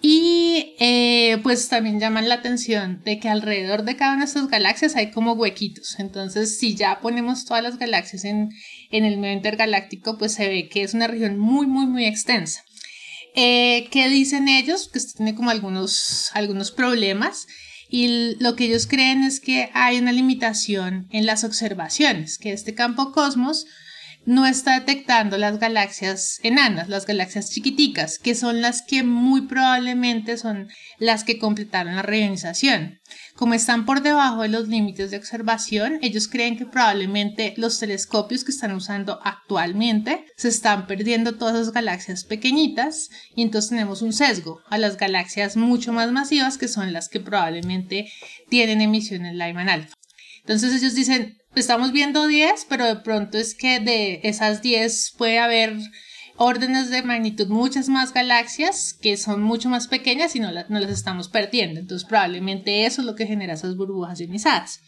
Y 0.00 0.76
eh, 0.78 1.38
pues 1.42 1.68
también 1.68 1.98
llaman 1.98 2.28
la 2.28 2.36
atención 2.36 3.02
de 3.04 3.18
que 3.18 3.28
alrededor 3.28 3.82
de 3.82 3.96
cada 3.96 4.12
una 4.12 4.20
de 4.20 4.26
estas 4.26 4.48
galaxias 4.48 4.94
hay 4.94 5.10
como 5.10 5.32
huequitos. 5.32 5.98
Entonces, 5.98 6.58
si 6.58 6.76
ya 6.76 7.00
ponemos 7.00 7.44
todas 7.44 7.62
las 7.64 7.78
galaxias 7.78 8.24
en, 8.24 8.50
en 8.90 9.04
el 9.04 9.18
medio 9.18 9.34
intergaláctico, 9.34 10.16
pues 10.16 10.34
se 10.34 10.48
ve 10.48 10.68
que 10.68 10.82
es 10.82 10.94
una 10.94 11.08
región 11.08 11.38
muy, 11.38 11.66
muy, 11.66 11.86
muy 11.86 12.04
extensa. 12.04 12.62
Eh, 13.34 13.88
¿Qué 13.90 14.08
dicen 14.08 14.48
ellos? 14.48 14.88
Que 14.92 14.98
esto 14.98 15.14
tiene 15.16 15.34
como 15.34 15.50
algunos, 15.50 16.30
algunos 16.34 16.70
problemas. 16.70 17.46
Y 17.88 18.36
lo 18.38 18.54
que 18.54 18.66
ellos 18.66 18.86
creen 18.86 19.22
es 19.22 19.40
que 19.40 19.70
hay 19.74 19.98
una 19.98 20.12
limitación 20.12 21.08
en 21.10 21.26
las 21.26 21.42
observaciones, 21.42 22.38
que 22.38 22.52
este 22.52 22.74
campo 22.74 23.12
cosmos 23.12 23.66
no 24.28 24.44
está 24.44 24.78
detectando 24.78 25.38
las 25.38 25.58
galaxias 25.58 26.38
enanas, 26.42 26.90
las 26.90 27.06
galaxias 27.06 27.48
chiquiticas, 27.48 28.18
que 28.18 28.34
son 28.34 28.60
las 28.60 28.82
que 28.82 29.02
muy 29.02 29.46
probablemente 29.46 30.36
son 30.36 30.68
las 30.98 31.24
que 31.24 31.38
completaron 31.38 31.96
la 31.96 32.02
reionización. 32.02 33.00
Como 33.36 33.54
están 33.54 33.86
por 33.86 34.02
debajo 34.02 34.42
de 34.42 34.50
los 34.50 34.68
límites 34.68 35.10
de 35.10 35.16
observación, 35.16 35.98
ellos 36.02 36.28
creen 36.28 36.58
que 36.58 36.66
probablemente 36.66 37.54
los 37.56 37.78
telescopios 37.78 38.44
que 38.44 38.50
están 38.50 38.72
usando 38.72 39.18
actualmente 39.24 40.26
se 40.36 40.48
están 40.48 40.86
perdiendo 40.86 41.36
todas 41.36 41.54
esas 41.54 41.72
galaxias 41.72 42.24
pequeñitas 42.24 43.08
y 43.34 43.40
entonces 43.40 43.70
tenemos 43.70 44.02
un 44.02 44.12
sesgo 44.12 44.60
a 44.68 44.76
las 44.76 44.98
galaxias 44.98 45.56
mucho 45.56 45.94
más 45.94 46.12
masivas 46.12 46.58
que 46.58 46.68
son 46.68 46.92
las 46.92 47.08
que 47.08 47.20
probablemente 47.20 48.12
tienen 48.50 48.82
emisiones 48.82 49.32
Lyman 49.32 49.70
alfa. 49.70 49.94
Entonces 50.40 50.74
ellos 50.74 50.94
dicen, 50.94 51.38
estamos 51.58 51.92
viendo 51.92 52.26
10, 52.26 52.66
pero 52.68 52.84
de 52.84 52.96
pronto 52.96 53.38
es 53.38 53.54
que 53.54 53.80
de 53.80 54.20
esas 54.24 54.62
10 54.62 55.14
puede 55.16 55.38
haber 55.38 55.76
órdenes 56.36 56.90
de 56.90 57.02
magnitud 57.02 57.48
muchas 57.48 57.88
más 57.88 58.14
galaxias 58.14 58.94
que 58.94 59.16
son 59.16 59.42
mucho 59.42 59.68
más 59.68 59.88
pequeñas 59.88 60.36
y 60.36 60.40
no, 60.40 60.50
las 60.52 60.90
estamos 60.90 61.28
perdiendo. 61.28 61.80
Entonces 61.80 62.08
probablemente 62.08 62.86
eso 62.86 63.02
es 63.02 63.06
lo 63.06 63.14
que 63.14 63.26
genera 63.26 63.54
esas 63.54 63.76
burbujas 63.76 64.20
ionizadas. 64.20 64.80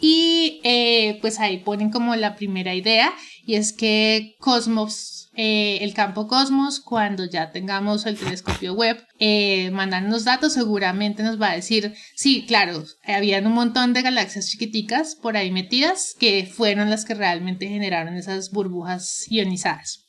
Y 0.00 0.60
eh, 0.64 1.18
pues 1.20 1.40
ahí 1.40 1.58
ponen 1.58 1.90
como 1.90 2.14
la 2.16 2.36
primera 2.36 2.74
idea 2.74 3.12
y 3.46 3.54
es 3.54 3.72
que 3.72 4.36
Cosmos, 4.38 5.21
eh, 5.34 5.78
el 5.80 5.94
campo 5.94 6.26
Cosmos, 6.26 6.80
cuando 6.80 7.24
ya 7.24 7.50
tengamos 7.52 8.04
el 8.06 8.18
telescopio 8.18 8.74
web, 8.74 9.02
eh, 9.18 9.70
los 10.08 10.24
datos, 10.24 10.52
seguramente 10.52 11.22
nos 11.22 11.40
va 11.40 11.50
a 11.50 11.54
decir, 11.54 11.94
sí, 12.14 12.44
claro, 12.46 12.84
habían 13.04 13.46
un 13.46 13.54
montón 13.54 13.92
de 13.92 14.02
galaxias 14.02 14.50
chiquiticas 14.50 15.14
por 15.14 15.36
ahí 15.36 15.50
metidas 15.50 16.14
que 16.18 16.46
fueron 16.46 16.90
las 16.90 17.04
que 17.04 17.14
realmente 17.14 17.68
generaron 17.68 18.16
esas 18.16 18.50
burbujas 18.50 19.26
ionizadas. 19.28 20.04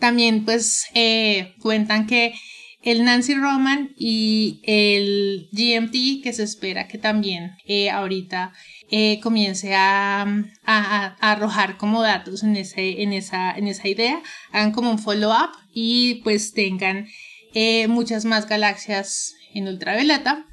También 0.00 0.44
pues 0.44 0.86
eh, 0.94 1.54
cuentan 1.60 2.06
que 2.06 2.34
el 2.84 3.04
Nancy 3.04 3.34
Roman 3.34 3.94
y 3.96 4.60
el 4.62 5.48
GMT, 5.52 6.22
que 6.22 6.32
se 6.32 6.42
espera 6.42 6.86
que 6.86 6.98
también 6.98 7.56
ahorita 7.90 8.52
eh, 8.90 9.18
comience 9.20 9.74
a, 9.74 10.46
arrojar 10.66 11.78
como 11.78 12.02
datos 12.02 12.42
en, 12.42 12.56
en, 12.56 13.12
esa, 13.12 13.50
en 13.52 13.66
esa 13.66 13.88
idea, 13.88 14.22
hagan 14.52 14.72
como 14.72 14.90
un 14.90 14.98
follow-up 14.98 15.50
y 15.72 16.16
pues 16.16 16.52
tengan 16.52 17.08
eh, 17.54 17.88
muchas 17.88 18.24
más 18.24 18.46
galaxias 18.46 19.34
en 19.54 19.66
ultravioleta. 19.68 20.46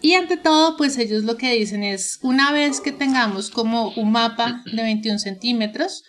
Y 0.00 0.14
ante 0.14 0.36
todo, 0.36 0.76
pues 0.76 0.98
ellos 0.98 1.24
lo 1.24 1.36
que 1.36 1.52
dicen 1.54 1.82
es, 1.82 2.18
una 2.22 2.52
vez 2.52 2.80
que 2.80 2.92
tengamos 2.92 3.50
como 3.50 3.88
un 3.94 4.12
mapa 4.12 4.62
de 4.70 4.82
21 4.82 5.18
centímetros, 5.18 6.04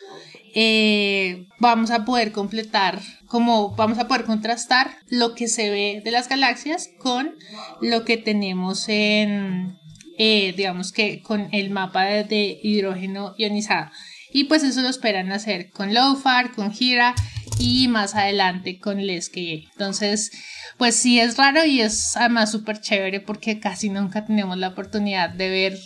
eh, 0.58 1.50
vamos 1.60 1.92
a 1.92 2.06
poder 2.06 2.32
completar, 2.32 3.02
como 3.28 3.76
vamos 3.76 4.00
a 4.00 4.08
poder 4.08 4.24
contrastar 4.24 4.96
lo 5.10 5.36
que 5.36 5.50
se 5.50 5.70
ve 5.70 6.02
de 6.04 6.12
las 6.12 6.30
galaxias 6.30 6.90
con 6.98 7.36
lo 7.82 8.06
que 8.06 8.16
tenemos 8.16 8.88
en, 8.88 9.78
eh, 10.18 10.54
digamos 10.56 10.94
que 10.94 11.22
con 11.22 11.50
el 11.52 11.72
mapa 11.72 12.06
de, 12.06 12.58
hidrógeno 12.64 13.36
ionizado. 13.38 13.92
Y 14.32 14.46
pues 14.46 14.64
eso 14.64 14.82
lo 14.82 14.88
esperan 14.88 15.34
hacer 15.34 15.72
con 15.72 15.94
LOFAR, 15.94 16.54
con 16.54 16.74
Hira 16.78 17.16
y 17.60 17.90
más 17.90 18.16
adelante 18.16 18.80
con 18.80 19.06
LESKA. 19.06 19.68
Entonces, 19.72 20.32
pues 20.78 20.96
sí 20.96 21.20
es 21.20 21.36
raro 21.38 21.66
y 21.66 21.82
es 21.82 22.16
además 22.16 22.52
súper 22.52 22.80
chévere 22.80 23.20
porque 23.20 23.60
casi 23.60 23.90
nunca 23.90 24.26
tenemos 24.26 24.58
la 24.58 24.70
oportunidad 24.70 25.32
de 25.32 25.50
ver 25.50 25.78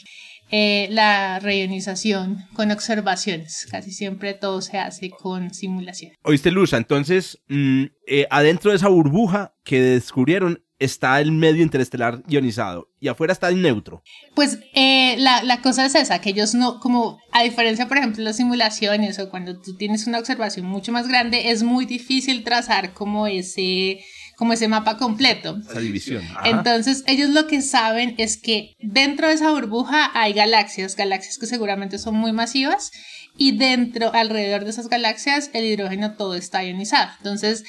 eh, 0.52 0.88
la 0.92 1.40
reionización 1.40 2.46
con 2.54 2.72
observaciones. 2.72 3.68
Casi 3.70 3.92
siempre 3.92 4.34
todo 4.34 4.62
se 4.62 4.78
hace 4.78 5.10
con 5.10 5.54
simulación. 5.54 6.14
Oíste, 6.24 6.52
Luza, 6.52 6.78
entonces, 6.78 7.40
mm, 7.48 7.84
eh, 8.08 8.28
adentro 8.30 8.72
de 8.72 8.78
esa 8.78 8.88
burbuja 8.88 9.54
que 9.64 9.82
descubrieron 9.82 10.64
está 10.80 11.20
el 11.20 11.34
medio 11.34 11.62
interestelar 11.62 12.24
ionizado 12.28 12.90
y 13.00 13.10
afuera 13.10 13.34
está 13.34 13.50
el 13.50 13.62
neutro. 13.62 14.02
Pues 14.34 14.60
eh, 14.74 15.18
la, 15.18 15.44
la, 15.44 15.62
cosa 15.62 15.86
es 15.86 15.94
esa, 15.94 16.20
que 16.20 16.30
ellos 16.30 16.56
no, 16.56 16.80
como 16.80 17.20
a 17.32 17.44
diferencia, 17.44 17.88
por 17.88 17.98
ejemplo, 17.98 18.18
de 18.18 18.24
las 18.24 18.38
simulaciones 18.38 19.20
o 19.20 19.30
cuando 19.30 19.60
tú 19.60 19.76
tienes 19.76 20.08
una 20.08 20.20
observación 20.20 20.66
mucho 20.66 20.92
más 20.92 21.08
grande, 21.08 21.52
es 21.52 21.64
muy 21.64 21.86
difícil 21.86 22.44
trazar 22.44 22.94
como 22.94 23.28
ese 23.28 24.00
como 24.40 24.54
ese 24.54 24.70
mapa 24.70 24.96
completo. 24.98 25.58
Esa 25.70 25.82
división. 25.82 26.24
Entonces, 26.46 27.04
ellos 27.08 27.30
lo 27.32 27.46
que 27.46 27.62
saben 27.62 28.16
es 28.18 28.38
que 28.38 28.78
dentro 28.80 29.28
de 29.28 29.34
esa 29.34 29.52
burbuja 29.52 30.10
hay 30.14 30.32
galaxias, 30.32 30.96
galaxias 30.96 31.38
que 31.38 31.46
seguramente 31.46 32.00
son 32.00 32.16
muy 32.16 32.32
masivas, 32.32 32.90
y 33.36 33.58
dentro, 33.58 34.14
alrededor 34.14 34.64
de 34.64 34.70
esas 34.70 34.88
galaxias, 34.88 35.50
el 35.54 35.66
hidrógeno 35.66 36.16
todo 36.16 36.36
está 36.36 36.64
ionizado. 36.64 37.12
Entonces, 37.18 37.66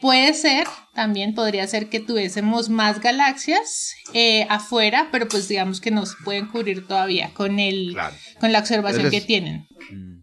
puede 0.00 0.32
ser, 0.34 0.68
también 0.94 1.34
podría 1.34 1.66
ser 1.66 1.88
que 1.88 1.98
tuviésemos 1.98 2.68
más 2.68 3.00
galaxias 3.00 3.92
eh, 4.14 4.46
afuera, 4.48 5.08
pero 5.10 5.26
pues 5.26 5.48
digamos 5.48 5.80
que 5.80 5.90
no 5.90 6.06
se 6.06 6.14
pueden 6.24 6.46
cubrir 6.46 6.86
todavía 6.86 7.32
con, 7.34 7.58
el, 7.58 7.96
con 8.38 8.52
la 8.52 8.60
observación 8.60 9.10
que 9.10 9.20
tienen. 9.20 9.66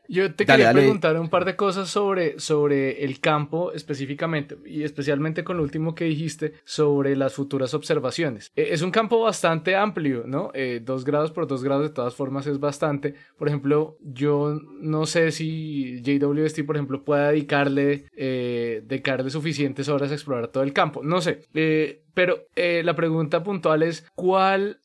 Yo 0.10 0.34
te 0.34 0.48
quería 0.48 0.74
preguntar 0.74 1.20
un 1.20 1.30
par 1.30 1.46
de 1.46 1.56
cosas 1.56 1.88
sobre, 1.88 2.40
sobre 2.40 3.04
el 3.06 3.20
campo 3.20 3.72
específicamente 3.74 4.58
y 4.66 4.82
especialmente 4.82 5.44
con 5.44 5.58
lo 5.58 5.64
último 5.64 5.94
que 5.94 6.06
dijiste 6.06 6.54
sobre 6.66 7.16
las 7.16 7.36
futuras 7.36 7.76
observaciones. 7.76 8.52
E, 8.56 8.74
es 8.74 8.82
un 8.82 8.90
campo 8.90 9.22
bastante 9.22 9.76
amplio, 9.76 10.24
¿no? 10.26 10.50
Eh, 10.56 10.82
dos 10.84 11.06
grados 11.06 11.32
por 11.32 11.46
dos 11.46 11.64
grados 11.64 11.84
de 11.84 11.94
todas 11.94 12.16
formas 12.16 12.48
es 12.48 12.60
bastante. 12.60 13.14
Por 13.38 13.50
ejemplo, 13.50 13.98
yo 14.02 14.60
no 14.82 15.06
sé 15.06 15.32
si 15.32 16.02
JWST, 16.02 16.66
por 16.66 16.76
ejemplo, 16.76 17.04
pueda 17.04 17.30
dedicarle, 17.30 18.06
eh, 18.18 18.82
dedicarle 18.84 19.30
suficientes 19.30 19.90
horas 19.90 20.10
a 20.10 20.16
explorar 20.16 20.48
todo 20.48 20.64
el 20.64 20.74
campo. 20.74 21.04
No 21.04 21.22
sé. 21.22 21.42
Eh, 21.54 22.02
pero 22.16 22.48
eh, 22.56 22.82
la 22.84 22.96
pregunta 22.96 23.44
puntual 23.44 23.84
es, 23.84 24.06
¿cuál, 24.16 24.82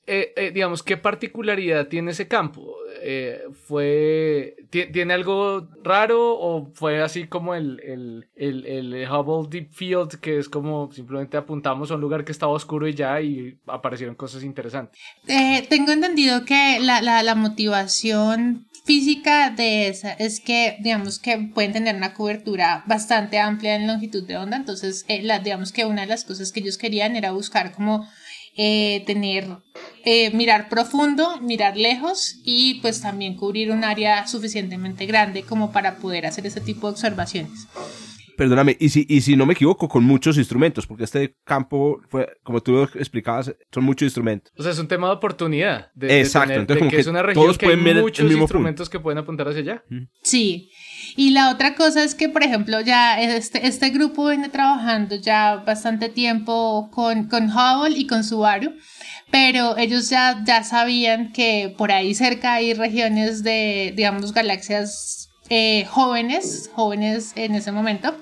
digamos, 0.53 0.83
qué 0.83 0.97
particularidad 0.97 1.89
tiene 1.89 2.13
ese 2.13 2.29
campo? 2.29 2.77
Eh, 3.03 3.43
fue. 3.67 4.57
¿Tiene 4.71 5.15
algo 5.15 5.69
raro 5.83 6.37
o 6.39 6.71
fue 6.75 7.03
así 7.03 7.27
como 7.27 7.55
el, 7.55 7.81
el, 8.37 8.67
el, 8.67 9.09
Hubble 9.11 9.49
Deep 9.49 9.73
Field, 9.73 10.21
que 10.21 10.39
es 10.39 10.49
como 10.49 10.91
simplemente 10.93 11.37
apuntamos 11.37 11.91
a 11.91 11.95
un 11.95 12.01
lugar 12.01 12.25
que 12.25 12.33
estaba 12.33 12.53
oscuro 12.53 12.89
y 12.89 12.95
ya 12.95 13.21
y 13.21 13.59
aparecieron 13.67 14.15
cosas 14.15 14.43
interesantes? 14.43 15.01
Eh, 15.27 15.67
tengo 15.69 15.93
entendido 15.93 16.45
que 16.45 16.79
la, 16.81 17.01
la, 17.01 17.35
motivación 17.35 18.67
física 18.85 19.51
de 19.51 19.89
esa 19.89 20.13
es 20.13 20.41
que 20.41 20.77
digamos 20.81 21.19
que 21.19 21.39
pueden 21.39 21.73
tener 21.73 21.97
una 21.97 22.15
cobertura 22.15 22.85
bastante 22.87 23.39
amplia 23.39 23.77
en 23.77 23.87
longitud 23.87 24.27
de 24.27 24.37
onda 24.37 24.59
entonces 24.59 25.05
eh, 25.09 25.27
digamos 25.43 25.73
que 25.73 25.87
una 25.87 26.03
de 26.03 26.07
las 26.07 26.25
cosas 26.25 26.53
que 26.53 26.61
ellos 26.61 26.77
querían 26.77 27.17
era 27.17 27.33
buscar 27.33 27.73
como 27.73 28.07
eh, 28.57 29.03
tener, 29.07 29.47
eh, 30.05 30.31
mirar 30.35 30.69
profundo, 30.69 31.41
mirar 31.41 31.77
lejos 31.77 32.41
y 32.45 32.81
pues 32.81 33.01
también 33.01 33.37
cubrir 33.37 33.71
un 33.71 33.85
área 33.85 34.27
suficientemente 34.27 35.07
grande 35.07 35.43
como 35.43 35.73
para 35.73 35.97
poder 35.97 36.27
hacer 36.27 36.47
ese 36.47 36.61
tipo 36.61 36.87
de 36.87 36.93
observaciones. 36.93 37.67
Perdóname, 38.37 38.77
y 38.81 38.89
si, 38.89 39.07
y 39.09 39.21
si 39.21 39.37
no 39.37 39.47
me 39.47 39.53
equivoco, 39.53 39.89
con 39.89 40.05
muchos 40.05 40.39
instrumentos, 40.39 40.87
porque 40.87 41.05
este 41.05 41.37
campo, 41.45 42.01
fue, 42.09 42.29
como 42.43 42.61
tú 42.61 42.73
lo 42.73 42.83
explicabas, 42.83 43.55
son 43.73 43.85
muchos 43.85 44.07
instrumentos. 44.07 44.53
O 44.57 44.63
sea, 44.63 44.73
es 44.73 44.79
un 44.79 44.89
tema 44.89 45.07
de 45.09 45.15
oportunidad. 45.15 45.93
Exacto, 46.01 46.55
entonces 46.55 46.89
que, 46.89 47.01
es 47.01 47.07
una 47.07 47.23
región 47.23 47.45
todos 47.45 47.59
que 47.59 47.67
hay 47.67 47.77
muchos 47.77 48.31
instrumentos 48.31 48.89
que 48.89 48.99
pueden 48.99 49.19
apuntar 49.19 49.49
hacia 49.49 49.61
allá. 49.61 49.85
Sí, 50.23 50.71
y 51.17 51.31
la 51.31 51.51
otra 51.51 51.75
cosa 51.75 52.03
es 52.03 52.15
que, 52.15 52.29
por 52.29 52.43
ejemplo, 52.43 52.81
ya 52.81 53.21
este, 53.21 53.67
este 53.67 53.91
grupo 53.91 54.29
viene 54.29 54.49
trabajando 54.49 55.17
ya 55.17 55.57
bastante 55.57 56.09
tiempo 56.09 56.89
con, 56.91 57.29
con 57.29 57.51
Hubble 57.51 57.97
y 57.97 58.07
con 58.07 58.25
Subaru, 58.25 58.75
pero 59.31 59.77
ellos 59.77 60.11
ya, 60.11 60.43
ya 60.45 60.65
sabían 60.65 61.33
que 61.33 61.75
por 61.77 61.93
ahí 61.93 62.15
cerca 62.15 62.55
hay 62.55 62.75
regiones 62.75 63.45
de, 63.45 63.93
digamos, 63.97 64.33
galaxias 64.33 65.31
eh, 65.51 65.85
jóvenes, 65.91 66.71
jóvenes 66.75 67.33
en 67.37 67.55
ese 67.55 67.71
momento. 67.71 68.17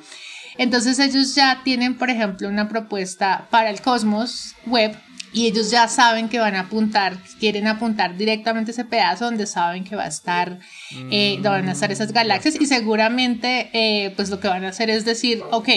Entonces 0.58 0.98
ellos 0.98 1.34
ya 1.34 1.62
tienen, 1.64 1.96
por 1.96 2.10
ejemplo, 2.10 2.48
una 2.48 2.68
propuesta 2.68 3.46
para 3.50 3.70
el 3.70 3.80
Cosmos 3.80 4.54
Web 4.66 4.96
y 5.32 5.46
ellos 5.46 5.70
ya 5.70 5.88
saben 5.88 6.28
que 6.28 6.38
van 6.38 6.54
a 6.54 6.60
apuntar, 6.60 7.18
quieren 7.40 7.66
apuntar 7.66 8.16
directamente 8.16 8.72
ese 8.72 8.84
pedazo 8.84 9.24
donde 9.24 9.46
saben 9.46 9.84
que 9.84 9.96
va 9.96 10.04
a 10.04 10.08
estar, 10.08 10.58
eh, 11.10 11.34
donde 11.34 11.48
van 11.48 11.68
a 11.68 11.72
estar 11.72 11.90
esas 11.90 12.12
galaxias 12.12 12.60
y 12.60 12.66
seguramente 12.66 13.70
eh, 13.72 14.12
pues 14.16 14.30
lo 14.30 14.40
que 14.40 14.48
van 14.48 14.64
a 14.64 14.68
hacer 14.68 14.90
es 14.90 15.04
decir, 15.04 15.42
ok, 15.50 15.68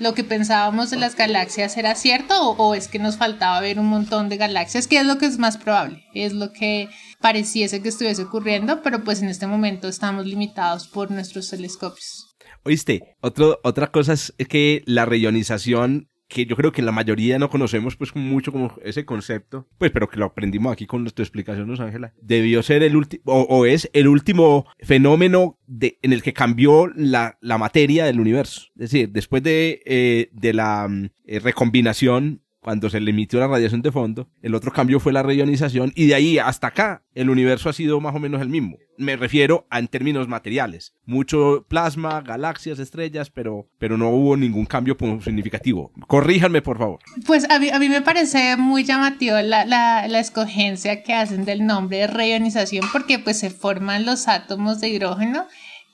lo 0.00 0.14
que 0.14 0.24
pensábamos 0.24 0.90
de 0.90 0.96
las 0.96 1.16
galaxias 1.16 1.76
era 1.76 1.94
cierto 1.94 2.34
o, 2.50 2.74
es 2.74 2.88
que 2.88 2.98
nos 2.98 3.16
faltaba 3.16 3.60
ver 3.60 3.78
un 3.78 3.86
montón 3.86 4.28
de 4.28 4.36
galaxias, 4.36 4.88
que 4.88 4.98
es 4.98 5.06
lo 5.06 5.18
que 5.18 5.26
es 5.26 5.38
más 5.38 5.56
probable, 5.56 6.04
es 6.14 6.32
lo 6.32 6.52
que 6.52 6.88
pareciese 7.20 7.82
que 7.82 7.90
estuviese 7.90 8.22
ocurriendo, 8.22 8.82
pero 8.82 9.04
pues 9.04 9.22
en 9.22 9.28
este 9.28 9.46
momento 9.46 9.88
estamos 9.88 10.26
limitados 10.26 10.88
por 10.88 11.10
nuestros 11.10 11.48
telescopios. 11.50 12.34
Oíste, 12.64 13.16
Otro, 13.20 13.60
otra 13.62 13.90
cosa 13.90 14.14
es 14.14 14.32
que 14.48 14.82
la 14.86 15.04
reionización 15.04 16.08
que 16.34 16.46
yo 16.46 16.56
creo 16.56 16.72
que 16.72 16.82
la 16.82 16.90
mayoría 16.90 17.38
no 17.38 17.48
conocemos 17.48 17.96
pues 17.96 18.14
mucho 18.16 18.50
como 18.50 18.74
ese 18.82 19.04
concepto, 19.04 19.68
pues 19.78 19.92
pero 19.92 20.08
que 20.08 20.18
lo 20.18 20.26
aprendimos 20.26 20.72
aquí 20.72 20.84
con 20.84 21.02
nuestra 21.02 21.22
explicación, 21.22 21.68
¿no, 21.68 21.82
Ángela? 21.82 22.12
Debió 22.20 22.62
ser 22.62 22.82
el 22.82 22.96
último, 22.96 23.22
o, 23.24 23.66
es 23.66 23.88
el 23.92 24.08
último 24.08 24.66
fenómeno 24.80 25.60
de, 25.66 25.98
en 26.02 26.12
el 26.12 26.22
que 26.22 26.32
cambió 26.32 26.88
la, 26.88 27.38
la 27.40 27.56
materia 27.56 28.04
del 28.04 28.18
universo. 28.18 28.62
Es 28.74 28.90
decir, 28.90 29.10
después 29.10 29.44
de, 29.44 29.80
eh, 29.86 30.28
de 30.32 30.52
la 30.52 30.88
mm, 30.88 31.10
eh, 31.26 31.38
recombinación 31.38 32.42
cuando 32.64 32.88
se 32.88 32.98
le 32.98 33.10
emitió 33.10 33.38
la 33.40 33.46
radiación 33.46 33.82
de 33.82 33.92
fondo, 33.92 34.26
el 34.40 34.54
otro 34.54 34.72
cambio 34.72 34.98
fue 34.98 35.12
la 35.12 35.22
reionización 35.22 35.92
y 35.94 36.06
de 36.06 36.14
ahí 36.14 36.38
hasta 36.38 36.68
acá 36.68 37.02
el 37.14 37.28
universo 37.28 37.68
ha 37.68 37.74
sido 37.74 38.00
más 38.00 38.14
o 38.14 38.18
menos 38.18 38.40
el 38.40 38.48
mismo. 38.48 38.78
Me 38.96 39.16
refiero 39.16 39.66
en 39.70 39.86
términos 39.86 40.28
materiales. 40.28 40.94
Mucho 41.04 41.66
plasma, 41.68 42.22
galaxias, 42.22 42.78
estrellas, 42.78 43.28
pero, 43.28 43.68
pero 43.78 43.98
no 43.98 44.08
hubo 44.08 44.34
ningún 44.36 44.64
cambio 44.64 44.96
significativo. 45.22 45.92
Corríjanme, 46.06 46.62
por 46.62 46.78
favor. 46.78 47.00
Pues 47.26 47.48
a 47.50 47.58
mí, 47.58 47.68
a 47.68 47.78
mí 47.78 47.90
me 47.90 48.00
parece 48.00 48.56
muy 48.56 48.84
llamativo 48.84 49.36
la, 49.42 49.66
la, 49.66 50.08
la, 50.08 50.18
escogencia 50.18 51.02
que 51.02 51.12
hacen 51.12 51.44
del 51.44 51.66
nombre 51.66 51.98
de 51.98 52.06
reionización 52.06 52.86
porque 52.92 53.18
pues 53.18 53.38
se 53.38 53.50
forman 53.50 54.06
los 54.06 54.26
átomos 54.26 54.80
de 54.80 54.88
hidrógeno 54.88 55.46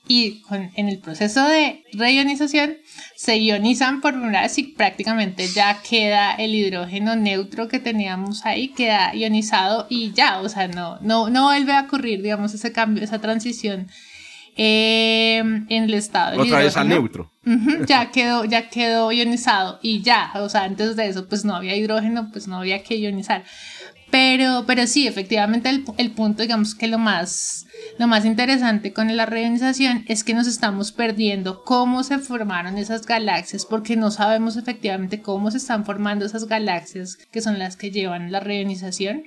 y 0.07 0.41
en 0.75 0.89
el 0.89 0.99
proceso 0.99 1.47
de 1.47 1.83
reionización 1.93 2.77
se 3.15 3.37
ionizan 3.37 4.01
por 4.01 4.15
una 4.15 4.41
vez 4.41 4.57
y 4.57 4.63
prácticamente 4.63 5.47
ya 5.47 5.81
queda 5.81 6.33
el 6.33 6.53
hidrógeno 6.55 7.15
neutro 7.15 7.67
que 7.67 7.79
teníamos 7.79 8.45
ahí, 8.45 8.69
queda 8.69 9.15
ionizado 9.15 9.87
y 9.89 10.11
ya, 10.11 10.39
o 10.39 10.49
sea, 10.49 10.67
no, 10.67 10.99
no, 11.01 11.29
no 11.29 11.45
vuelve 11.45 11.73
a 11.73 11.81
ocurrir, 11.81 12.21
digamos, 12.21 12.53
ese 12.53 12.71
cambio, 12.71 13.03
esa 13.03 13.19
transición 13.19 13.87
eh, 14.57 15.37
en 15.37 15.83
el 15.83 15.93
estado 15.93 16.41
Otra 16.41 16.59
vez 16.59 16.75
al 16.75 16.89
neutro. 16.89 17.31
ya 17.87 18.11
quedó, 18.11 18.43
ya 18.43 18.69
quedó 18.69 19.11
ionizado 19.11 19.79
y 19.81 20.01
ya, 20.01 20.31
o 20.35 20.49
sea, 20.49 20.63
antes 20.63 20.95
de 20.95 21.07
eso 21.07 21.27
pues 21.29 21.45
no 21.45 21.55
había 21.55 21.75
hidrógeno, 21.75 22.29
pues 22.31 22.47
no 22.47 22.57
había 22.57 22.83
que 22.83 22.97
ionizar. 22.97 23.43
Pero, 24.11 24.65
pero 24.67 24.87
sí, 24.87 25.07
efectivamente 25.07 25.69
el, 25.69 25.85
el, 25.97 26.11
punto, 26.11 26.41
digamos 26.41 26.75
que 26.75 26.87
lo 26.87 26.97
más, 26.97 27.65
lo 27.97 28.07
más 28.07 28.25
interesante 28.25 28.91
con 28.91 29.15
la 29.15 29.25
reionización 29.25 30.03
es 30.07 30.25
que 30.25 30.33
nos 30.33 30.47
estamos 30.47 30.91
perdiendo 30.91 31.63
cómo 31.63 32.03
se 32.03 32.19
formaron 32.19 32.77
esas 32.77 33.05
galaxias, 33.05 33.65
porque 33.65 33.95
no 33.95 34.11
sabemos 34.11 34.57
efectivamente 34.57 35.21
cómo 35.21 35.49
se 35.49 35.57
están 35.57 35.85
formando 35.85 36.25
esas 36.25 36.45
galaxias 36.45 37.17
que 37.31 37.41
son 37.41 37.57
las 37.57 37.77
que 37.77 37.91
llevan 37.91 38.33
la 38.33 38.41
reionización. 38.41 39.23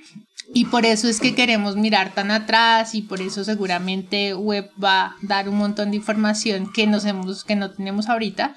Y 0.53 0.65
por 0.65 0.85
eso 0.85 1.07
es 1.07 1.19
que 1.19 1.33
queremos 1.33 1.75
mirar 1.75 2.13
tan 2.13 2.29
atrás 2.29 2.93
y 2.93 3.01
por 3.01 3.19
eso 3.19 3.43
seguramente 3.43 4.35
Web 4.35 4.69
va 4.81 5.05
a 5.05 5.15
dar 5.23 5.49
un 5.49 5.57
montón 5.57 5.89
de 5.89 5.97
información 5.97 6.71
que, 6.71 6.85
nos 6.85 7.05
hemos, 7.05 7.43
que 7.43 7.55
no 7.55 7.71
tenemos 7.71 8.07
ahorita 8.07 8.55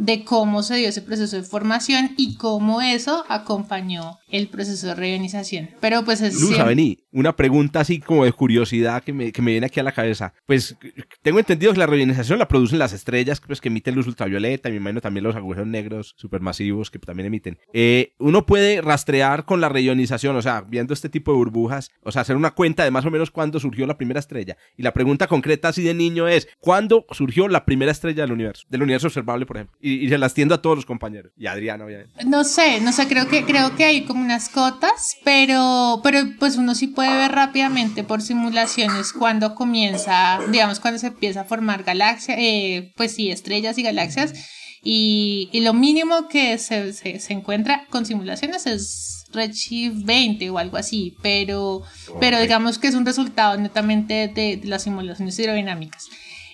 de 0.00 0.24
cómo 0.24 0.62
se 0.62 0.76
dio 0.76 0.88
ese 0.88 1.02
proceso 1.02 1.36
de 1.36 1.42
formación 1.42 2.14
y 2.16 2.36
cómo 2.36 2.80
eso 2.80 3.22
acompañó 3.28 4.18
el 4.30 4.48
proceso 4.48 4.86
de 4.86 4.94
reionización. 4.94 5.70
Pero 5.78 6.04
pues 6.06 6.22
es... 6.22 6.40
Luz, 6.40 6.56
vení, 6.64 7.04
una 7.12 7.36
pregunta 7.36 7.80
así 7.80 8.00
como 8.00 8.24
de 8.24 8.32
curiosidad 8.32 9.02
que 9.02 9.12
me, 9.12 9.32
que 9.32 9.42
me, 9.42 9.52
viene 9.52 9.66
aquí 9.66 9.80
a 9.80 9.82
la 9.82 9.92
cabeza. 9.92 10.32
Pues 10.46 10.76
tengo 11.22 11.38
entendido 11.38 11.72
que 11.72 11.78
la 11.78 11.86
reionización 11.86 12.38
la 12.38 12.48
producen 12.48 12.78
las 12.78 12.92
estrellas 12.92 13.40
pues, 13.40 13.60
que 13.60 13.68
emiten 13.68 13.94
luz 13.94 14.06
ultravioleta, 14.06 14.68
y 14.68 14.72
me 14.72 14.78
imagino 14.78 15.00
también 15.00 15.24
los 15.24 15.36
agujeros 15.36 15.66
negros 15.66 16.14
supermasivos 16.16 16.90
que 16.90 16.98
también 16.98 17.26
emiten. 17.26 17.58
Eh, 17.72 18.12
uno 18.18 18.46
puede 18.46 18.80
rastrear 18.80 19.44
con 19.44 19.60
la 19.60 19.68
reionización, 19.68 20.36
o 20.36 20.42
sea, 20.42 20.62
viendo 20.62 20.94
este 20.94 21.08
tipo 21.08 21.32
de 21.32 21.38
burbujas, 21.38 21.90
o 22.02 22.12
sea, 22.12 22.22
hacer 22.22 22.36
una 22.36 22.52
cuenta 22.52 22.84
de 22.84 22.90
más 22.90 23.04
o 23.04 23.10
menos 23.10 23.30
cuándo 23.30 23.60
surgió 23.60 23.86
la 23.86 23.98
primera 23.98 24.20
estrella. 24.20 24.56
Y 24.76 24.82
la 24.82 24.92
pregunta 24.92 25.26
concreta 25.26 25.68
así 25.68 25.82
de 25.82 25.94
niño 25.94 26.28
es, 26.28 26.48
¿cuándo 26.58 27.06
surgió 27.10 27.48
la 27.48 27.64
primera 27.64 27.92
estrella 27.92 28.22
del 28.22 28.32
universo? 28.32 28.66
Del 28.68 28.82
universo 28.82 29.08
observable, 29.08 29.46
por 29.46 29.56
ejemplo. 29.56 29.76
Y, 29.80 30.08
se 30.08 30.18
las 30.18 30.34
tiendo 30.34 30.54
a 30.54 30.62
todos 30.62 30.76
los 30.76 30.86
compañeros. 30.86 31.32
Y 31.36 31.46
a 31.46 31.52
Adriana, 31.52 31.84
obviamente. 31.84 32.24
No 32.24 32.44
sé, 32.44 32.80
no 32.80 32.92
sé, 32.92 33.06
creo 33.08 33.28
que, 33.28 33.44
creo 33.44 33.76
que 33.76 33.84
hay 33.84 34.04
como 34.04 34.24
unas 34.24 34.48
cotas, 34.48 35.16
pero, 35.24 36.00
pero 36.02 36.20
pues 36.38 36.56
uno 36.56 36.74
sí 36.74 36.88
puede 36.88 36.99
ver 37.08 37.32
rápidamente 37.32 38.04
por 38.04 38.20
simulaciones 38.20 39.12
cuando 39.12 39.54
comienza, 39.54 40.38
digamos, 40.50 40.80
cuando 40.80 40.98
se 40.98 41.08
empieza 41.08 41.42
a 41.42 41.44
formar 41.44 41.84
galaxias, 41.84 42.36
eh, 42.38 42.92
pues 42.96 43.12
sí, 43.14 43.30
estrellas 43.30 43.78
y 43.78 43.82
galaxias. 43.82 44.34
Y, 44.82 45.48
y 45.52 45.60
lo 45.60 45.74
mínimo 45.74 46.28
que 46.28 46.56
se, 46.58 46.92
se, 46.92 47.18
se 47.20 47.32
encuentra 47.32 47.86
con 47.90 48.06
simulaciones 48.06 48.66
es 48.66 49.20
Redshift 49.32 50.04
20 50.04 50.50
o 50.50 50.58
algo 50.58 50.76
así, 50.76 51.16
pero, 51.22 51.82
pero 52.18 52.40
digamos 52.40 52.78
que 52.78 52.88
es 52.88 52.94
un 52.94 53.06
resultado 53.06 53.56
netamente 53.56 54.28
de, 54.28 54.60
las 54.64 54.82
simulaciones 54.82 55.38
hidrodinámicas. 55.38 56.08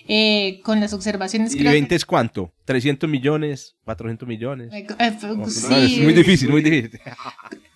Eh, 0.09 0.61
con 0.63 0.79
las 0.79 0.93
observaciones. 0.93 1.53
¿Y 1.53 1.63
20 1.63 1.93
es 1.95 2.05
cuánto? 2.05 2.53
¿300 2.65 3.07
millones? 3.07 3.75
¿400 3.85 4.25
millones? 4.25 4.73
Eh, 4.73 4.87
eh, 4.99 5.17
es 5.19 5.99
muy 5.99 6.13
difícil, 6.13 6.49
muy 6.49 6.61
difícil. 6.61 6.99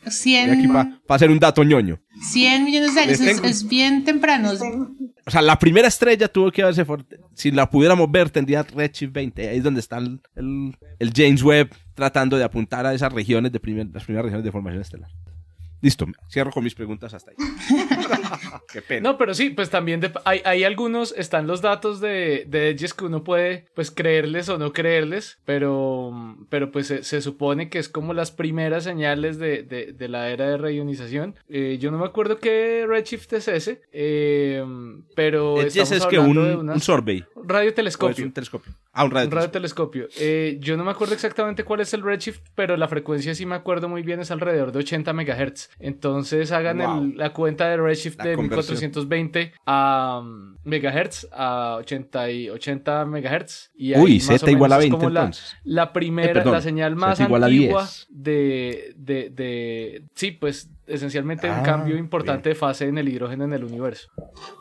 100... 0.07 0.51
Aquí 0.51 0.67
para 0.67 0.97
hacer 1.09 1.29
un 1.29 1.39
dato 1.39 1.63
ñoño. 1.63 1.99
100 2.31 2.63
millones 2.63 2.95
de 2.95 3.01
años, 3.01 3.19
es, 3.19 3.67
bien 3.67 4.03
temprano. 4.03 4.51
O 5.25 5.31
sea, 5.31 5.41
la 5.41 5.59
primera 5.59 5.87
estrella 5.87 6.27
tuvo 6.27 6.51
que 6.51 6.63
haberse... 6.63 6.85
Si 7.33 7.51
la 7.51 7.69
pudiéramos 7.69 8.09
ver, 8.09 8.29
tendría 8.29 8.63
Redshift 8.63 9.13
20. 9.13 9.49
Ahí 9.49 9.57
es 9.57 9.63
donde 9.63 9.81
está 9.81 9.97
el, 9.97 10.21
el 10.35 11.13
James 11.13 11.43
Webb 11.43 11.69
tratando 11.93 12.37
de 12.37 12.43
apuntar 12.43 12.85
a 12.85 12.93
esas 12.93 13.11
regiones 13.11 13.51
de 13.51 13.59
las 13.93 14.03
primeras 14.03 14.25
regiones 14.25 14.43
de 14.43 14.51
formación 14.51 14.81
estelar. 14.81 15.09
Listo, 15.81 16.05
cierro 16.29 16.51
con 16.51 16.63
mis 16.63 16.75
preguntas 16.75 17.13
hasta 17.13 17.31
ahí. 17.31 17.37
Qué 18.71 18.81
pena. 18.81 19.11
No, 19.11 19.17
pero 19.17 19.33
sí, 19.33 19.49
pues 19.49 19.69
también 19.69 20.01
hay, 20.25 20.41
hay, 20.45 20.63
algunos, 20.63 21.13
están 21.17 21.47
los 21.47 21.61
datos 21.61 21.99
de, 21.99 22.45
de 22.47 22.69
edges 22.69 22.93
que 22.93 23.05
uno 23.05 23.23
puede 23.23 23.65
pues 23.73 23.91
creerles 23.91 24.49
o 24.49 24.57
no 24.57 24.73
creerles, 24.73 25.39
pero, 25.45 26.37
pero 26.49 26.71
pues 26.71 26.87
se, 26.87 27.21
supone 27.21 27.69
que 27.69 27.79
es 27.79 27.89
como 27.89 28.13
las 28.13 28.31
primeras 28.31 28.83
señales 28.83 29.37
de, 29.39 29.63
de, 29.63 30.07
la 30.09 30.29
era 30.29 30.49
de 30.49 30.57
reionización. 30.57 31.35
Eh, 31.49 31.77
yo 31.79 31.91
no 31.91 31.97
me 31.97 32.05
acuerdo 32.05 32.37
qué 32.37 32.85
redshift 32.87 33.31
es 33.33 33.47
ese, 33.47 33.81
eh, 33.91 34.63
pero... 35.15 35.61
Edges 35.61 35.91
es 35.91 36.05
que 36.05 36.19
un, 36.19 36.37
un 36.37 36.79
survey. 36.79 37.23
Radiotelescopio. 37.35 38.25
Un 38.25 38.31
telescopio. 38.31 38.73
Ah, 38.93 39.05
un 39.05 39.11
radiotelescopio. 39.11 40.05
Un 40.05 40.09
eh, 40.19 40.57
yo 40.59 40.77
no 40.77 40.83
me 40.83 40.91
acuerdo 40.91 41.13
exactamente 41.13 41.63
cuál 41.63 41.79
es 41.79 41.93
el 41.93 42.01
redshift, 42.01 42.41
pero 42.55 42.77
la 42.77 42.87
frecuencia 42.87 43.33
sí 43.35 43.45
me 43.45 43.55
acuerdo 43.55 43.89
muy 43.89 44.01
bien, 44.01 44.19
es 44.19 44.31
alrededor 44.31 44.71
de 44.71 44.79
80 44.79 45.13
MHz. 45.13 45.69
Entonces 45.79 46.51
hagan 46.51 47.15
la 47.15 47.33
cuenta 47.33 47.69
de 47.69 47.77
redshift 47.77 48.20
de 48.23 48.37
1420 48.37 49.53
a 49.65 50.19
um, 50.21 50.55
megahertz 50.63 51.27
a 51.31 51.75
80 51.79 52.31
y 52.31 52.49
80 52.49 53.05
megahertz. 53.05 53.71
Y 53.75 53.95
Uy, 53.97 54.19
Z 54.19 54.49
igual 54.49 54.73
a 54.73 54.77
20 54.77 55.05
entonces. 55.05 55.55
La, 55.63 55.93
primera, 55.93 56.41
eh, 56.41 56.45
la 56.45 56.61
señal 56.61 56.95
más 56.95 57.19
antigua 57.19 57.87
de, 58.09 58.93
de, 58.97 59.29
de, 59.29 60.03
sí, 60.15 60.31
pues 60.31 60.69
esencialmente 60.87 61.49
un 61.49 61.63
cambio 61.63 61.95
ah, 61.95 61.99
importante 61.99 62.49
de 62.49 62.55
fase 62.55 62.85
en 62.87 62.97
el 62.97 63.07
hidrógeno 63.07 63.45
en 63.45 63.53
el 63.53 63.63
universo. 63.63 64.09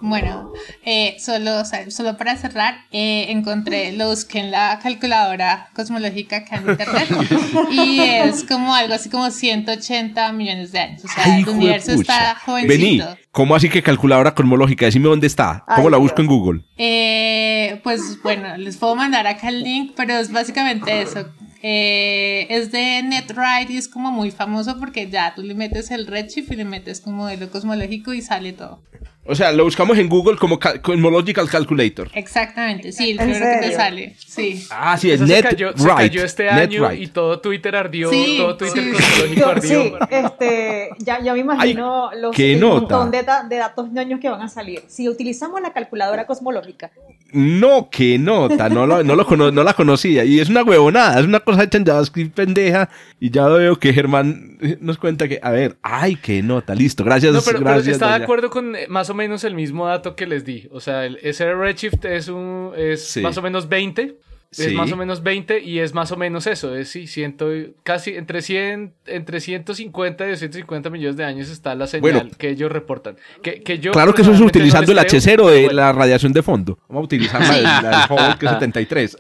Bueno, 0.01 0.53
eh, 0.85 1.17
solo, 1.19 1.63
solo 1.89 2.17
para 2.17 2.37
cerrar, 2.37 2.75
eh, 2.93 3.27
encontré, 3.31 3.93
lo 3.93 4.09
busqué 4.09 4.41
en 4.41 4.51
la 4.51 4.79
calculadora 4.83 5.69
cosmológica 5.75 6.45
que 6.45 6.55
hay 6.55 6.63
en 6.63 6.71
internet 6.71 7.09
y 7.71 8.01
es 8.01 8.45
como 8.45 8.75
algo 8.75 8.95
así 8.95 9.11
como 9.11 9.31
180 9.31 10.33
millones 10.33 10.73
de 10.73 10.79
años. 10.79 11.05
O 11.05 11.09
sea, 11.09 11.39
el 11.39 11.49
universo 11.49 11.93
está 11.93 12.37
jovencito. 12.37 13.07
Vení, 13.07 13.19
¿cómo 13.33 13.55
así 13.55 13.69
que 13.69 13.83
calculadora 13.83 14.35
cosmológica? 14.35 14.87
Decime 14.87 15.09
dónde 15.09 15.27
está. 15.27 15.65
¿Cómo 15.77 15.91
la 15.91 15.97
busco 15.97 16.21
en 16.21 16.27
Google? 16.27 16.65
Eh, 16.77 17.81
pues 17.83 18.19
bueno, 18.23 18.57
les 18.57 18.77
puedo 18.77 18.95
mandar 18.97 19.27
acá 19.27 19.49
el 19.49 19.63
link, 19.63 19.93
pero 19.97 20.15
es 20.15 20.33
básicamente 20.33 21.03
eso 21.03 21.27
eh, 21.63 22.47
es 22.49 22.73
de 22.73 23.03
NetRide 23.03 23.67
y 23.71 23.77
es 23.77 23.89
como 23.89 24.11
muy 24.11 24.31
famoso 24.31 24.79
porque 24.79 25.11
ya 25.11 25.35
tú 25.35 25.43
le 25.43 25.55
metes 25.55 25.91
el 25.91 26.07
redshift 26.07 26.51
y 26.53 26.57
le 26.57 26.65
metes 26.65 27.01
como 27.01 27.19
modelo 27.19 27.51
cosmológico 27.51 28.15
y 28.15 28.23
sale 28.23 28.53
todo. 28.53 28.83
O 29.27 29.35
sea, 29.35 29.53
lo 29.53 29.65
buscamos 29.65 29.99
en 29.99 30.09
Google 30.09 30.39
como 30.39 30.59
Cosmological 30.59 31.49
Calculator. 31.49 32.11
Exactamente, 32.15 32.91
sí, 32.91 33.11
el 33.11 33.19
primero 33.19 33.45
que 33.45 33.69
te 33.69 33.75
sale. 33.75 34.17
Sí. 34.19 34.67
Ah, 34.71 34.97
sí, 34.97 35.11
es 35.11 35.21
Net 35.21 35.47
se 35.47 35.85
cayó, 35.85 36.25
este 36.25 36.49
año 36.49 36.91
y 36.93 37.07
todo 37.07 37.39
Twitter 37.39 37.77
ardió, 37.77 38.11
todo 38.11 38.57
Twitter 38.57 38.93
cosmológico 38.93 39.47
ardió. 39.47 39.83
Sí, 39.83 39.93
este, 40.11 40.89
ya, 40.99 41.23
ya 41.23 41.35
me 41.35 41.41
imagino 41.41 42.11
los 42.17 42.37
un 42.37 42.61
montón 42.61 43.11
de, 43.11 43.25
de, 43.49 43.57
datos 43.57 43.93
ñoños 43.93 44.21
que 44.21 44.31
van 44.31 44.41
a 44.41 44.49
salir. 44.49 44.83
Si 44.89 45.09
utilizamos 45.09 45.61
la 45.61 45.73
calculadora 45.73 46.27
cosmológica. 46.27 46.91
No, 47.33 47.89
qué 47.91 48.19
nota, 48.19 48.69
no, 48.69 48.87
lo, 48.87 49.05
no, 49.05 49.15
lo 49.15 49.53
no 49.53 49.63
la 49.63 49.75
conocía. 49.75 50.25
Y 50.25 50.41
es 50.41 50.49
una 50.49 50.65
huevonada, 50.65 51.21
es 51.21 51.27
una 51.27 51.41
cosa 51.41 51.65
hecha 51.65 51.79
en 51.79 51.85
JavaScript 51.85 52.35
pendeja. 52.35 52.89
Y 53.21 53.31
ya 53.31 53.47
veo 53.47 53.79
que 53.79 53.93
Germán 53.93 54.59
nos 54.81 54.99
cuenta 54.99 55.29
que, 55.29 55.39
a 55.43 55.51
ver, 55.51 55.77
ay, 55.83 56.17
qué 56.17 56.43
nota, 56.43 56.75
listo, 56.75 57.05
gracias. 57.05 57.33
No, 57.33 57.41
pero, 57.45 57.61
gracias, 57.61 57.89
está 57.89 58.19
de 58.19 58.25
acuerdo 58.25 58.51
con 58.51 58.75
eh, 58.75 58.87
más 59.11 59.15
o 59.15 59.17
menos 59.17 59.43
el 59.43 59.57
mismo 59.57 59.89
dato 59.89 60.15
que 60.15 60.25
les 60.25 60.45
di. 60.45 60.69
O 60.71 60.79
sea, 60.79 61.05
el, 61.05 61.19
ese 61.23 61.53
Redshift 61.53 62.05
es, 62.05 62.29
un, 62.29 62.73
es 62.77 63.17
más 63.17 63.37
o 63.37 63.43
menos 63.43 63.69
20. 63.69 64.17
Es 64.57 64.73
más 64.73 64.91
o 64.91 64.97
menos 64.97 65.23
20 65.23 65.61
y 65.61 65.79
es 65.79 65.95
más 65.95 66.11
o 66.11 66.17
menos 66.17 66.49
eso, 66.49 66.75
es 66.75 66.89
sí, 66.89 67.07
ciento, 67.07 67.49
casi 67.85 68.17
entre 68.17 68.43
100, 68.43 68.93
entre 69.07 69.41
150 69.41 70.27
y 70.27 70.31
250 70.31 70.91
millones 70.91 71.17
de 71.17 71.25
años 71.25 71.49
está 71.51 71.77
la 71.77 71.87
señal 71.87 72.33
que 72.37 72.49
ellos 72.49 72.73
reportan. 72.73 73.17
Que, 73.43 73.63
que 73.63 73.79
yo 73.79 73.93
claro 73.93 74.13
que 74.13 74.23
eso 74.23 74.33
es 74.33 74.41
utilizando 74.41 74.91
el 74.91 74.99
H0 74.99 75.51
de 75.51 75.73
la 75.73 75.93
radiación 75.93 76.33
de 76.33 76.43
fondo. 76.43 76.79
Vamos 76.89 77.03
a 77.03 77.05
utilizar 77.05 77.41
la, 77.41 78.09
del 78.09 78.39
que 78.39 78.47
es 78.47 78.53
73. 78.53 79.19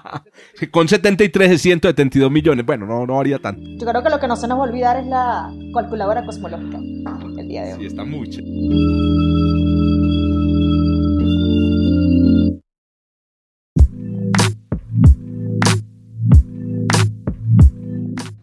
Con 0.70 0.88
73 0.88 1.52
es 1.52 1.62
172 1.62 2.30
millones. 2.30 2.66
Bueno, 2.66 2.84
no, 2.84 3.06
no 3.06 3.16
varía 3.16 3.38
tanto. 3.38 3.62
Yo 3.62 3.86
creo 3.86 4.02
que 4.02 4.10
lo 4.10 4.20
que 4.20 4.28
no 4.28 4.36
se 4.36 4.46
nos 4.46 4.58
va 4.58 4.64
a 4.64 4.68
olvidar 4.68 4.98
es 4.98 5.06
la 5.06 5.50
calculadora 5.72 6.26
cosmológica 6.26 6.78
el 7.38 7.48
día 7.48 7.64
de 7.64 7.74
hoy. 7.74 7.80
Sí, 7.80 7.86
está 7.86 8.04
mucho. 8.04 8.40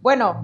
Bueno, 0.08 0.42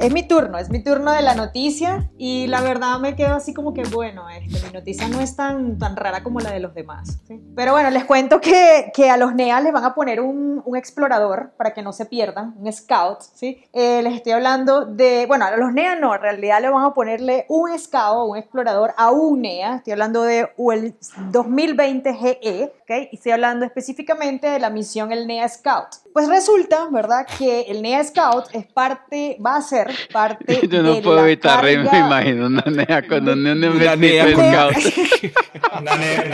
es 0.00 0.12
mi 0.12 0.22
turno, 0.22 0.58
es 0.58 0.70
mi 0.70 0.82
turno 0.82 1.12
de 1.12 1.22
la 1.22 1.34
noticia 1.34 2.10
y 2.18 2.46
la 2.48 2.60
verdad 2.60 2.98
me 2.98 3.16
quedo 3.16 3.34
así 3.34 3.54
como 3.54 3.72
que, 3.72 3.82
bueno, 3.84 4.28
este, 4.28 4.66
mi 4.66 4.72
noticia 4.72 5.08
no 5.08 5.20
es 5.20 5.36
tan, 5.36 5.78
tan 5.78 5.96
rara 5.96 6.22
como 6.22 6.40
la 6.40 6.50
de 6.50 6.60
los 6.60 6.74
demás. 6.74 7.20
Pero 7.54 7.72
bueno, 7.72 7.90
les 7.90 8.04
cuento 8.04 8.40
que, 8.40 8.92
que, 8.94 9.10
a 9.10 9.16
los 9.16 9.34
NEA 9.34 9.60
les 9.60 9.72
van 9.72 9.84
a 9.84 9.94
poner 9.94 10.20
un, 10.20 10.62
un, 10.64 10.76
explorador 10.76 11.52
para 11.56 11.72
que 11.72 11.82
no 11.82 11.92
se 11.92 12.04
pierdan, 12.04 12.54
un 12.58 12.70
scout, 12.70 13.20
¿sí? 13.34 13.64
Eh, 13.72 14.02
les 14.02 14.14
estoy 14.14 14.32
hablando 14.32 14.84
de, 14.84 15.24
bueno, 15.26 15.46
a 15.46 15.56
los 15.56 15.72
NEA 15.72 15.96
no, 15.96 16.14
en 16.14 16.20
realidad 16.20 16.60
le 16.60 16.68
van 16.68 16.84
a 16.84 16.92
ponerle 16.92 17.46
un 17.48 17.76
scout, 17.78 18.28
un 18.28 18.36
explorador 18.36 18.92
a 18.98 19.10
un 19.10 19.40
NEA, 19.40 19.76
estoy 19.76 19.92
hablando 19.92 20.22
de 20.22 20.48
el 20.72 20.94
2020 21.30 22.14
GE, 22.14 22.72
¿ok? 22.82 23.08
Y 23.12 23.16
estoy 23.16 23.32
hablando 23.32 23.64
específicamente 23.64 24.48
de 24.48 24.58
la 24.58 24.68
misión 24.68 25.12
el 25.12 25.26
NEA 25.26 25.48
Scout. 25.48 25.86
Pues 26.12 26.28
resulta, 26.28 26.88
¿verdad? 26.90 27.26
Que 27.38 27.62
el 27.62 27.82
NEA 27.82 28.04
Scout 28.04 28.46
es 28.52 28.66
parte 28.66 29.38
va 29.44 29.56
a 29.56 29.62
ser 29.62 29.85
parte 30.12 30.60
Yo 30.68 30.82
no 30.82 31.00
puedo 31.00 31.24
evitar 31.24 31.62
me 31.62 31.72
imagino 31.72 32.46
una 32.46 32.64
nea 32.66 33.06
con 33.06 33.28
un 33.28 33.42
nene 33.42 33.68
una 33.68 33.96
nea 33.96 34.32
con 34.32 34.44
Una 34.44 35.96
nea 35.96 36.24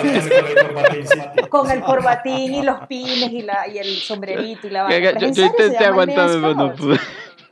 con 0.00 0.08
el 0.08 0.56
corbatín. 0.66 1.48
Con 1.48 1.70
el 1.70 1.80
corbatín 1.80 2.54
y 2.54 2.62
los 2.62 2.86
pines 2.86 3.32
y, 3.32 3.42
la, 3.42 3.66
y 3.68 3.78
el 3.78 3.96
sombrerito 3.98 4.66
y 4.66 4.70
la 4.70 4.88
Yo, 4.90 5.32
yo 5.32 5.44
intenté 5.44 5.84
aguantarme, 5.84 6.40
pero 6.40 6.54
no 6.54 6.74
pude. 6.74 6.98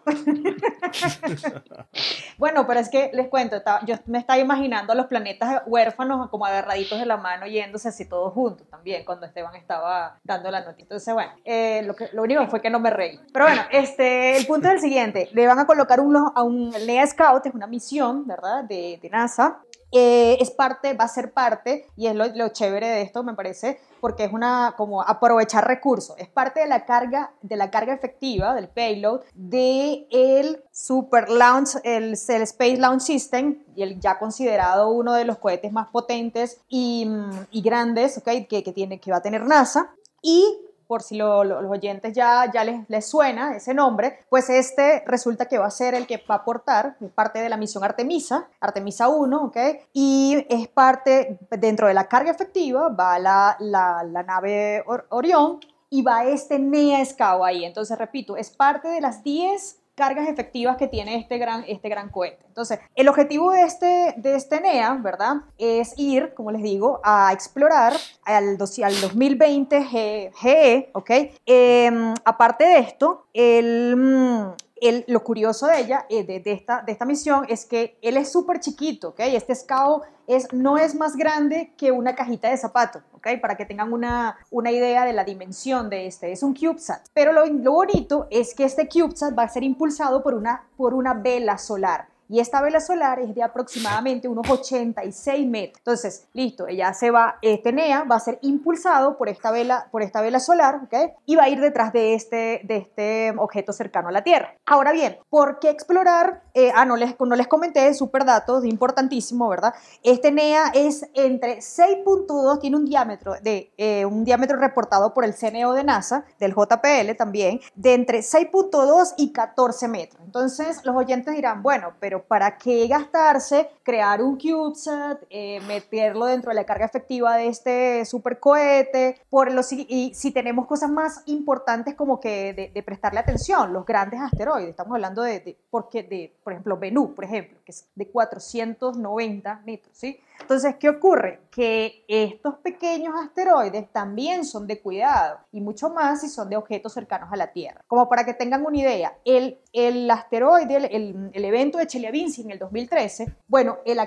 bueno, 2.39 2.67
pero 2.67 2.81
es 2.81 2.89
que 2.89 3.11
les 3.13 3.29
cuento, 3.29 3.63
yo 3.87 3.97
me 4.07 4.19
estaba 4.19 4.39
imaginando 4.39 4.93
a 4.93 4.97
los 4.97 5.07
planetas 5.07 5.63
huérfanos 5.67 6.29
como 6.31 6.47
agarraditos 6.47 6.99
de 6.99 7.07
la 7.07 7.17
mano 7.17 7.47
yéndose 7.47 7.89
así 7.89 8.09
todos 8.09 8.33
juntos 8.33 8.69
también 8.69 9.05
cuando 9.05 9.27
Esteban 9.27 9.55
estaba 9.57 10.19
dando 10.25 10.51
la 10.51 10.61
noticia. 10.61 10.83
Entonces, 10.83 11.15
bueno, 11.15 11.33
eh, 11.45 11.83
lo, 11.85 11.95
que, 11.95 12.09
lo 12.13 12.23
único 12.23 12.47
fue 12.49 12.61
que 12.61 12.71
no 12.71 12.81
me 12.81 12.91
reí. 12.91 13.21
Pero 13.33 13.47
bueno, 13.47 13.63
este, 13.71 14.37
el 14.37 14.47
punto 14.47 14.69
es 14.69 14.75
el 14.75 14.81
siguiente, 14.81 15.29
le 15.33 15.47
van 15.47 15.59
a 15.59 15.67
colocar 15.67 16.01
un, 16.01 16.17
a 16.17 16.43
un 16.43 16.71
NEA 16.71 17.07
Scout, 17.07 17.47
es 17.47 17.55
una 17.55 17.67
misión, 17.67 18.27
¿verdad? 18.27 18.65
De, 18.65 18.99
de 19.01 19.11
NASA 19.11 19.61
eh, 19.91 20.37
es 20.41 20.51
parte, 20.51 20.95
va 20.95 21.05
a 21.05 21.09
ser 21.09 21.33
parte, 21.33 21.87
y 21.97 22.07
es 22.07 22.15
lo, 22.15 22.27
lo, 22.35 22.49
chévere 22.49 22.87
de 22.89 23.03
esto, 23.03 23.23
me 23.23 23.35
parece, 23.35 23.81
porque 24.01 24.25
es 24.25 24.33
una, 24.33 24.75
como 24.77 25.03
aprovechar 25.03 25.67
recursos, 25.67 26.17
es 26.19 26.29
parte 26.29 26.61
de 26.61 26.67
la 26.67 26.85
carga, 26.85 27.33
de 27.43 27.57
la 27.57 27.71
carga 27.71 27.95
efectiva, 27.95 28.55
del 28.55 28.69
payload, 28.69 29.23
de 29.35 30.07
el 30.11 30.63
Super 30.73 31.31
Launch, 31.31 31.77
el, 31.85 32.19
el 32.29 32.43
Space 32.43 32.77
Launch 32.77 33.03
System, 33.03 33.65
y 33.75 33.83
el 33.83 33.99
ya 33.99 34.19
considerado 34.19 34.91
uno 34.91 35.15
de 35.15 35.25
los 35.25 35.39
cohetes 35.39 35.73
más 35.73 35.89
potentes 35.89 36.61
y, 36.69 37.09
y 37.51 37.63
grandes, 37.63 38.19
okay, 38.19 38.47
que, 38.47 38.63
que, 38.63 38.73
tiene, 38.73 39.01
que 39.01 39.11
va 39.11 39.19
a 39.19 39.23
tener 39.23 39.47
NASA, 39.47 39.95
y 40.21 40.59
por 40.89 41.03
si 41.03 41.17
los 41.17 41.47
oyentes 41.69 42.15
ya, 42.15 42.51
ya 42.53 42.65
les, 42.65 43.07
suena 43.07 43.55
ese 43.55 43.75
nombre, 43.75 44.21
pues 44.29 44.49
este 44.49 45.05
resulta 45.07 45.47
que 45.47 45.59
va 45.59 45.67
a 45.67 45.71
ser 45.71 45.95
el 45.95 46.07
que 46.07 46.17
va 46.29 46.37
a 46.37 46.39
aportar, 46.39 46.97
parte 47.15 47.41
de 47.41 47.49
la 47.49 47.59
misión 47.59 47.85
Artemisa, 47.85 48.49
Artemisa 48.59 49.09
1, 49.09 49.45
¿ok? 49.45 49.57
Y 49.93 50.47
es 50.49 50.67
parte, 50.67 51.39
dentro 51.51 51.87
de 51.87 51.95
la 51.95 52.09
carga 52.09 52.31
efectiva, 52.31 52.89
va 52.89 53.19
la, 53.19 53.57
la, 53.61 54.03
la 54.03 54.23
nave 54.23 54.83
Orión 55.11 55.61
y 55.91 56.03
va 56.03 56.25
este 56.25 56.59
NEA 56.59 57.05
SCAO 57.05 57.45
ahí. 57.45 57.65
Entonces, 57.65 57.97
repito, 57.99 58.37
es 58.37 58.51
parte 58.51 58.89
de 58.89 59.01
las 59.01 59.23
10 59.23 59.78
cargas 59.99 60.29
efectivas 60.29 60.77
que 60.77 60.87
tiene 60.87 61.17
este 61.17 61.39
gran, 61.39 61.65
este 61.67 61.89
gran 61.89 62.09
cohete. 62.09 62.45
Entonces, 62.47 62.79
el 62.95 63.09
objetivo 63.09 63.51
de 63.51 63.63
este, 63.63 64.15
de 64.17 64.37
este 64.37 64.61
NEA, 64.61 64.95
¿verdad? 65.03 65.39
Es 65.59 65.95
ir, 65.97 66.35
como 66.35 66.53
les 66.53 66.63
digo, 66.63 67.01
a 67.03 67.33
explorar 67.33 67.95
al, 68.25 68.57
al 68.85 69.01
2020 69.01 69.85
GE, 70.33 70.91
¿ok? 70.95 71.11
Em, 71.45 72.15
aparte 72.25 72.65
de 72.65 72.79
esto, 72.79 73.27
el, 73.33 73.97
mm, 73.97 74.53
el, 74.81 75.05
lo 75.09 75.23
curioso 75.23 75.67
de 75.67 75.81
ella, 75.81 76.07
eh, 76.09 76.25
de, 76.25 76.41
de, 76.41 76.53
esta, 76.53 76.83
de 76.83 76.93
esta 76.93 77.05
misión, 77.05 77.45
es 77.49 77.67
que 77.67 77.99
él 78.03 78.17
es 78.17 78.31
súper 78.31 78.61
chiquito, 78.61 79.11
¿ok? 79.11 79.21
Este 79.21 79.55
SCAO 79.55 80.03
es, 80.27 80.53
no 80.53 80.77
es 80.79 80.95
más 80.95 81.17
grande 81.17 81.73
que 81.77 81.91
una 81.93 82.15
cajita 82.15 82.51
de 82.51 82.57
zapato, 82.57 83.03
¿ok? 83.13 83.29
Para 83.41 83.57
que 83.57 83.65
tengan 83.65 83.93
una, 83.93 84.37
una 84.51 84.71
idea 84.71 85.05
de 85.05 85.13
la 85.13 85.25
dimensión 85.25 85.91
de 85.91 86.07
este. 86.07 86.33
Es 86.33 86.43
un 86.43 86.55
CubeSat. 86.55 87.07
Pero 87.15 87.33
lo, 87.33 87.47
lo 87.47 87.73
bonito 87.73 88.27
es 88.31 88.55
que 88.55 88.65
este 88.65 88.89
CubeSat 88.89 89.37
va 89.37 89.45
a 89.45 89.49
ser 89.49 89.63
impulsado 89.63 90.23
por 90.23 90.35
una, 90.35 90.67
por 90.77 90.95
una 90.95 91.15
vela 91.15 91.59
solar 91.59 92.09
y 92.29 92.41
esta 92.41 92.61
vela 92.61 92.81
solar 92.81 93.21
es 93.21 93.35
de 93.35 93.43
aproximadamente 93.43 94.29
unos 94.29 94.49
86 94.49 95.47
metros. 95.47 95.79
Entonces, 95.79 96.27
listo, 96.33 96.67
ella 96.69 96.93
se 96.93 97.11
va, 97.11 97.39
este 97.43 97.73
NEA 97.73 98.05
va 98.05 98.17
a 98.17 98.21
ser 98.21 98.39
impulsado 98.43 99.17
por 99.17 99.29
esta 99.29 99.51
vela, 99.51 99.89
por 99.91 100.03
esta 100.03 100.21
vela 100.21 100.41
solar, 100.41 100.81
¿ok? 100.85 101.13
Y 101.27 101.37
va 101.37 101.45
a 101.45 101.49
ir 101.49 101.61
detrás 101.61 101.93
de 101.93 102.15
este, 102.15 102.61
de 102.65 102.77
este 102.77 103.35
objeto 103.39 103.73
cercano 103.73 104.09
a 104.09 104.13
la 104.13 104.23
Tierra. 104.23 104.55
Ahora 104.67 104.93
bien, 104.93 105.19
¿por 105.31 105.59
qué 105.59 105.71
explorar? 105.71 106.43
Eh, 106.55 106.71
ah, 106.75 106.85
no 106.85 106.97
les, 106.97 107.15
no 107.19 107.37
les 107.37 107.47
comenté, 107.47 107.93
super 107.95 108.25
datos, 108.25 108.65
importantísimo, 108.65 109.49
¿verdad? 109.49 109.75
Este 110.03 110.31
NEA 110.31 110.73
es 110.75 111.07
entre 111.15 111.59
6.2, 111.59 112.61
tiene 112.61 112.77
un 112.77 112.85
diámetro 112.85 113.35
de, 113.43 113.73
eh, 113.77 114.05
un 114.05 114.25
diámetro 114.25 114.59
reportado 114.59 115.15
por 115.15 115.25
el 115.25 115.35
CNO 115.35 115.73
de 115.73 115.85
NASA, 115.85 116.25
del 116.39 116.55
JPL 116.55 117.17
también, 117.17 117.61
de 117.75 117.95
entre 117.95 118.21
6.2 118.21 119.15
y 119.17 119.33
14 119.33 119.89
metros. 119.89 120.23
Entonces, 120.25 120.85
los 120.85 120.95
oyentes 120.97 121.35
dirán, 121.35 121.63
bueno, 121.63 121.93
pero 122.01 122.18
¿para 122.27 122.59
qué 122.59 122.87
gastarse, 122.87 123.71
crear 123.83 124.23
un 124.23 124.39
CubeSat, 124.39 125.23
eh, 125.31 125.61
meterlo 125.67 126.27
dentro 126.27 126.51
de 126.51 126.57
la 126.57 126.65
carga 126.65 126.87
efectiva 126.87 127.37
de 127.37 127.49
este 127.49 128.05
supercohete? 128.05 129.21
Por 129.31 129.53
los, 129.53 129.73
y 129.73 130.13
si 130.15 130.31
tenemos 130.31 130.67
cosas 130.67 130.91
más 130.91 131.23
importantes 131.27 131.95
como 131.95 132.21
que 132.21 132.71
de, 132.75 132.83
prestarle 132.83 133.21
atención, 133.21 133.73
los 133.73 133.85
grandes 133.85 134.21
asteroides, 134.21 134.71
estamos 134.71 134.95
hablando 134.95 135.23
de, 135.23 135.59
porque 135.71 136.03
de, 136.03 136.35
por 136.43 136.53
ejemplo, 136.53 136.79
Bennu, 136.79 137.15
por 137.15 137.25
ejemplo, 137.25 137.59
que 137.65 137.73
es 137.73 137.87
de 137.95 138.09
490 138.09 139.63
metros, 139.65 139.97
¿sí? 139.97 140.21
Entonces, 140.41 140.77
¿qué 140.79 140.89
ocurre? 140.89 141.41
Que 141.51 142.05
estos 142.09 142.57
pequeños 142.57 143.15
asteroides 143.23 143.91
también 143.93 144.45
son 144.45 144.67
de 144.67 144.81
cuidado 144.81 145.39
y 145.53 145.61
mucho 145.61 145.91
más 145.91 146.21
si 146.21 146.29
son 146.29 146.49
de 146.49 146.57
objetos 146.57 146.93
cercanos 146.93 147.29
a 147.33 147.37
la 147.37 147.53
Tierra. 147.53 147.85
Como 147.87 148.09
para 148.09 148.25
que 148.25 148.35
tengan 148.35 148.65
una 148.65 148.79
idea, 148.79 149.19
el, 149.25 149.59
el 149.73 150.11
asteroide, 150.11 150.77
el, 150.77 151.31
el, 151.33 151.45
evento 151.45 151.79
de 151.79 151.87
Chelyabinsk 151.87 152.41
en 152.41 152.53
el 152.53 152.59
2013, 152.59 153.35
bueno, 153.47 153.79
el, 153.85 153.99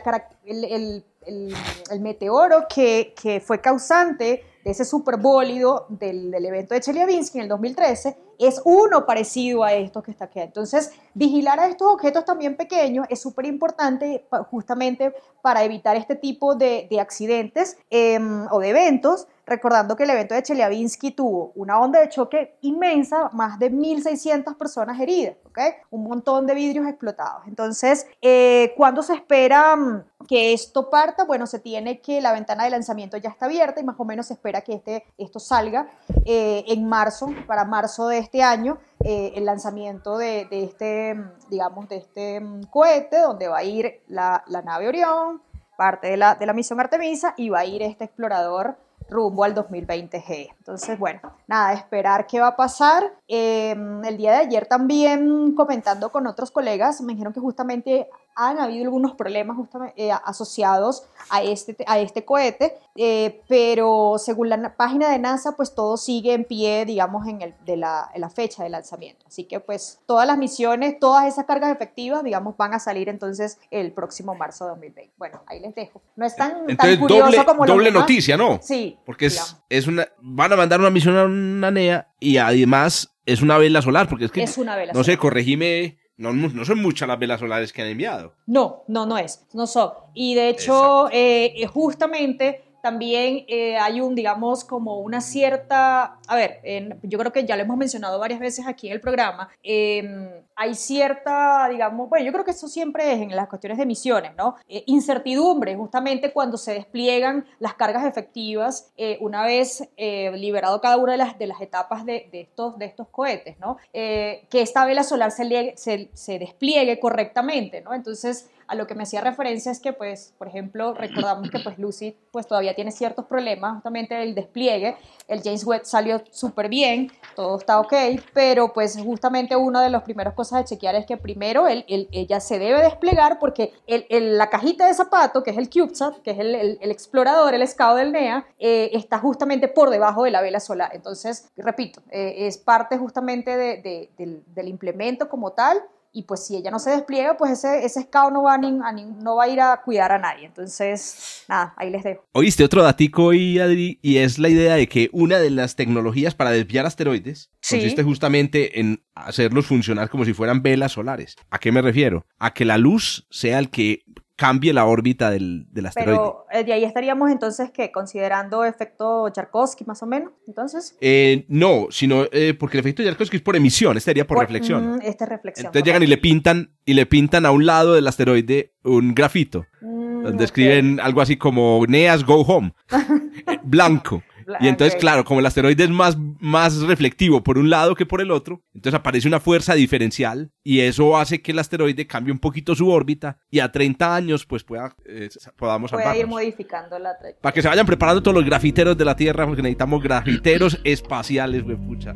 meteoro 2.00 2.66
que, 2.74 3.14
que 3.22 3.40
fue 3.40 3.62
causante 3.62 4.44
de 4.64 4.72
ese 4.72 4.86
superbólido 4.86 5.88
del, 5.90 6.32
del 6.32 6.46
evento 6.46 6.74
de 6.74 6.82
Chelyabinsk 6.82 7.36
en 7.36 7.42
el 7.42 7.48
2013 7.50 8.18
es 8.48 8.62
uno 8.66 9.06
parecido 9.06 9.64
a 9.64 9.74
estos 9.74 10.04
que 10.04 10.12
está 10.12 10.26
aquí. 10.26 10.40
Entonces, 10.40 10.92
vigilar 11.14 11.60
a 11.60 11.68
estos 11.68 11.92
objetos 11.92 12.26
también 12.26 12.56
pequeños 12.58 13.06
es 13.10 13.22
súper 13.22 13.46
importante 13.46 14.26
justamente 14.50 15.14
para 15.42 15.64
evitar 15.64 15.96
este 15.96 16.16
tipo 16.16 16.56
de, 16.56 16.88
de 16.90 17.00
accidentes 17.00 17.78
em, 17.90 18.48
o 18.52 18.60
de 18.60 18.70
eventos 18.70 19.28
recordando 19.46 19.96
que 19.96 20.04
el 20.04 20.10
evento 20.12 20.36
de 20.36 20.44
Chelyabinsk 20.44 21.16
tuvo 21.16 21.52
una 21.56 21.80
onda 21.80 22.00
de 22.00 22.10
choque 22.10 22.58
inmensa, 22.62 23.30
más 23.34 23.60
de 23.60 23.72
1.600 23.72 24.56
personas 24.56 25.00
heridas, 25.00 25.36
¿ok? 25.46 25.60
Un 25.90 26.04
montón 26.04 26.46
de 26.46 26.54
vidrios 26.54 26.88
explotados. 26.88 27.44
Entonces, 27.48 28.08
eh, 28.22 28.74
¿cuándo 28.78 29.04
se 29.04 29.14
espera 29.14 29.76
mm, 29.76 30.04
que 30.28 30.54
esto 30.54 30.90
parta? 30.90 31.26
Bueno, 31.26 31.48
se 31.48 31.60
tiene 31.60 32.00
que 32.02 32.22
la 32.22 32.34
ventana 32.34 32.64
de 32.64 32.70
lanzamiento 32.70 33.18
ya 33.18 33.30
está 33.30 33.46
abierta 33.46 33.82
y 33.82 33.84
más 33.84 34.00
o 34.00 34.06
menos 34.06 34.28
se 34.28 34.34
espera 34.34 34.62
que 34.62 34.74
este, 34.74 35.06
esto 35.18 35.40
salga 35.40 35.88
eh, 36.26 36.64
en 36.68 36.88
marzo, 36.88 37.30
para 37.48 37.66
marzo 37.66 38.08
de 38.08 38.20
este 38.20 38.44
año, 38.44 38.78
eh, 39.04 39.34
el 39.36 39.46
lanzamiento 39.46 40.18
de, 40.18 40.48
este, 40.52 41.16
mm, 41.16 41.32
digamos, 41.50 41.90
de 41.90 41.98
este 41.98 42.40
mm, 42.40 42.64
cohete, 42.70 43.20
donde 43.20 43.48
va 43.48 43.60
a 43.60 43.64
ir 43.64 44.02
la, 44.08 44.44
la 44.48 44.62
nave 44.62 44.88
Orión, 44.88 45.42
parte 45.78 46.08
de 46.08 46.18
la, 46.18 46.36
de 46.36 46.46
la 46.46 46.54
misión 46.54 46.80
Artemisa, 46.80 47.34
y 47.38 47.50
va 47.50 47.60
a 47.60 47.66
ir 47.66 47.82
este 47.82 48.04
explorador 48.04 48.78
rumbo 49.12 49.44
al 49.44 49.54
2020G. 49.54 50.56
Entonces, 50.58 50.98
bueno, 50.98 51.20
nada, 51.46 51.74
esperar 51.74 52.26
qué 52.26 52.40
va 52.40 52.48
a 52.48 52.56
pasar. 52.56 53.14
Em, 53.28 54.04
el 54.06 54.18
día 54.18 54.32
de 54.32 54.38
ayer 54.38 54.66
también 54.66 55.54
comentando 55.54 56.12
con 56.12 56.26
otros 56.26 56.50
colegas, 56.50 57.02
me 57.02 57.14
dijeron 57.14 57.34
que 57.34 57.42
justamente 57.42 58.10
han 58.36 58.60
habido 58.60 58.86
algunos 58.86 59.14
problemas 59.14 59.58
justamente, 59.58 60.08
eh, 60.08 60.12
asociados 60.12 61.04
a 61.30 61.44
este, 61.44 61.76
a 61.88 62.00
este 62.00 62.26
cohete, 62.26 62.78
eh, 62.96 63.42
pero 63.48 64.16
según 64.18 64.50
la 64.50 64.76
página 64.76 65.10
de 65.10 65.20
NASA, 65.20 65.56
pues 65.56 65.76
todo 65.76 65.98
sigue 65.98 66.34
en 66.34 66.46
pie, 66.46 66.86
digamos, 66.86 67.28
en, 67.28 67.42
el, 67.42 67.56
de 67.66 67.78
la, 67.78 68.10
en 68.14 68.22
la, 68.22 68.30
fecha 68.30 68.64
de 68.64 68.70
lanzamiento. 68.70 69.26
Así 69.28 69.44
que 69.44 69.60
pues 69.60 70.00
todas 70.06 70.26
las 70.28 70.38
misiones, 70.38 71.00
todas 71.00 71.28
esas 71.28 71.46
cargas 71.46 71.72
efectivas, 71.72 72.24
digamos, 72.24 72.56
van 72.58 72.74
a 72.74 72.80
salir 72.80 73.10
entonces 73.10 73.60
el 73.70 73.92
próximo 73.92 74.36
marzo 74.36 74.66
de 74.66 74.72
2020. 74.72 75.14
Bueno, 75.18 75.42
ahí 75.48 75.60
les 75.60 75.76
dejo. 75.76 76.02
No 76.16 76.26
es 76.26 76.36
tan, 76.36 76.70
entonces, 76.70 76.98
curioso 76.98 77.26
doble, 77.26 77.46
como 77.46 77.66
Doble 77.66 77.92
noticia, 77.92 78.38
¿no? 78.38 78.60
Sí. 78.62 78.98
Porque 79.06 79.28
es, 79.28 79.58
es, 79.70 79.88
una, 79.88 80.08
van 80.20 80.54
a 80.54 80.56
mandar 80.56 80.80
una 80.80 80.90
misión 80.90 81.18
a 81.18 81.26
una 81.26 81.72
NEA 81.72 82.08
y 82.20 82.38
además 82.38 83.14
es 83.26 83.42
una 83.42 83.58
vela 83.58 83.82
solar, 83.82 84.08
porque 84.10 84.26
es 84.26 84.32
que, 84.32 84.44
es 84.44 84.58
una 84.58 84.76
vela 84.76 84.94
no 84.94 85.04
sé, 85.04 85.18
corregime 85.18 85.98
no, 86.22 86.34
no, 86.34 86.66
son 86.66 86.82
muchas 86.82 87.08
las 87.08 87.18
velas 87.18 87.40
solares 87.40 87.74
que 87.74 87.82
han 87.82 87.88
enviado. 87.88 88.34
No, 88.46 88.84
no, 88.88 89.06
no 89.06 89.18
es, 89.18 89.46
no 89.54 89.66
son. 89.66 89.92
Y 90.14 90.36
de 90.36 90.50
hecho, 90.50 91.10
eh, 91.12 91.66
justamente 91.68 92.64
también 92.82 93.46
eh, 93.48 93.78
hay 93.78 94.02
un, 94.02 94.16
digamos, 94.16 94.64
como 94.64 95.00
una 95.00 95.22
cierta, 95.22 96.18
a 96.28 96.36
ver, 96.36 96.60
yo 97.04 97.20
creo 97.20 97.32
que 97.32 97.46
ya 97.46 97.56
lo 97.56 97.64
hemos 97.64 97.78
mencionado 97.78 98.20
varias 98.20 98.40
veces 98.40 98.68
aquí 98.68 98.88
en 98.88 98.94
el 98.94 99.02
programa, 99.02 99.50
em, 99.64 100.30
hay 100.56 100.76
cierta, 100.76 101.68
digamos, 101.70 102.10
bueno, 102.10 102.26
yo 102.26 102.32
creo 102.32 102.46
que 102.46 102.52
eso 102.52 102.68
siempre 102.68 103.14
es 103.14 103.22
en 103.22 103.36
las 103.36 103.48
cuestiones 103.48 103.78
de 103.78 103.86
misiones, 103.86 104.32
¿no? 104.36 104.56
Eh, 104.68 104.84
incertidumbre, 104.88 105.76
justamente 105.76 106.32
cuando 106.32 106.58
se 106.58 106.74
despliegan 106.74 107.46
las 107.60 107.76
cargas 107.76 108.06
efectivas 108.06 108.92
eh, 108.98 109.18
una 109.22 109.44
vez 109.44 109.88
liberado 109.98 110.82
cada 110.82 110.98
una 110.98 111.14
de 111.14 111.18
las, 111.18 111.38
de 111.38 111.48
las 111.48 111.62
etapas 111.62 112.06
de, 112.06 112.30
estos, 112.34 113.08
cohetes, 113.10 113.58
¿no? 113.60 113.78
que 113.92 114.48
esta 114.52 114.86
vela 114.86 115.04
solar 115.04 115.32
se 115.32 116.40
despliegue 116.40 117.00
correctamente, 117.00 117.82
¿no? 117.82 117.94
Entonces, 117.94 118.50
a 118.72 118.76
lo 118.76 118.88
que 118.88 118.96
me 118.96 119.04
hacía 119.04 119.20
referencia 119.20 119.70
es 119.70 119.82
que, 119.82 119.92
pues, 119.92 120.34
por 120.38 120.48
ejemplo, 120.48 120.94
recordamos 120.98 121.50
que 121.52 121.60
pues 121.60 121.78
Lucy 121.78 122.16
pues 122.32 122.48
todavía 122.48 122.74
tiene 122.74 122.92
ciertos 122.92 123.26
problemas, 123.26 123.74
justamente 123.74 124.24
el 124.24 124.34
despliegue, 124.34 124.96
el 125.28 125.44
James 125.44 125.66
Webb 125.66 125.84
salió 125.84 126.22
súper 126.32 126.70
bien, 126.70 127.12
todo 127.36 127.58
está 127.58 127.82
ok, 127.82 127.94
pero 128.34 128.72
pues 128.72 128.98
justamente 128.98 129.58
una 129.58 129.84
de 129.84 129.90
las 129.90 130.04
primeras 130.04 130.34
cosas 130.34 130.60
de 130.60 130.66
chequear 130.66 130.96
es 130.96 131.06
que 131.06 131.18
primero 131.18 131.68
él, 131.68 131.84
ella 131.88 132.40
se 132.40 132.60
debe 132.60 132.82
desplegar 132.82 133.40
porque 133.40 133.74
el, 133.88 134.38
la 134.38 134.50
cajita 134.50 134.88
de 134.88 134.94
zapato, 134.94 135.44
que 135.44 135.52
es 135.52 135.58
el 135.58 135.70
CubeSat, 135.70 136.20
que 136.22 136.32
es 136.32 136.40
el, 136.40 136.80
explorador, 136.92 137.54
el 137.54 137.68
scout 137.68 137.98
del 137.98 138.14
NEA, 138.14 138.46
eh, 138.58 138.92
está 138.94 139.20
justamente 139.20 139.68
por 139.68 139.90
debajo 139.90 140.24
de 140.24 140.32
la 140.32 140.42
vela 140.42 140.62
solar. 140.62 140.92
Entonces, 140.94 141.50
repito, 141.58 142.02
eh, 142.10 142.48
es 142.48 142.58
parte 142.58 142.98
justamente 142.98 143.58
de, 143.58 144.10
del, 144.18 144.44
del 144.48 144.68
implemento 144.70 145.28
como 145.28 145.52
tal 145.52 145.84
y 146.14 146.24
pues 146.24 146.46
si 146.46 146.58
ella 146.58 146.72
no 146.72 146.80
se 146.80 146.92
despliega, 146.92 147.38
pues 147.38 147.52
ese, 147.52 147.86
ese 147.86 148.02
scout 148.02 148.34
no 148.34 148.44
va, 148.44 148.56
a 148.56 148.58
no 148.58 149.36
va 149.36 149.44
a 149.46 149.48
ir 149.48 149.62
a 149.62 149.82
cuidar 149.84 150.12
a 150.12 150.20
nadie. 150.20 150.46
Entonces, 150.46 151.46
nada, 151.48 151.74
ahí 151.78 151.90
les 151.90 152.04
dejo. 152.04 152.26
Oíste 152.34 152.64
otro 152.64 152.84
datico 152.84 153.34
y 153.34 153.60
Adri, 153.60 154.00
y 154.02 154.18
es 154.18 154.38
la 154.38 154.50
idea 154.50 154.76
de 154.76 154.88
que 154.88 155.10
una 155.14 155.40
de 155.40 155.50
las 155.50 155.76
tecnologías 155.76 156.36
para 156.36 156.52
desviar 156.52 156.86
asteroides 156.86 157.52
consiste 157.68 158.04
justamente 158.04 158.80
en 158.80 159.04
hacerlos 159.16 159.66
funcionar 159.68 160.10
como 160.10 160.26
si 160.26 160.34
fueran 160.34 160.62
velas 160.62 160.94
solares. 160.94 161.36
¿A 161.50 161.60
qué 161.60 161.72
me 161.72 161.82
refiero? 161.82 162.26
A 162.40 162.54
que 162.54 162.66
la 162.66 162.78
luz 162.78 163.28
sea 163.30 163.60
el 163.60 163.70
que 163.70 164.04
cambie 164.42 164.74
la 164.74 164.86
órbita 164.86 165.30
del, 165.30 165.68
asteroide. 165.86 166.18
Pero 166.18 166.48
eh, 166.52 166.64
de 166.64 166.74
ahí 166.74 166.84
estaríamos 166.84 167.30
entonces 167.30 167.70
que 167.70 167.92
considerando 167.92 168.66
efecto 168.66 169.30
Charkovsky 169.30 169.86
más 169.86 170.02
o 170.02 170.08
menos, 170.08 170.32
entonces. 170.48 170.98
Eh, 171.00 171.46
no, 171.48 171.90
sino 171.92 172.26
eh, 172.32 172.56
porque 172.60 172.78
el 172.78 172.80
efecto 172.80 173.04
Charkovsky 173.04 173.38
es 173.38 173.44
por 173.44 173.56
emisión, 173.56 173.98
este 173.98 174.10
sería 174.10 174.26
por, 174.26 174.40
reflexión. 174.40 174.96
Mm, 174.96 175.02
este 175.04 175.28
reflexión. 175.28 175.68
Entonces 175.68 175.86
llegan 175.86 176.02
y 176.02 176.08
le 176.08 176.18
pintan 176.18 176.72
y 176.86 176.96
le 176.96 177.06
pintan 177.06 177.46
a 177.46 177.52
un 177.52 177.68
lado 177.68 177.94
del 177.94 178.08
asteroide 178.08 178.74
un 178.84 179.14
grafito, 179.14 179.68
mm, 179.80 180.24
donde 180.24 180.44
escriben 180.44 181.00
algo 181.00 181.22
así 181.22 181.38
como 181.38 181.86
Neas 181.88 182.26
Go 182.26 182.42
Home, 182.42 182.74
blanco. 183.64 184.24
Y 184.60 184.68
entonces, 184.68 185.00
claro, 185.00 185.24
como 185.24 185.40
el 185.40 185.46
asteroide 185.46 185.84
es 185.84 185.90
más, 185.90 186.18
más 186.40 186.82
reflectivo 186.82 187.44
por 187.44 187.58
un 187.58 187.70
lado 187.70 187.96
que 187.96 188.06
por 188.06 188.22
el 188.22 188.32
otro, 188.32 188.62
entonces 188.74 189.00
aparece 189.00 189.28
una 189.28 189.40
fuerza 189.40 189.74
diferencial 189.74 190.52
y 190.64 190.82
eso 190.82 191.18
hace 191.18 191.42
que 191.42 191.52
el 191.52 191.60
asteroide 191.60 192.08
cambie 192.08 192.32
un 192.32 192.40
poquito 192.40 192.76
su 192.76 192.90
órbita 192.90 193.38
y 193.50 193.60
a 193.60 193.72
30 193.72 194.16
años 194.16 194.46
pues 194.46 194.64
pueda, 194.64 194.96
eh, 195.06 195.30
podamos 195.56 195.92
Pueda 195.92 196.16
ir 196.18 196.28
modificando 196.28 196.98
la 197.00 197.12
Para 197.42 197.54
que 197.54 197.62
se 197.62 197.68
vayan 197.68 197.86
preparando 197.86 198.22
todos 198.22 198.36
los 198.36 198.46
grafiteros 198.46 198.98
de 198.98 199.06
la 199.06 199.16
Tierra 199.16 199.46
porque 199.46 199.62
necesitamos 199.62 200.02
grafiteros 200.02 200.80
espaciales, 200.84 201.64
güey, 201.64 201.78
pucha. 201.78 202.14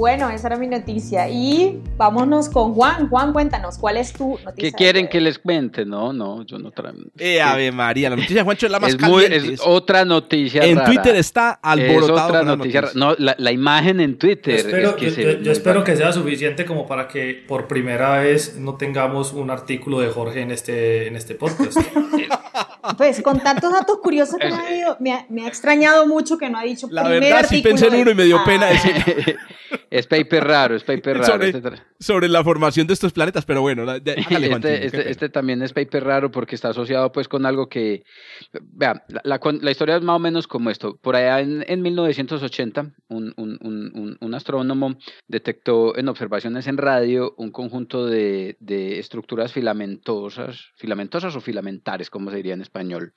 Bueno, 0.00 0.30
esa 0.30 0.46
era 0.46 0.56
mi 0.56 0.66
noticia. 0.66 1.28
Y 1.28 1.78
vámonos 1.98 2.48
con 2.48 2.72
Juan. 2.72 3.10
Juan, 3.10 3.34
cuéntanos, 3.34 3.76
¿cuál 3.76 3.98
es 3.98 4.14
tu 4.14 4.38
noticia? 4.42 4.54
¿Qué 4.54 4.72
quieren 4.72 5.06
que 5.08 5.20
les 5.20 5.38
cuente? 5.38 5.84
No, 5.84 6.10
no, 6.14 6.42
yo 6.46 6.58
no 6.58 6.70
traigo. 6.70 7.00
Eh, 7.18 7.42
Ave 7.42 7.70
María, 7.70 8.08
la 8.08 8.16
noticia 8.16 8.36
de 8.36 8.42
Juancho 8.42 8.64
es 8.64 8.72
la 8.72 8.80
más 8.80 8.96
caliente. 8.96 9.52
Es 9.52 9.60
otra 9.62 10.06
noticia 10.06 10.64
En 10.64 10.82
Twitter 10.84 11.16
está 11.16 11.50
alborotado. 11.50 12.16
Es 12.16 12.24
otra 12.24 12.42
noticia. 12.44 12.84
No, 12.94 13.14
la, 13.18 13.52
imagen 13.52 14.00
en 14.00 14.16
Twitter. 14.16 14.56
Yo 14.56 15.52
espero, 15.52 15.84
que, 15.84 15.94
sea 15.96 16.14
suficiente 16.14 16.64
como 16.64 16.86
para 16.86 17.06
que 17.06 17.44
por 17.46 17.68
primera 17.68 18.20
vez 18.20 18.56
no 18.56 18.76
tengamos 18.76 19.34
un 19.34 19.50
artículo 19.50 20.00
de 20.00 20.08
Jorge 20.08 20.40
en 20.40 20.50
este, 20.50 21.08
en 21.08 21.16
este 21.16 21.34
podcast. 21.34 21.76
pues 22.96 23.22
con 23.22 23.40
tantos 23.40 23.72
datos 23.72 23.98
curiosos 23.98 24.38
que 24.38 24.48
me 24.48 24.54
ha, 24.54 24.76
ido, 24.76 24.96
me, 25.00 25.44
ha, 25.44 25.48
extrañado 25.48 26.06
mucho 26.06 26.38
que 26.38 26.48
no 26.50 26.58
ha 26.58 26.62
dicho 26.62 26.88
la 26.90 27.08
verdad, 27.08 27.46
sí 27.48 27.62
pensé 27.62 27.88
en 27.88 27.96
uno 27.96 28.10
y 28.10 28.14
me 28.14 28.24
dio 28.24 28.42
pena 28.44 28.66
ah. 28.68 28.72
decir. 28.72 29.36
Es 29.90 30.06
paper 30.06 30.44
raro, 30.44 30.74
es 30.74 30.84
paper 30.84 31.18
raro. 31.18 31.44
Sobre, 31.98 32.28
la 32.28 32.42
formación 32.42 32.86
de 32.86 32.94
estos 32.94 33.12
planetas, 33.12 33.44
pero 33.44 33.60
bueno, 33.60 33.90
este, 33.94 34.86
este, 34.86 35.10
este, 35.10 35.28
también 35.28 35.62
es 35.62 35.72
paper 35.72 36.04
raro 36.04 36.30
porque 36.30 36.54
está 36.54 36.68
asociado 36.68 37.12
pues 37.12 37.28
con 37.28 37.46
algo 37.46 37.68
que, 37.68 38.04
vea, 38.62 39.04
la, 39.22 39.70
historia 39.70 39.96
es 39.96 40.02
más 40.02 40.16
o 40.16 40.18
menos 40.18 40.46
como 40.46 40.70
esto. 40.70 40.96
Por 40.96 41.16
allá 41.16 41.40
en, 41.40 41.82
1980, 41.82 42.92
un, 43.08 43.34
un, 43.36 44.16
un, 44.20 44.34
astrónomo 44.34 44.96
detectó 45.28 45.96
en 45.96 46.08
observaciones 46.08 46.66
en 46.66 46.76
radio 46.76 47.34
un 47.36 47.50
conjunto 47.50 48.06
de, 48.06 48.56
de 48.60 48.98
estructuras 48.98 49.52
filamentosas, 49.52 50.70
filamentosas 50.76 51.34
o 51.36 51.40
filamentares, 51.40 52.10
como 52.10 52.30
se 52.30 52.36
diría 52.36 52.54
en 52.54 52.62
español 52.62 52.69
español. 52.70 53.12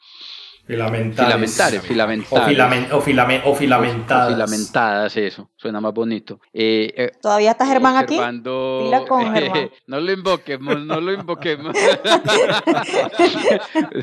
Filamentares. 0.66 1.51
Filamentares, 1.82 2.32
O, 2.32 2.97
o, 2.97 3.01
filamentadas. 3.01 4.34
filamentadas, 4.34 5.18
eso. 5.18 5.49
Suena 5.57 5.82
más 5.82 5.93
bonito. 5.93 6.39
Eh, 6.53 6.93
eh, 6.95 7.11
¿Todavía 7.22 7.51
está 7.51 7.66
Germán 7.66 7.97
aquí? 7.97 8.14
Dila 8.16 9.03
con 9.05 9.26
Germán. 9.36 9.70
no 9.88 9.99
lo 9.99 10.11
invoquemos, 10.14 10.80
no 10.86 11.01
lo 11.01 11.11
invoquemos. 11.11 11.76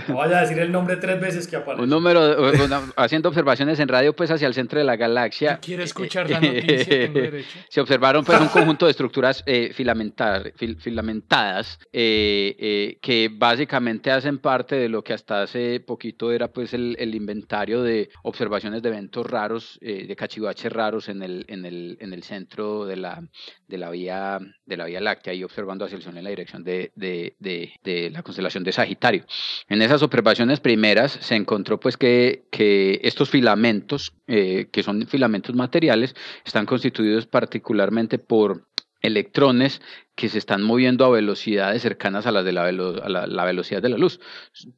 no 0.09 0.15
vaya 0.17 0.39
a 0.39 0.41
decir 0.43 0.59
el 0.59 0.71
nombre 0.71 0.97
tres 0.97 1.19
veces 1.19 1.49
que 1.49 1.57
aparece. 1.57 1.83
Un 1.83 1.89
número, 1.89 2.21
haciendo 2.97 3.31
observaciones 3.31 3.81
en 3.81 3.89
radio, 3.89 4.15
pues 4.15 4.31
hacia 4.31 4.47
el 4.47 4.53
centro 4.53 4.79
de 4.79 4.85
la 4.85 4.97
galaxia. 4.97 5.59
Quiere 5.63 5.85
escuchar 5.85 6.29
la 6.29 6.41
noticia, 6.41 7.11
Se 7.71 7.81
observaron 7.81 8.23
pues 8.23 8.39
un 8.39 8.49
conjunto 8.49 8.85
de 8.85 8.91
estructuras 8.91 9.43
eh, 9.47 9.73
filamentadas, 9.75 10.53
filamentadas 10.79 11.79
que 11.91 13.31
básicamente 13.33 14.11
hacen 14.11 14.39
parte 14.39 14.77
de 14.77 14.91
lo 14.91 15.03
que 15.03 15.15
hasta 15.15 15.43
hace 15.43 15.81
poquito 15.81 16.31
era 16.31 16.50
pues 16.53 16.75
el, 16.75 17.15
inventario 17.15 17.83
de 17.83 18.11
observaciones 18.23 18.83
de 18.83 18.89
eventos 18.89 19.27
raros, 19.27 19.79
eh, 19.81 20.07
de 20.07 20.17
cachivaches 20.17 20.73
raros 20.73 21.09
en 21.09 21.23
el, 21.23 21.45
en 21.49 21.65
el, 21.65 21.99
en 22.01 22.13
el 22.13 22.23
centro 22.23 22.87
de 22.87 22.97
la, 22.97 23.23
de 23.69 23.79
la 23.79 23.91
vía 23.91 24.39
de 24.67 24.77
la 24.77 24.87
Vía 24.87 25.01
Láctea 25.01 25.35
y 25.35 25.45
observando 25.45 25.85
hacia 25.85 25.97
el 25.97 26.03
Sol 26.03 26.17
en 26.17 26.25
la 26.25 26.31
dirección 26.31 26.63
de, 26.65 26.93
de, 26.95 27.35
de, 27.39 28.11
la 28.11 28.23
constelación 28.23 28.65
de 28.65 28.73
Sagitario. 28.73 29.25
En 29.69 29.83
esas 29.83 30.03
observaciones 30.03 30.61
primeras 30.61 31.13
se 31.13 31.35
encontró 31.35 31.81
pues 31.81 31.97
que, 31.97 32.45
que 32.51 33.01
estos 33.03 33.31
filamentos, 33.31 34.13
eh, 34.27 34.69
que 34.71 34.83
son 34.83 35.07
filamentos 35.07 35.55
materiales, 35.55 36.15
están 36.45 36.67
constituidos 36.67 37.27
particularmente 37.27 38.19
por 38.19 38.67
electrones 39.03 39.81
que 40.21 40.29
se 40.29 40.37
están 40.37 40.63
moviendo 40.63 41.07
a 41.07 41.09
velocidades 41.09 41.81
cercanas 41.81 42.27
a 42.27 42.31
las 42.31 42.45
de 42.45 42.53
la, 42.53 42.71
la, 42.71 43.45
velocidad 43.47 43.81
de 43.81 43.89
la 43.89 43.97
luz. 43.97 44.21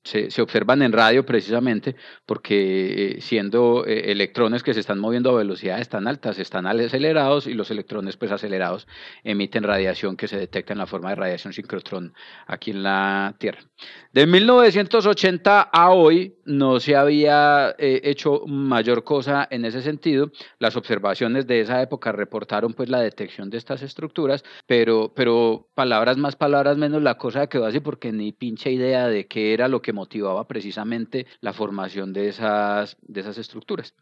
Se, 0.05 0.31
se, 0.31 0.41
observan 0.41 0.83
en 0.83 0.93
radio 0.93 1.27
precisamente 1.27 1.97
porque 2.27 3.17
eh, 3.17 3.21
siendo 3.21 3.85
eh, 3.85 4.13
electrones 4.13 4.63
que 4.63 4.73
se 4.73 4.79
están 4.79 5.01
moviendo 5.01 5.31
a 5.31 5.39
velocidades 5.39 5.89
tan 5.89 6.07
altas, 6.07 6.39
están 6.39 6.69
acelerados 6.69 7.49
y 7.49 7.55
los 7.55 7.73
electrones 7.73 8.17
pues 8.17 8.31
acelerados 8.31 8.87
emiten 9.25 9.65
radiación 9.65 10.17
que 10.17 10.29
se 10.29 10.39
detecta 10.39 10.75
en 10.75 10.79
la 10.79 10.87
forma 10.87 11.09
de 11.09 11.17
radiación 11.17 11.53
sincrotrón 11.53 12.15
aquí 12.47 12.71
en 12.71 12.85
la 12.85 13.35
Tierra. 13.39 13.63
De 14.13 14.29
1980 14.29 15.61
a 15.61 15.91
hoy 15.91 16.37
no 16.45 16.79
se 16.79 16.95
había 16.95 17.75
eh, 17.79 18.01
hecho 18.05 18.45
mayor 18.47 19.03
cosa 19.03 19.49
en 19.51 19.65
ese 19.65 19.83
sentido. 19.83 20.31
Las 20.61 20.77
observaciones 20.77 21.49
de 21.49 21.63
esa 21.63 21.83
época 21.83 22.13
reportaron 22.13 22.75
pues 22.75 22.89
la 22.89 23.01
detección 23.01 23.51
de 23.51 23.59
estas 23.59 23.83
estructuras, 23.83 24.45
pero, 24.69 25.13
pero 25.17 25.32
palabras 25.75 26.17
más, 26.17 26.37
palabras 26.37 26.77
menos, 26.77 27.03
la 27.03 27.17
cosa 27.19 27.47
quedó 27.47 27.67
así 27.67 27.81
porque 27.81 28.13
ni 28.13 28.33
pinche 28.33 28.71
idea 28.71 29.09
de 29.09 29.27
qué 29.27 29.53
era 29.55 29.69
lo 29.69 29.83
que 29.83 29.93
motivaba 29.93 30.47
precisamente 30.47 31.27
la 31.41 31.53
formación 31.53 32.13
de 32.13 32.29
esas, 32.29 32.97
de 33.03 33.21
esas 33.21 33.39
estructuras. 33.39 33.95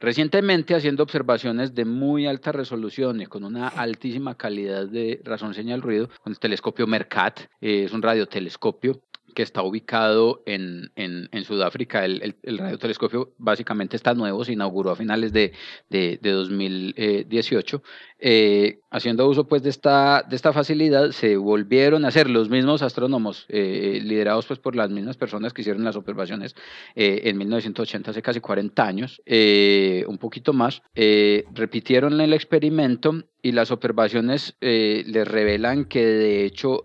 Recientemente, 0.00 0.74
haciendo 0.74 1.02
observaciones 1.02 1.74
de 1.74 1.84
muy 1.84 2.26
alta 2.26 2.52
resolución 2.52 3.20
y 3.20 3.26
con 3.26 3.44
una 3.44 3.68
altísima 3.68 4.36
calidad 4.36 4.86
de 4.86 5.20
razón 5.24 5.54
señal 5.54 5.82
ruido, 5.82 6.08
con 6.22 6.32
el 6.32 6.38
telescopio 6.38 6.86
Mercat, 6.86 7.40
eh, 7.60 7.84
es 7.84 7.92
un 7.92 8.02
radiotelescopio 8.02 9.00
que 9.38 9.44
está 9.44 9.62
ubicado 9.62 10.42
en, 10.46 10.90
en, 10.96 11.28
en 11.30 11.44
Sudáfrica. 11.44 12.04
El, 12.04 12.34
el, 12.42 12.58
radiotelescopio 12.58 13.34
básicamente 13.38 13.94
está 13.94 14.12
nuevo, 14.12 14.44
se 14.44 14.54
inauguró 14.54 14.90
a 14.90 14.96
finales 14.96 15.32
de, 15.32 15.52
de, 15.88 16.18
de 16.20 16.30
2018. 16.32 17.80
Eh, 18.18 18.80
haciendo 18.90 19.28
uso 19.28 19.46
pues 19.46 19.62
de 19.62 19.70
esta, 19.70 20.24
de 20.28 20.34
esta 20.34 20.52
facilidad, 20.52 21.12
se 21.12 21.36
volvieron 21.36 22.04
a 22.04 22.08
hacer 22.08 22.28
los 22.28 22.50
mismos 22.50 22.82
astrónomos, 22.82 23.46
eh, 23.48 24.00
liderados 24.02 24.46
pues 24.46 24.58
por 24.58 24.74
las 24.74 24.90
mismas 24.90 25.16
personas 25.16 25.52
que 25.52 25.60
hicieron 25.60 25.84
las 25.84 25.94
observaciones 25.94 26.56
eh, 26.96 27.20
en 27.22 27.38
1980, 27.38 28.10
hace 28.10 28.22
casi 28.22 28.40
40 28.40 28.84
años, 28.84 29.22
un 29.24 30.18
poquito 30.18 30.52
más, 30.52 30.82
repitieron 31.54 32.20
el 32.20 32.32
experimento 32.32 33.22
y 33.40 33.52
las 33.52 33.70
observaciones 33.70 34.56
les 34.60 35.28
revelan 35.28 35.84
que 35.84 36.04
de 36.04 36.44
hecho 36.44 36.84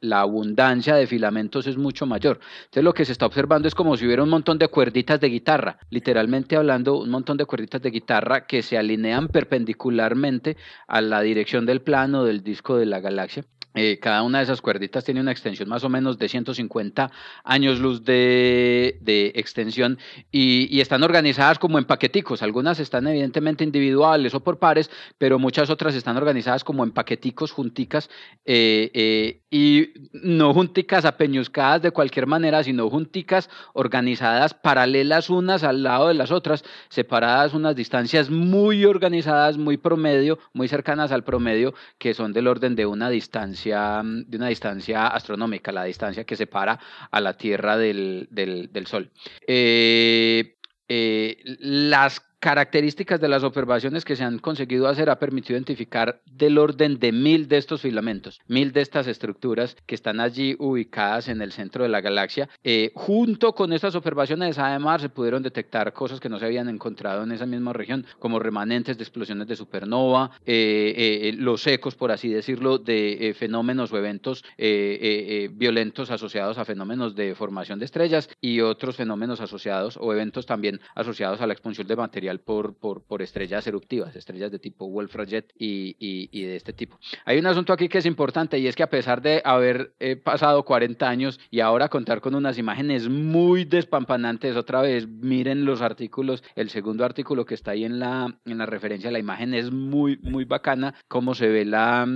la 0.00 0.20
abundancia 0.20 0.94
de 0.94 1.06
filamentos 1.06 1.66
es 1.66 1.76
mucho 1.76 2.06
mayor. 2.06 2.40
Entonces 2.64 2.84
lo 2.84 2.94
que 2.94 3.04
se 3.04 3.12
está 3.12 3.26
observando 3.26 3.68
es 3.68 3.74
como 3.74 3.96
si 3.96 4.06
hubiera 4.06 4.22
un 4.22 4.30
montón 4.30 4.58
de 4.58 4.68
cuerditas 4.68 5.20
de 5.20 5.28
guitarra, 5.28 5.78
literalmente 5.90 6.56
hablando, 6.56 6.98
un 6.98 7.10
montón 7.10 7.36
de 7.36 7.44
cuerditas 7.44 7.82
de 7.82 7.90
guitarra 7.90 8.46
que 8.46 8.62
se 8.62 8.78
alinean 8.78 9.28
perpendicularmente 9.28 10.56
a 10.86 11.00
la 11.00 11.20
dirección 11.20 11.66
del 11.66 11.82
plano 11.82 12.24
del 12.24 12.42
disco 12.42 12.76
de 12.76 12.86
la 12.86 13.00
galaxia. 13.00 13.44
Eh, 13.74 13.98
cada 13.98 14.22
una 14.22 14.38
de 14.38 14.44
esas 14.44 14.60
cuerditas 14.60 15.04
tiene 15.04 15.20
una 15.20 15.32
extensión 15.32 15.68
más 15.68 15.82
o 15.82 15.88
menos 15.88 16.16
de 16.16 16.28
150 16.28 17.10
años 17.42 17.80
luz 17.80 18.04
de, 18.04 18.98
de 19.00 19.32
extensión 19.34 19.98
y, 20.30 20.80
están 20.80 21.02
organizadas 21.02 21.58
como 21.58 21.78
en 21.78 21.84
paqueticos. 21.84 22.42
Algunas 22.42 22.78
están 22.78 23.06
evidentemente 23.06 23.64
individuales 23.64 24.34
o 24.34 24.40
por 24.40 24.58
pares, 24.58 24.90
pero 25.18 25.38
muchas 25.38 25.70
otras 25.70 25.94
están 25.94 26.16
organizadas 26.16 26.62
como 26.62 26.84
en 26.84 26.92
paqueticos, 26.92 27.52
junticas, 27.52 28.10
eh, 28.44 28.90
eh, 28.92 29.40
y 29.50 29.92
no 30.12 30.52
junticas 30.52 31.04
apeñuscadas 31.04 31.82
de 31.82 31.90
cualquier 31.90 32.26
manera, 32.26 32.62
sino 32.62 32.90
junticas 32.90 33.48
organizadas 33.72 34.52
paralelas 34.52 35.30
unas 35.30 35.64
al 35.64 35.82
lado 35.82 36.08
de 36.08 36.14
las 36.14 36.30
otras, 36.30 36.64
separadas 36.90 37.54
unas 37.54 37.74
distancias 37.74 38.30
muy 38.30 38.84
organizadas, 38.84 39.56
muy 39.56 39.78
promedio, 39.78 40.38
muy 40.52 40.68
cercanas 40.68 41.12
al 41.12 41.24
promedio, 41.24 41.72
que 41.98 42.14
son 42.14 42.32
del 42.32 42.46
orden 42.46 42.76
de 42.76 42.84
una 42.84 43.08
distancia 43.08 43.63
De 43.70 44.36
una 44.36 44.48
distancia 44.48 45.06
astronómica, 45.06 45.72
la 45.72 45.84
distancia 45.84 46.24
que 46.24 46.36
separa 46.36 46.78
a 47.10 47.20
la 47.20 47.36
Tierra 47.36 47.76
del, 47.78 48.28
del, 48.30 48.86
Sol. 48.86 49.10
Eh, 49.46 50.58
eh, 50.88 51.38
las 51.60 52.20
características 52.44 53.22
de 53.22 53.28
las 53.28 53.42
observaciones 53.42 54.04
que 54.04 54.16
se 54.16 54.22
han 54.22 54.38
conseguido 54.38 54.86
hacer 54.86 55.08
ha 55.08 55.18
permitido 55.18 55.56
identificar 55.56 56.20
del 56.30 56.58
orden 56.58 56.98
de 56.98 57.10
mil 57.10 57.48
de 57.48 57.56
estos 57.56 57.80
filamentos, 57.80 58.38
mil 58.48 58.70
de 58.70 58.82
estas 58.82 59.06
estructuras 59.06 59.78
que 59.86 59.94
están 59.94 60.20
allí 60.20 60.54
ubicadas 60.58 61.28
en 61.28 61.40
el 61.40 61.52
centro 61.52 61.84
de 61.84 61.88
la 61.88 62.02
galaxia. 62.02 62.50
Eh, 62.62 62.92
junto 62.94 63.54
con 63.54 63.72
estas 63.72 63.94
observaciones, 63.94 64.58
además, 64.58 65.00
se 65.00 65.08
pudieron 65.08 65.42
detectar 65.42 65.94
cosas 65.94 66.20
que 66.20 66.28
no 66.28 66.38
se 66.38 66.44
habían 66.44 66.68
encontrado 66.68 67.22
en 67.22 67.32
esa 67.32 67.46
misma 67.46 67.72
región, 67.72 68.04
como 68.18 68.38
remanentes 68.38 68.98
de 68.98 69.04
explosiones 69.04 69.48
de 69.48 69.56
supernova, 69.56 70.32
eh, 70.44 70.92
eh, 70.98 71.34
los 71.38 71.66
ecos, 71.66 71.94
por 71.94 72.12
así 72.12 72.28
decirlo, 72.28 72.76
de 72.76 73.34
fenómenos 73.38 73.90
o 73.90 73.96
eventos 73.96 74.44
violentos 74.58 76.10
asociados 76.10 76.58
a 76.58 76.66
fenómenos 76.66 77.14
de 77.14 77.34
formación 77.34 77.78
de 77.78 77.86
estrellas 77.86 78.28
y 78.42 78.60
otros 78.60 78.96
fenómenos 78.96 79.40
asociados 79.40 79.96
o 79.98 80.12
eventos 80.12 80.44
también 80.44 80.78
asociados 80.94 81.40
a 81.40 81.46
la 81.46 81.54
expulsión 81.54 81.86
de 81.86 81.96
material 81.96 82.33
por, 82.40 82.74
por, 82.76 83.02
por 83.02 83.22
estrellas 83.22 83.66
eruptivas, 83.66 84.14
estrellas 84.16 84.50
de 84.50 84.58
tipo 84.58 84.88
Wolf-Rayet 84.88 85.52
y, 85.58 85.96
y, 85.98 86.42
de 86.44 86.56
este 86.56 86.72
tipo. 86.72 86.98
Hay 87.24 87.38
un 87.38 87.46
asunto 87.46 87.72
aquí 87.72 87.88
que 87.88 87.98
es 87.98 88.06
importante 88.06 88.58
y 88.58 88.66
es 88.66 88.76
que 88.76 88.82
a 88.82 88.90
pesar 88.90 89.22
de 89.22 89.42
haber 89.44 89.94
eh, 90.00 90.16
pasado 90.16 90.64
40 90.64 91.08
años 91.08 91.40
y 91.50 91.60
ahora 91.60 91.88
contar 91.88 92.20
con 92.20 92.34
unas 92.34 92.58
imágenes 92.58 93.08
muy 93.08 93.64
despampanantes, 93.64 94.56
otra 94.56 94.82
vez 94.82 95.08
miren 95.08 95.64
los 95.64 95.82
artículos, 95.82 96.42
el 96.54 96.70
segundo 96.70 97.04
artículo 97.04 97.44
que 97.44 97.54
está 97.54 97.72
ahí 97.72 97.84
en 97.84 97.98
la, 97.98 98.38
en 98.44 98.58
la 98.58 98.66
referencia, 98.66 99.10
la 99.10 99.18
imagen 99.18 99.54
es 99.54 99.70
muy, 99.70 100.18
muy 100.18 100.44
bacana, 100.44 100.94
cómo 101.08 101.34
se 101.34 101.48
ve 101.48 101.64
la, 101.64 102.06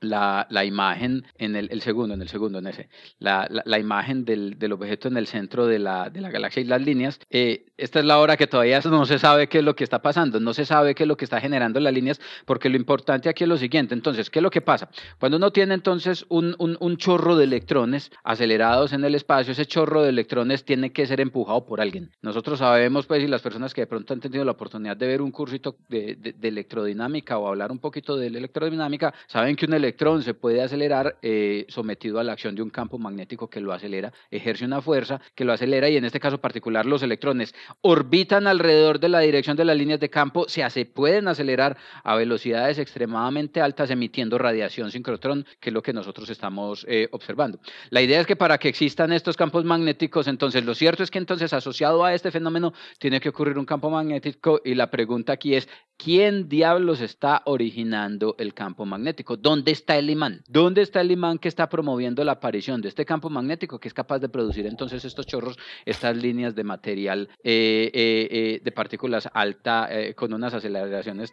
la, 0.00 0.46
la 0.50 0.64
imagen 0.64 1.24
en 1.38 1.56
el, 1.56 1.68
el, 1.70 1.80
segundo, 1.82 2.14
en 2.14 2.22
el 2.22 2.28
segundo, 2.28 2.58
en 2.58 2.66
ese, 2.66 2.88
la, 3.18 3.46
la, 3.50 3.78
imagen 3.78 4.24
del, 4.24 4.58
del, 4.58 4.72
objeto 4.72 5.08
en 5.08 5.16
el 5.16 5.26
centro 5.26 5.66
de 5.66 5.78
la, 5.78 6.10
de 6.10 6.20
la 6.20 6.30
galaxia 6.30 6.62
y 6.62 6.64
las 6.64 6.80
líneas. 6.80 7.20
Eh, 7.30 7.66
esta 7.76 8.00
es 8.00 8.04
la 8.04 8.18
hora 8.18 8.36
que 8.36 8.46
todavía 8.46 8.80
no 8.84 9.04
se 9.04 9.18
sabe 9.18 9.48
qué 9.48 9.59
es 9.60 9.64
lo 9.64 9.74
que 9.74 9.84
está 9.84 10.02
pasando, 10.02 10.40
no 10.40 10.52
se 10.52 10.64
sabe 10.66 10.94
qué 10.94 11.04
es 11.04 11.08
lo 11.08 11.16
que 11.16 11.24
está 11.24 11.40
generando 11.40 11.80
las 11.80 11.92
líneas, 11.92 12.20
porque 12.44 12.68
lo 12.68 12.76
importante 12.76 13.28
aquí 13.28 13.44
es 13.44 13.48
lo 13.48 13.56
siguiente. 13.56 13.94
Entonces, 13.94 14.30
¿qué 14.30 14.38
es 14.38 14.42
lo 14.42 14.50
que 14.50 14.60
pasa? 14.60 14.88
Cuando 15.18 15.36
uno 15.36 15.50
tiene 15.50 15.74
entonces 15.74 16.26
un, 16.28 16.56
un, 16.58 16.96
chorro 16.96 17.36
de 17.36 17.44
electrones 17.44 18.10
acelerados 18.24 18.92
en 18.92 19.04
el 19.04 19.14
espacio, 19.14 19.52
ese 19.52 19.64
chorro 19.64 20.02
de 20.02 20.10
electrones 20.10 20.64
tiene 20.64 20.92
que 20.92 21.06
ser 21.06 21.20
empujado 21.20 21.64
por 21.64 21.80
alguien. 21.80 22.10
Nosotros 22.20 22.58
sabemos, 22.58 23.06
pues, 23.06 23.22
y 23.22 23.26
las 23.26 23.40
personas 23.40 23.72
que 23.72 23.82
de 23.82 23.86
pronto 23.86 24.12
han 24.12 24.20
tenido 24.20 24.44
la 24.44 24.52
oportunidad 24.52 24.96
de 24.96 25.06
ver 25.06 25.22
un 25.22 25.30
cursito 25.30 25.76
de, 25.88 26.16
de, 26.16 26.32
de 26.32 26.48
electrodinámica 26.48 27.38
o 27.38 27.48
hablar 27.48 27.72
un 27.72 27.78
poquito 27.78 28.16
de 28.16 28.28
la 28.28 28.38
electrodinámica, 28.38 29.14
saben 29.26 29.56
que 29.56 29.66
un 29.66 29.74
electrón 29.74 30.22
se 30.22 30.34
puede 30.34 30.62
acelerar 30.62 31.16
eh, 31.22 31.66
sometido 31.68 32.18
a 32.18 32.24
la 32.24 32.32
acción 32.32 32.54
de 32.54 32.62
un 32.62 32.70
campo 32.70 32.98
magnético 32.98 33.48
que 33.48 33.60
lo 33.60 33.72
acelera, 33.72 34.12
ejerce 34.30 34.64
una 34.64 34.80
fuerza 34.80 35.20
que 35.34 35.44
lo 35.44 35.52
acelera 35.52 35.88
y 35.88 35.96
en 35.96 36.04
este 36.04 36.20
caso 36.20 36.38
particular 36.38 36.86
los 36.86 37.02
electrones 37.02 37.54
orbitan 37.80 38.46
alrededor 38.46 39.00
de 39.00 39.08
la 39.08 39.20
dirección 39.20 39.49
de 39.56 39.64
las 39.64 39.76
líneas 39.76 40.00
de 40.00 40.10
campo, 40.10 40.46
se 40.48 40.62
pueden 40.86 41.28
acelerar 41.28 41.76
a 42.04 42.16
velocidades 42.16 42.78
extremadamente 42.78 43.60
altas 43.60 43.90
emitiendo 43.90 44.38
radiación 44.38 44.90
sincrotrón, 44.90 45.46
que 45.60 45.70
es 45.70 45.74
lo 45.74 45.82
que 45.82 45.92
nosotros 45.92 46.28
estamos 46.30 46.86
eh, 46.88 47.08
observando. 47.12 47.58
La 47.90 48.02
idea 48.02 48.20
es 48.20 48.26
que 48.26 48.36
para 48.36 48.58
que 48.58 48.68
existan 48.68 49.12
estos 49.12 49.36
campos 49.36 49.64
magnéticos, 49.64 50.28
entonces 50.28 50.64
lo 50.64 50.74
cierto 50.74 51.02
es 51.02 51.10
que 51.10 51.18
entonces 51.18 51.52
asociado 51.52 52.04
a 52.04 52.14
este 52.14 52.30
fenómeno 52.30 52.72
tiene 52.98 53.20
que 53.20 53.28
ocurrir 53.28 53.58
un 53.58 53.66
campo 53.66 53.90
magnético 53.90 54.60
y 54.64 54.74
la 54.74 54.90
pregunta 54.90 55.32
aquí 55.32 55.54
es, 55.54 55.68
¿quién 56.02 56.48
diablos 56.48 57.00
está 57.00 57.42
originando 57.44 58.34
el 58.38 58.54
campo 58.54 58.86
magnético? 58.86 59.36
¿Dónde 59.36 59.72
está 59.72 59.98
el 59.98 60.08
imán? 60.08 60.42
¿Dónde 60.48 60.82
está 60.82 61.02
el 61.02 61.10
imán 61.10 61.38
que 61.38 61.48
está 61.48 61.68
promoviendo 61.68 62.24
la 62.24 62.32
aparición 62.32 62.80
de 62.80 62.88
este 62.88 63.04
campo 63.04 63.28
magnético 63.28 63.78
que 63.78 63.88
es 63.88 63.94
capaz 63.94 64.18
de 64.18 64.28
producir 64.28 64.66
entonces 64.66 65.04
estos 65.04 65.26
chorros, 65.26 65.58
estas 65.84 66.16
líneas 66.16 66.54
de 66.54 66.64
material 66.64 67.28
eh, 67.44 67.90
eh, 67.92 68.28
eh, 68.30 68.60
de 68.62 68.72
partículas 68.72 69.28
alta 69.32 69.88
con 70.16 70.32
unas 70.32 70.54
aceleraciones 70.54 71.32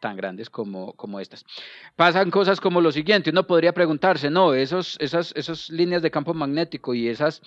tan 0.00 0.16
grandes 0.16 0.48
como, 0.48 0.94
como 0.94 1.20
estas? 1.20 1.44
Pasan 1.96 2.30
cosas 2.30 2.60
como 2.60 2.80
lo 2.80 2.92
siguiente, 2.92 3.30
uno 3.30 3.46
podría 3.46 3.72
preguntarse, 3.72 4.30
no, 4.30 4.54
esos, 4.54 4.96
esas, 5.00 5.32
esas 5.36 5.68
líneas 5.70 6.02
de 6.02 6.10
campo 6.10 6.32
magnético 6.32 6.94
y 6.94 7.08
esas 7.08 7.42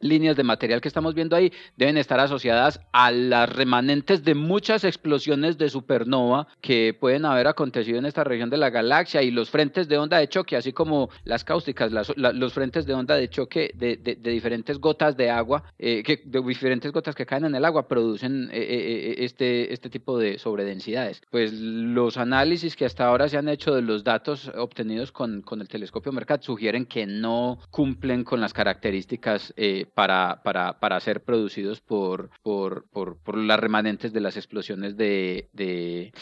líneas 0.00 0.36
de 0.36 0.44
material 0.44 0.80
que 0.80 0.88
estamos 0.88 1.14
viendo 1.14 1.36
ahí 1.36 1.52
deben 1.76 1.96
estar 1.96 2.20
asociadas 2.20 2.80
a 2.92 3.10
las 3.10 3.48
remanentes 3.48 4.24
de 4.24 4.34
muchas 4.34 4.84
explosiones 4.84 5.58
de 5.58 5.70
supernova 6.06 6.46
que 6.60 6.96
pueden 6.98 7.24
haber 7.24 7.46
acontecido 7.46 7.98
en 7.98 8.06
esta 8.06 8.24
región 8.24 8.50
de 8.50 8.56
la 8.56 8.70
galaxia 8.70 9.22
y 9.22 9.30
los 9.30 9.50
frentes 9.50 9.88
de 9.88 9.98
onda 9.98 10.18
de 10.18 10.28
choque, 10.28 10.56
así 10.56 10.72
como 10.72 11.10
las 11.24 11.44
cáusticas, 11.44 11.90
los 12.16 12.52
frentes 12.52 12.86
de 12.86 12.94
onda 12.94 13.16
de 13.16 13.28
choque 13.28 13.70
de, 13.74 13.96
diferentes 14.16 14.78
gotas 14.78 15.16
de 15.16 15.30
agua, 15.30 15.62
eh, 15.78 16.02
que, 16.02 16.22
de 16.24 16.40
diferentes 16.42 16.92
gotas 16.92 17.14
que 17.14 17.26
caen 17.26 17.44
en 17.44 17.54
el 17.54 17.64
agua, 17.64 17.88
producen 17.88 18.48
eh, 18.52 18.58
eh, 18.58 19.14
este, 19.18 19.72
este 19.72 19.90
tipo 19.90 20.18
de 20.18 20.38
sobredensidades. 20.38 21.22
Pues 21.30 21.52
los 21.52 22.16
análisis 22.16 22.76
que 22.76 22.84
hasta 22.84 23.06
ahora 23.06 23.28
se 23.28 23.36
han 23.36 23.48
hecho 23.48 23.74
de 23.74 23.82
los 23.82 24.04
datos 24.04 24.50
obtenidos 24.56 25.12
con, 25.12 25.42
con 25.42 25.60
el 25.60 25.68
telescopio 25.68 26.12
Mercat 26.12 26.42
sugieren 26.42 26.86
que 26.86 27.06
no 27.06 27.58
cumplen 27.70 28.24
con 28.24 28.40
las 28.40 28.52
características 28.52 29.54
para, 29.94 30.40
para, 30.42 30.78
para, 30.78 31.00
ser 31.00 31.22
producidos 31.22 31.80
por, 31.80 32.30
por, 32.42 32.86
por, 32.86 33.36
las 33.36 33.60
remanentes 33.60 34.12
de 34.12 34.20
las 34.20 34.36
explosiones 34.36 34.96
de 34.96 35.48
et 35.96 36.12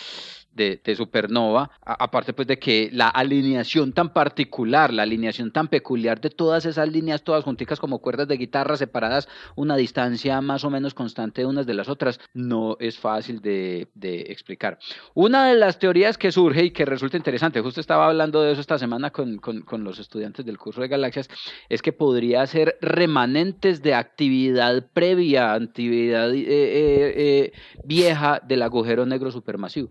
de, 0.54 0.80
supernova, 0.96 1.70
aparte 1.84 2.32
pues 2.32 2.46
de 2.48 2.58
que 2.58 2.88
la 2.92 3.08
alineación 3.08 3.92
tan 3.92 4.12
particular, 4.12 4.92
la 4.92 5.02
alineación 5.02 5.50
tan 5.52 5.68
peculiar 5.68 6.20
de 6.20 6.30
todas 6.30 6.66
esas 6.66 6.88
líneas, 6.90 7.22
todas 7.22 7.44
junticas 7.44 7.80
como 7.80 7.98
cuerdas 7.98 8.28
de 8.28 8.36
guitarra 8.36 8.76
separadas 8.76 9.28
una 9.56 9.76
distancia 9.76 10.40
más 10.40 10.64
o 10.64 10.70
menos 10.70 10.94
constante 10.94 11.42
de 11.42 11.46
unas 11.46 11.66
de 11.66 11.74
las 11.74 11.88
otras, 11.88 12.20
no 12.32 12.76
es 12.80 12.98
fácil 12.98 13.40
de, 13.40 13.88
explicar. 14.28 14.78
Una 15.14 15.48
de 15.48 15.54
las 15.54 15.78
teorías 15.78 16.18
que 16.18 16.32
surge 16.32 16.64
y 16.64 16.70
que 16.70 16.84
resulta 16.84 17.16
interesante, 17.16 17.60
justo 17.60 17.80
estaba 17.80 18.06
hablando 18.06 18.42
de 18.42 18.52
eso 18.52 18.60
esta 18.60 18.78
semana 18.78 19.10
con, 19.10 19.38
con, 19.38 19.84
los 19.84 19.98
estudiantes 19.98 20.46
del 20.46 20.58
curso 20.58 20.80
de 20.80 20.88
galaxias, 20.88 21.28
es 21.68 21.82
que 21.82 21.92
podría 21.92 22.46
ser 22.46 22.78
remanentes 22.80 23.82
de 23.82 23.94
actividad 23.94 24.86
previa, 24.92 25.52
actividad 25.52 26.32
eh, 26.32 26.44
eh, 26.46 27.14
eh, 27.16 27.52
vieja 27.84 28.40
del 28.46 28.62
agujero 28.62 29.04
negro 29.04 29.30
supermasivo. 29.30 29.88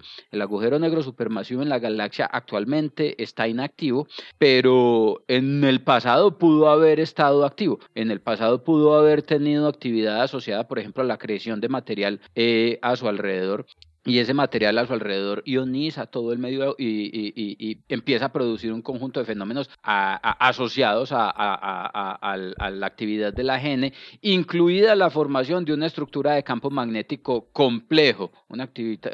Negro 0.62 1.04
supermasivo 1.04 1.62
en 1.62 1.70
la 1.70 1.80
galaxia 1.80 2.26
actualmente 2.26 3.22
está 3.22 3.48
inactivo, 3.48 4.08
pero 4.38 5.24
en 5.28 5.64
el 5.64 5.82
pasado 5.82 6.38
pudo 6.38 6.70
haber 6.70 7.00
estado 7.00 7.46
activo. 7.46 7.80
En 7.96 8.12
el 8.12 8.22
pasado 8.22 8.64
pudo 8.64 8.96
haber 8.96 9.22
tenido 9.22 9.68
actividad 9.68 10.22
asociada, 10.22 10.68
por 10.68 10.80
ejemplo, 10.80 11.04
a 11.04 11.06
la 11.06 11.18
creación 11.18 11.60
de 11.62 11.70
material 11.70 12.22
eh, 12.36 12.80
a 12.82 12.96
su 12.96 13.08
alrededor 13.08 13.66
y 14.06 14.20
ese 14.20 14.34
material 14.34 14.78
a 14.78 14.86
su 14.86 14.94
alrededor 14.94 15.44
ioniza 15.46 16.08
todo 16.08 16.34
el 16.34 16.40
medio 16.40 16.76
y, 16.78 17.80
empieza 17.90 18.26
a 18.26 18.34
producir 18.34 18.74
un 18.74 18.82
conjunto 18.82 19.20
de 19.20 19.26
fenómenos 19.26 19.70
asociados 19.82 21.12
a, 21.14 22.36
la 22.72 22.88
actividad 22.88 23.34
de 23.34 23.44
la 23.44 23.60
gene, 23.60 23.94
incluida 24.22 24.96
la 24.96 25.10
formación 25.10 25.66
de 25.66 25.74
una 25.74 25.86
estructura 25.86 26.34
de 26.34 26.44
campo 26.44 26.70
magnético 26.70 27.50
complejo, 27.52 28.32
una, 28.50 28.64
actividad, 28.64 29.12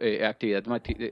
eh, 0.00 0.24
actividad, 0.24 0.64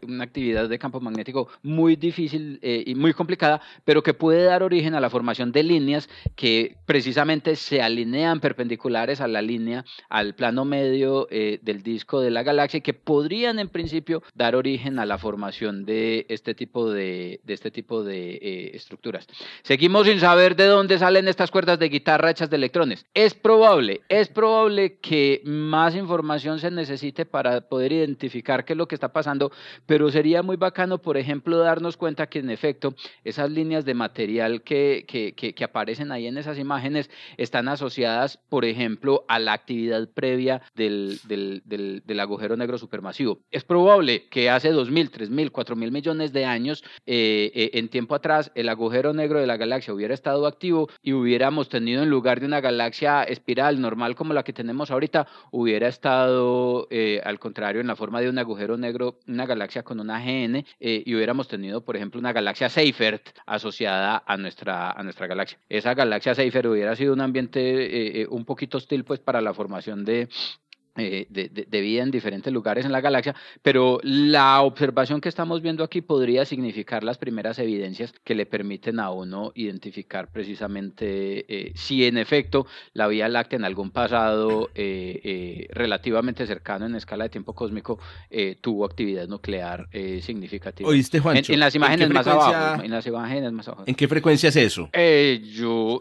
una 0.02 0.24
actividad 0.24 0.68
de 0.68 0.78
campo 0.78 1.00
magnético 1.00 1.48
muy 1.62 1.96
difícil 1.96 2.58
eh, 2.62 2.82
y 2.86 2.94
muy 2.94 3.12
complicada, 3.12 3.60
pero 3.84 4.02
que 4.02 4.14
puede 4.14 4.44
dar 4.44 4.62
origen 4.62 4.94
a 4.94 5.00
la 5.00 5.10
formación 5.10 5.52
de 5.52 5.62
líneas 5.62 6.08
que 6.34 6.76
precisamente 6.86 7.56
se 7.56 7.82
alinean 7.82 8.40
perpendiculares 8.40 9.20
a 9.20 9.28
la 9.28 9.42
línea, 9.42 9.84
al 10.08 10.34
plano 10.34 10.64
medio 10.64 11.26
eh, 11.30 11.58
del 11.62 11.82
disco 11.82 12.20
de 12.20 12.30
la 12.30 12.42
galaxia 12.42 12.78
y 12.78 12.82
que 12.82 13.01
podrían 13.04 13.58
en 13.58 13.68
principio 13.68 14.22
dar 14.34 14.56
origen 14.56 14.98
a 14.98 15.06
la 15.06 15.18
formación 15.18 15.84
de 15.84 16.26
este 16.28 16.54
tipo 16.54 16.90
de, 16.90 17.40
este 17.46 17.70
tipo 17.70 18.02
de 18.04 18.34
eh, 18.34 18.70
estructuras. 18.74 19.26
Seguimos 19.62 20.06
sin 20.06 20.20
saber 20.20 20.56
de 20.56 20.66
dónde 20.66 20.98
salen 20.98 21.28
estas 21.28 21.50
cuerdas 21.50 21.78
de 21.78 21.88
guitarra 21.88 22.30
hechas 22.30 22.50
de 22.50 22.56
electrones. 22.56 23.06
Es 23.14 23.34
probable, 23.34 24.02
es 24.08 24.28
probable 24.28 24.98
que 24.98 25.42
más 25.44 25.94
información 25.94 26.58
se 26.58 26.70
necesite 26.70 27.26
para 27.26 27.62
poder 27.62 27.92
identificar 27.92 28.64
qué 28.64 28.72
es 28.74 28.76
lo 28.76 28.88
que 28.88 28.94
está 28.94 29.12
pasando, 29.12 29.52
pero 29.86 30.10
sería 30.10 30.42
muy 30.42 30.56
bacano, 30.56 30.98
por 30.98 31.16
ejemplo, 31.16 31.58
darnos 31.58 31.96
cuenta 31.96 32.28
que 32.28 32.38
en 32.40 32.50
efecto 32.50 32.94
esas 33.24 33.50
líneas 33.50 33.84
de 33.84 33.94
material 33.94 34.62
que, 34.62 35.04
que, 35.06 35.34
que, 35.34 35.64
aparecen 35.64 36.10
ahí 36.12 36.26
en 36.26 36.38
esas 36.38 36.58
imágenes 36.58 37.08
están 37.36 37.68
asociadas, 37.68 38.38
por 38.48 38.64
ejemplo, 38.64 39.24
a 39.28 39.38
la 39.38 39.52
actividad 39.52 40.08
previa 40.08 40.62
del, 40.74 41.18
del, 41.24 41.62
del, 41.64 42.02
del 42.04 42.20
agujero 42.20 42.56
negro 42.56 42.78
Es 43.50 43.64
probable 43.64 44.28
que 44.28 44.50
hace 44.50 44.72
2.000, 44.72 45.10
3.000, 45.10 45.50
4.000 45.50 45.90
millones 45.90 46.32
de 46.32 46.44
años, 46.44 46.84
eh, 47.06 47.50
eh, 47.54 47.70
en 47.74 47.88
tiempo 47.88 48.14
atrás, 48.14 48.52
el 48.54 48.68
agujero 48.68 49.12
negro 49.12 49.40
de 49.40 49.46
la 49.46 49.56
galaxia 49.56 49.94
hubiera 49.94 50.14
estado 50.14 50.46
activo 50.46 50.88
y 51.02 51.12
hubiéramos 51.12 51.68
tenido 51.68 52.02
en 52.02 52.10
lugar 52.10 52.40
de 52.40 52.46
una 52.46 52.60
galaxia 52.60 53.22
espiral 53.24 53.80
normal 53.80 54.14
como 54.14 54.34
la 54.34 54.42
que 54.42 54.52
tenemos 54.52 54.90
ahorita, 54.90 55.26
hubiera 55.50 55.88
estado 55.88 56.86
eh, 56.90 57.20
al 57.24 57.38
contrario 57.38 57.80
en 57.80 57.86
la 57.86 57.96
forma 57.96 58.20
de 58.20 58.28
un 58.28 58.38
agujero 58.38 58.76
negro, 58.76 59.18
una 59.26 59.46
galaxia 59.46 59.82
con 59.82 59.98
una 59.98 60.20
GN 60.20 60.64
y 60.78 61.14
hubiéramos 61.14 61.48
tenido, 61.48 61.84
por 61.84 61.96
ejemplo, 61.96 62.20
una 62.20 62.32
galaxia 62.32 62.68
Seifert 62.68 63.30
asociada 63.46 64.22
a 64.26 64.36
nuestra, 64.36 64.90
a 64.90 65.02
nuestra 65.02 65.26
galaxia. 65.26 65.58
Esa 65.68 65.94
galaxia 65.94 66.34
Seifert 66.34 66.66
hubiera 66.66 66.94
sido 66.96 67.12
un 67.12 67.20
ambiente 67.20 68.26
un 68.28 68.44
poquito 68.44 68.78
hostil 68.78 69.04
pues 69.04 69.20
para 69.20 69.40
la 69.40 69.54
formación 69.54 70.04
de 70.04 70.28
eh, 70.96 71.26
de, 71.30 71.80
vida 71.80 72.02
en 72.02 72.10
diferentes 72.10 72.52
lugares 72.52 72.84
en 72.84 72.92
la 72.92 73.00
galaxia, 73.00 73.34
pero 73.62 73.98
la 74.02 74.60
observación 74.60 75.22
que 75.22 75.30
estamos 75.30 75.62
viendo 75.62 75.84
aquí 75.84 76.02
podría 76.02 76.44
significar 76.44 77.02
las 77.02 77.16
primeras 77.16 77.58
evidencias 77.58 78.12
que 78.24 78.34
le 78.34 78.44
permiten 78.44 79.00
a 79.00 79.10
uno 79.10 79.52
identificar 79.54 80.30
precisamente 80.30 81.46
eh, 81.48 81.72
si 81.74 82.04
en 82.04 82.18
efecto 82.18 82.66
la 82.92 83.08
Vía 83.08 83.30
Láctea 83.30 83.56
en 83.56 83.64
algún 83.64 83.90
pasado 83.90 84.68
eh, 84.74 85.66
relativamente 85.70 86.46
cercano 86.46 86.84
en 86.84 86.94
escala 86.94 87.24
de 87.24 87.30
tiempo 87.30 87.54
cósmico 87.54 87.98
tuvo 88.60 88.84
actividad 88.84 89.26
nuclear 89.28 89.88
significativa. 90.20 90.88
¿Oíste, 90.88 91.20
Juancho? 91.20 91.52
En, 91.52 91.60
las 91.60 91.74
imágenes 91.74 92.10
más 92.10 92.26
abajo. 92.26 92.82
En 92.82 92.90
las 92.90 93.06
imágenes 93.06 93.52
más 93.52 93.66
abajo. 93.66 93.84
¿En 93.86 93.94
qué 93.94 94.08
frecuencia 94.08 94.50
es 94.50 94.56
eso? 94.56 94.90
yo 94.92 96.00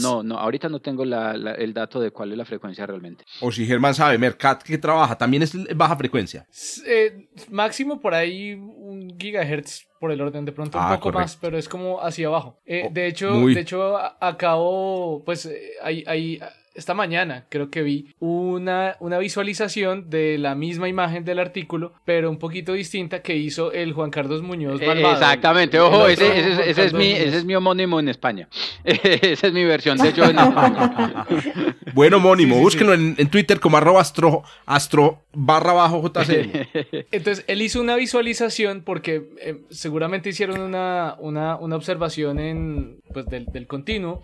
no, 0.00 0.22
no, 0.22 0.38
ahorita 0.38 0.68
no 0.68 0.80
tengo 0.80 1.04
el 1.04 1.74
dato 1.74 2.00
de 2.00 2.10
cuál 2.10 2.32
es 2.32 2.38
la 2.38 2.44
frecuencia 2.44 2.86
realmente. 2.86 3.24
O 3.40 3.52
si 3.52 3.66
Germán 3.66 3.94
sabe, 3.94 4.18
CAT 4.36 4.62
que 4.62 4.78
trabaja 4.78 5.16
también 5.16 5.42
es 5.42 5.52
baja 5.76 5.96
frecuencia. 5.96 6.46
Eh, 6.86 7.28
máximo 7.50 8.00
por 8.00 8.14
ahí 8.14 8.54
un 8.54 9.16
gigahertz 9.18 9.86
por 10.00 10.10
el 10.10 10.20
orden, 10.20 10.44
de 10.44 10.52
pronto 10.52 10.78
un 10.78 10.84
ah, 10.84 10.96
poco 10.96 11.12
más, 11.12 11.36
pero 11.36 11.56
es 11.56 11.68
como 11.68 12.02
hacia 12.02 12.26
abajo. 12.26 12.60
Eh, 12.66 12.84
oh, 12.86 12.92
de 12.92 13.06
hecho, 13.06 13.46
de 13.46 13.60
hecho, 13.60 13.96
acabo, 14.20 15.22
pues 15.24 15.46
eh, 15.46 15.72
hay, 15.82 16.04
hay 16.06 16.40
esta 16.74 16.94
mañana 16.94 17.46
creo 17.48 17.70
que 17.70 17.82
vi 17.82 18.14
una, 18.18 18.96
una 19.00 19.18
visualización 19.18 20.08
de 20.08 20.38
la 20.38 20.54
misma 20.54 20.88
imagen 20.88 21.24
del 21.24 21.38
artículo, 21.38 21.92
pero 22.04 22.30
un 22.30 22.38
poquito 22.38 22.72
distinta 22.72 23.22
que 23.22 23.36
hizo 23.36 23.72
el 23.72 23.92
Juan 23.92 24.10
Carlos 24.10 24.42
Muñoz 24.42 24.80
eh, 24.80 24.90
Exactamente, 24.90 25.78
ojo, 25.78 26.08
ese, 26.08 26.70
es 26.70 26.92
mi, 26.92 27.12
ese 27.12 27.38
es 27.38 27.44
mi 27.44 27.54
homónimo 27.54 28.00
en 28.00 28.08
España. 28.08 28.48
Esa 28.84 29.46
es 29.46 29.52
mi 29.52 29.64
versión 29.64 29.98
de 29.98 30.12
yo 30.12 30.24
en 30.24 30.38
España. 30.38 31.26
Buen 31.94 32.14
homónimo, 32.14 32.58
búsquenlo 32.58 32.94
en, 32.94 33.14
Twitter 33.28 33.60
como 33.60 33.76
arroba 33.76 34.00
astro, 34.00 34.42
astro 34.66 35.22
barra 35.32 35.72
bajo 35.72 36.02
JC. 36.02 36.68
Entonces, 37.12 37.44
él 37.46 37.62
hizo 37.62 37.80
una 37.80 37.96
visualización 37.96 38.82
porque 38.82 39.30
eh, 39.40 39.60
seguramente 39.70 40.30
hicieron 40.30 40.60
una, 40.60 41.16
una, 41.18 41.56
una 41.56 41.76
observación 41.76 42.38
en, 42.38 43.00
pues, 43.12 43.26
del, 43.26 43.46
del 43.46 43.66
continuo 43.66 44.22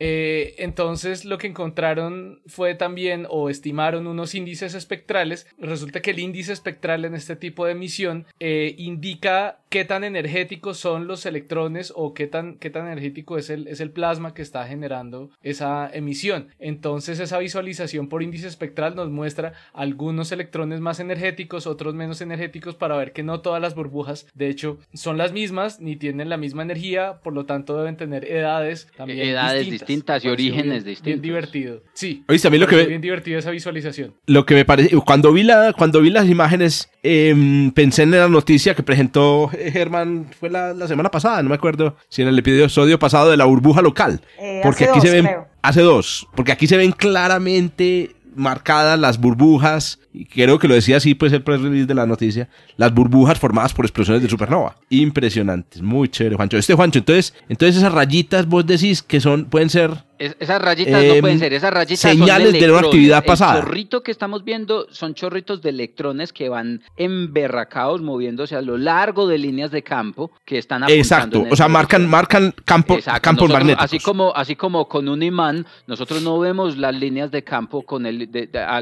eh, 0.00 0.54
entonces 0.58 1.24
lo 1.24 1.38
que 1.38 1.48
encontraron 1.48 2.40
fue 2.46 2.74
también 2.74 3.26
o 3.28 3.50
estimaron 3.50 4.06
unos 4.06 4.34
índices 4.34 4.74
espectrales. 4.74 5.46
Resulta 5.58 6.00
que 6.00 6.12
el 6.12 6.20
índice 6.20 6.52
espectral 6.52 7.04
en 7.04 7.14
este 7.14 7.36
tipo 7.36 7.66
de 7.66 7.72
emisión 7.72 8.26
eh, 8.38 8.74
indica 8.78 9.58
qué 9.68 9.84
tan 9.84 10.04
energéticos 10.04 10.78
son 10.78 11.06
los 11.06 11.26
electrones 11.26 11.92
o 11.96 12.14
qué 12.14 12.26
tan, 12.26 12.56
qué 12.56 12.70
tan 12.70 12.86
energético 12.86 13.38
es 13.38 13.50
el, 13.50 13.66
es 13.66 13.80
el 13.80 13.90
plasma 13.90 14.34
que 14.34 14.42
está 14.42 14.66
generando 14.66 15.30
esa 15.42 15.90
emisión. 15.92 16.48
Entonces 16.58 17.07
esa 17.08 17.38
visualización 17.38 18.08
por 18.08 18.22
índice 18.22 18.48
espectral 18.48 18.94
nos 18.94 19.10
muestra 19.10 19.54
algunos 19.72 20.32
electrones 20.32 20.80
más 20.80 21.00
energéticos, 21.00 21.66
otros 21.66 21.94
menos 21.94 22.20
energéticos 22.20 22.74
para 22.74 22.96
ver 22.96 23.12
que 23.12 23.22
no 23.22 23.40
todas 23.40 23.60
las 23.60 23.74
burbujas 23.74 24.26
de 24.34 24.48
hecho 24.48 24.78
son 24.94 25.18
las 25.18 25.32
mismas 25.32 25.80
ni 25.80 25.96
tienen 25.96 26.28
la 26.28 26.36
misma 26.36 26.62
energía, 26.62 27.20
por 27.22 27.32
lo 27.32 27.46
tanto 27.46 27.76
deben 27.78 27.96
tener 27.96 28.30
edades 28.30 28.88
también 28.96 29.20
edades 29.20 29.70
distintas, 29.70 30.24
y 30.24 30.28
orígenes 30.28 30.84
distintos. 30.84 31.04
Bien 31.04 31.22
divertido. 31.22 31.82
Sí. 31.94 32.24
Oye, 32.28 32.46
a 32.46 32.50
mí 32.50 32.58
lo 32.58 32.66
que 32.66 32.86
bien 32.86 33.00
divertido 33.00 33.38
esa 33.38 33.50
visualización. 33.50 34.14
Lo 34.26 34.46
que 34.46 34.54
me 34.54 34.64
parece 34.64 34.96
cuando 35.04 35.32
vi 35.32 35.42
la 35.42 35.72
cuando 35.72 36.00
vi 36.00 36.10
las 36.10 36.28
imágenes 36.28 36.90
em, 37.02 37.70
pensé 37.70 38.02
en 38.02 38.12
la 38.12 38.28
noticia 38.28 38.74
que 38.74 38.82
presentó 38.82 39.48
Germán 39.48 40.26
fue 40.38 40.50
la, 40.50 40.74
semana 40.86 41.10
pasada, 41.10 41.42
no 41.42 41.48
me 41.48 41.54
acuerdo 41.54 41.96
si 42.08 42.22
en 42.22 42.28
el 42.28 42.38
episodio 42.38 42.98
pasado 42.98 43.30
de 43.30 43.36
la 43.36 43.44
burbuja 43.44 43.82
local. 43.82 44.20
Eh, 44.38 44.60
porque 44.62 44.84
aquí 44.84 45.00
se 45.00 45.10
ven. 45.10 45.28
Hace 45.62 45.82
dos. 45.82 46.26
Porque 46.34 46.52
aquí 46.52 46.66
se 46.66 46.76
ven 46.76 46.92
claramente 46.92 48.14
marcadas 48.38 48.98
las 48.98 49.18
burbujas, 49.18 49.98
y 50.14 50.24
creo 50.24 50.58
que 50.58 50.68
lo 50.68 50.74
decía 50.74 50.96
así 50.96 51.14
pues 51.14 51.32
el 51.32 51.42
press 51.42 51.60
release 51.60 51.86
de 51.86 51.94
la 51.94 52.06
noticia, 52.06 52.48
las 52.76 52.94
burbujas 52.94 53.38
formadas 53.38 53.74
por 53.74 53.84
explosiones 53.84 54.22
de 54.22 54.28
supernova. 54.28 54.76
Impresionantes, 54.88 55.82
muy 55.82 56.08
chévere, 56.08 56.36
Juancho. 56.36 56.56
Este 56.56 56.74
Juancho, 56.74 57.00
entonces, 57.00 57.34
entonces 57.48 57.76
esas 57.76 57.92
rayitas 57.92 58.46
vos 58.46 58.66
decís 58.66 59.02
que 59.02 59.20
son, 59.20 59.46
pueden 59.46 59.68
ser 59.68 59.90
esas 60.18 60.60
rayitas 60.60 61.04
no 61.04 61.20
pueden 61.20 61.36
em, 61.36 61.38
ser, 61.38 61.52
esas 61.52 61.72
rayitas 61.72 62.00
señales 62.00 62.50
son 62.50 62.60
de, 62.60 62.70
una 62.70 62.80
actividad 62.80 63.24
pasada. 63.24 63.58
El 63.58 63.64
chorrito 63.64 64.02
que 64.02 64.10
estamos 64.10 64.44
viendo 64.44 64.86
son 64.90 65.14
chorritos 65.14 65.62
de 65.62 65.70
electrones 65.70 66.32
que 66.32 66.48
van 66.48 66.82
emberracados 66.96 68.02
moviéndose 68.02 68.56
a 68.56 68.62
lo 68.62 68.76
largo 68.76 69.28
de 69.28 69.38
líneas 69.38 69.70
de 69.70 69.82
campo 69.82 70.32
que 70.44 70.58
están 70.58 70.82
apuntando 70.82 71.00
Exacto, 71.00 71.46
o 71.50 71.56
sea, 71.56 71.68
marcan 71.68 72.08
marcan 72.08 72.54
campo, 72.64 72.98
campos 73.22 73.50
magnéticos. 73.50 73.84
Así 73.84 73.98
como 74.00 74.34
así 74.34 74.56
como 74.56 74.88
con 74.88 75.08
un 75.08 75.22
imán, 75.22 75.66
nosotros 75.86 76.22
no 76.22 76.38
vemos 76.38 76.76
las 76.76 76.94
líneas 76.94 77.30
de 77.30 77.44
campo 77.44 77.82
con 77.82 78.06
el 78.06 78.28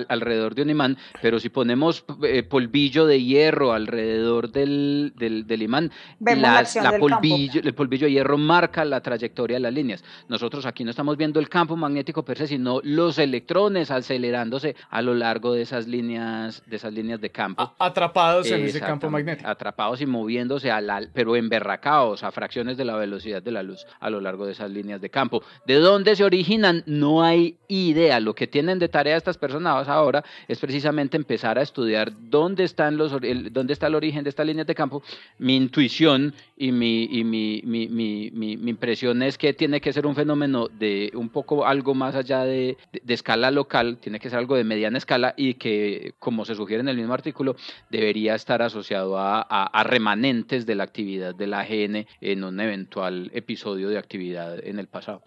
alrededor 0.09 0.55
de 0.55 0.63
un 0.63 0.71
imán, 0.71 0.97
pero 1.21 1.39
si 1.39 1.49
ponemos 1.49 2.05
eh, 2.23 2.43
polvillo 2.43 3.07
de 3.07 3.23
hierro 3.23 3.73
alrededor 3.73 4.51
del, 4.51 5.13
del, 5.17 5.63
imán, 5.63 5.91
las, 6.21 6.77
la 6.77 6.99
polvillo, 6.99 7.61
el 7.63 7.75
polvillo 7.75 8.07
de 8.07 8.13
hierro 8.13 8.39
marca 8.39 8.85
la 8.85 9.01
trayectoria 9.01 9.57
de 9.57 9.61
las 9.61 9.75
líneas. 9.75 10.05
Nosotros 10.29 10.65
aquí 10.67 10.85
no 10.85 10.91
estamos 10.91 11.17
viendo 11.17 11.26
el 11.35 11.49
campo 11.49 11.77
magnético 11.77 12.25
per 12.25 12.39
se, 12.39 12.47
sino 12.47 12.81
los 12.83 13.19
electrones 13.19 13.91
acelerándose 13.91 14.77
a 14.91 15.03
lo 15.03 15.15
largo 15.15 15.53
de 15.53 15.63
esas 15.63 15.87
líneas 15.87 16.63
de, 16.67 16.77
esas 16.77 16.93
líneas 16.93 17.21
de 17.21 17.31
campo. 17.31 17.75
atrapados 17.79 18.51
en 18.51 18.65
ese 18.65 18.81
campo 18.81 19.11
magnético. 19.11 19.49
Atrapados 19.49 20.01
y 20.01 20.07
moviéndose, 20.07 20.71
a 20.71 20.81
la, 20.81 21.03
pero 21.13 21.37
emberracados 21.37 22.23
a 22.23 22.31
fracciones 22.31 22.77
de 22.77 22.85
la 22.85 22.97
velocidad 22.97 23.43
de 23.43 23.51
la 23.51 23.63
luz 23.63 23.87
a 24.01 24.11
lo 24.11 24.21
largo 24.21 24.47
de 24.47 24.53
esas 24.53 24.71
líneas 24.71 25.01
de 25.01 25.11
campo. 25.11 25.43
¿De 25.67 25.75
dónde 25.75 26.17
se 26.17 26.25
originan? 26.25 26.83
No 26.87 27.23
hay 27.23 27.57
idea. 27.69 28.21
Lo 28.21 28.35
que 28.35 28.47
tienen 28.47 28.79
de 28.79 28.89
tarea 28.89 29.17
estas 29.17 29.39
personas 29.39 29.89
ahora 29.89 30.25
es 30.49 30.59
precisamente 30.59 31.17
empezar 31.17 31.59
a 31.59 31.63
estudiar 31.63 32.13
dónde, 32.31 32.65
están 32.65 32.97
los, 32.97 33.13
dónde 33.51 33.73
está 33.73 33.87
el 33.87 33.95
origen 33.95 34.25
de 34.25 34.31
estas 34.31 34.47
líneas 34.47 34.67
de 34.67 34.75
campo. 34.75 35.03
Mi 35.39 35.57
intuición 35.57 36.35
y 36.57 36.73
mi, 36.73 37.05
y 37.05 37.25
mi, 37.25 37.63
mi, 37.65 37.89
mi, 37.89 38.31
mi 38.57 38.71
impresión 38.71 39.23
es 39.23 39.37
que 39.39 39.53
tiene 39.53 39.81
que 39.81 39.93
ser 39.93 40.07
un 40.07 40.15
fenómeno 40.15 40.69
de 40.69 41.11
un 41.17 41.29
poco 41.29 41.67
algo 41.67 41.95
más 41.95 42.15
allá 42.15 42.45
de, 42.45 42.77
escala 43.09 43.51
local, 43.51 43.99
tiene 44.01 44.21
que 44.21 44.31
ser 44.31 44.39
algo 44.39 44.57
de 44.57 44.65
mediana 44.65 44.99
escala 44.99 45.35
y 45.37 45.55
que, 45.55 46.15
como 46.19 46.45
se 46.45 46.55
sugiere 46.55 46.81
en 46.83 46.89
el 46.89 46.97
mismo 46.97 47.15
artículo, 47.15 47.57
debería 47.91 48.35
estar 48.35 48.63
asociado 48.63 49.17
a, 49.19 49.83
remanentes 49.85 50.67
de 50.67 50.75
la 50.75 50.85
actividad 50.85 51.35
del 51.35 51.55
AGN 51.55 52.07
en 52.21 52.45
un 52.45 52.61
eventual 52.61 53.31
episodio 53.35 53.89
de 53.89 53.99
actividad 53.99 54.65
en 54.65 54.79
el 54.79 54.89
pasado. 54.89 55.23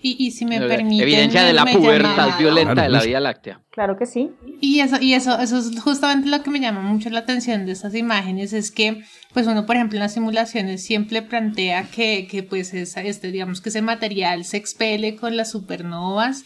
Y, 0.00 0.30
si 0.30 0.44
me 0.44 0.60
permite. 0.60 1.02
Evidencia 1.02 1.42
de 1.42 1.52
la 1.52 1.64
pubertad 1.64 2.38
violenta 2.38 2.82
de 2.82 2.88
la 2.88 3.02
Vía 3.02 3.20
Láctea. 3.20 3.60
Claro 3.70 3.96
que 3.96 4.06
sí. 4.06 4.30
Y 4.60 4.80
eso, 4.80 4.96
y 5.00 5.14
eso, 5.14 5.38
eso 5.38 5.58
es 5.58 5.80
justamente 5.80 6.28
lo 6.28 6.42
que 6.42 6.50
me 6.50 6.60
llama 6.60 6.80
mucho 6.80 7.10
la 7.10 7.20
atención 7.20 7.66
de 7.66 7.72
estas 7.72 7.94
imágenes, 7.94 8.52
es 8.52 8.70
que 8.70 9.02
pues 9.34 9.48
uno, 9.48 9.66
por 9.66 9.74
ejemplo, 9.74 9.96
en 9.96 10.02
las 10.04 10.14
simulaciones 10.14 10.84
siempre 10.84 11.20
plantea 11.20 11.88
que, 11.90 12.28
que 12.30 12.44
pues 12.44 12.72
este, 12.72 13.32
digamos 13.32 13.60
que 13.60 13.70
ese 13.70 13.82
material 13.82 14.44
se 14.44 14.56
expele 14.56 15.16
con 15.16 15.36
las 15.36 15.50
supernovas, 15.50 16.44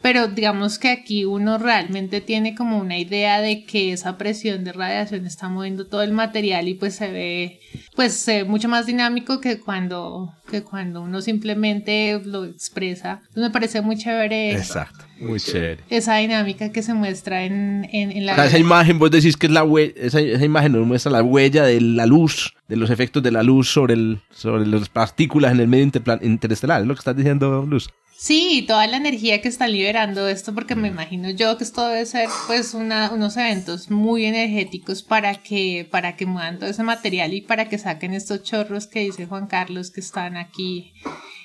pero 0.00 0.28
digamos 0.28 0.78
que 0.78 0.88
aquí 0.88 1.26
uno 1.26 1.58
realmente 1.58 2.22
tiene 2.22 2.54
como 2.54 2.78
una 2.78 2.96
idea 2.96 3.42
de 3.42 3.66
que 3.66 3.92
esa 3.92 4.16
presión 4.16 4.64
de 4.64 4.72
radiación 4.72 5.26
está 5.26 5.50
moviendo 5.50 5.86
todo 5.86 6.02
el 6.02 6.12
material 6.12 6.68
y 6.68 6.74
pues 6.74 6.94
se 6.94 7.12
ve 7.12 7.60
pues 7.94 8.26
mucho 8.46 8.66
más 8.66 8.86
dinámico 8.86 9.38
que 9.38 9.60
cuando, 9.60 10.32
que 10.52 10.62
cuando 10.62 11.02
uno 11.02 11.20
simplemente 11.20 12.20
lo 12.24 12.44
expresa. 12.44 13.20
Entonces 13.22 13.42
me 13.42 13.50
parece 13.50 13.80
muy 13.80 13.96
chévere. 13.96 14.52
Exacto. 14.52 15.04
Muy 15.18 15.40
chévere. 15.40 15.78
Esa 15.88 16.16
dinámica 16.18 16.70
que 16.70 16.82
se 16.82 16.94
muestra 16.94 17.44
en, 17.44 17.88
en, 17.92 18.26
la... 18.26 18.44
esa 18.44 18.58
imagen, 18.58 18.98
vos 18.98 19.10
decís 19.10 19.36
que 19.36 19.46
es 19.46 19.52
la 19.52 19.64
esa, 19.96 20.20
esa, 20.20 20.44
imagen 20.44 20.72
nos 20.72 20.86
muestra 20.86 21.10
la 21.10 21.22
huella 21.22 21.64
de 21.64 21.80
la 21.80 22.06
luz, 22.06 22.54
de 22.68 22.76
los 22.76 22.90
efectos 22.90 23.22
de 23.22 23.32
la 23.32 23.42
luz 23.42 23.68
sobre, 23.68 23.94
el, 23.94 24.20
sobre 24.30 24.66
las 24.66 24.88
partículas 24.88 25.52
en 25.52 25.60
el 25.60 25.68
medio 25.68 25.90
interestelar, 26.20 26.82
es 26.82 26.86
lo 26.86 26.94
que 26.94 26.98
estás 26.98 27.16
diciendo, 27.16 27.66
Luz. 27.68 27.90
Sí, 28.22 28.64
toda 28.68 28.86
la 28.86 28.98
energía 28.98 29.42
que 29.42 29.48
está 29.48 29.66
liberando 29.66 30.28
esto, 30.28 30.54
porque 30.54 30.76
me 30.76 30.86
imagino 30.86 31.30
yo 31.30 31.58
que 31.58 31.64
esto 31.64 31.88
debe 31.88 32.06
ser 32.06 32.28
pues 32.46 32.72
una, 32.72 33.10
unos 33.10 33.36
eventos 33.36 33.90
muy 33.90 34.26
energéticos 34.26 35.02
para 35.02 35.42
que, 35.42 35.88
para 35.90 36.14
que 36.14 36.24
muevan 36.24 36.60
todo 36.60 36.70
ese 36.70 36.84
material 36.84 37.34
y 37.34 37.40
para 37.40 37.68
que 37.68 37.78
saquen 37.78 38.14
estos 38.14 38.44
chorros 38.44 38.86
que 38.86 39.00
dice 39.00 39.26
Juan 39.26 39.48
Carlos 39.48 39.90
que 39.90 39.98
están 39.98 40.36
aquí 40.36 40.92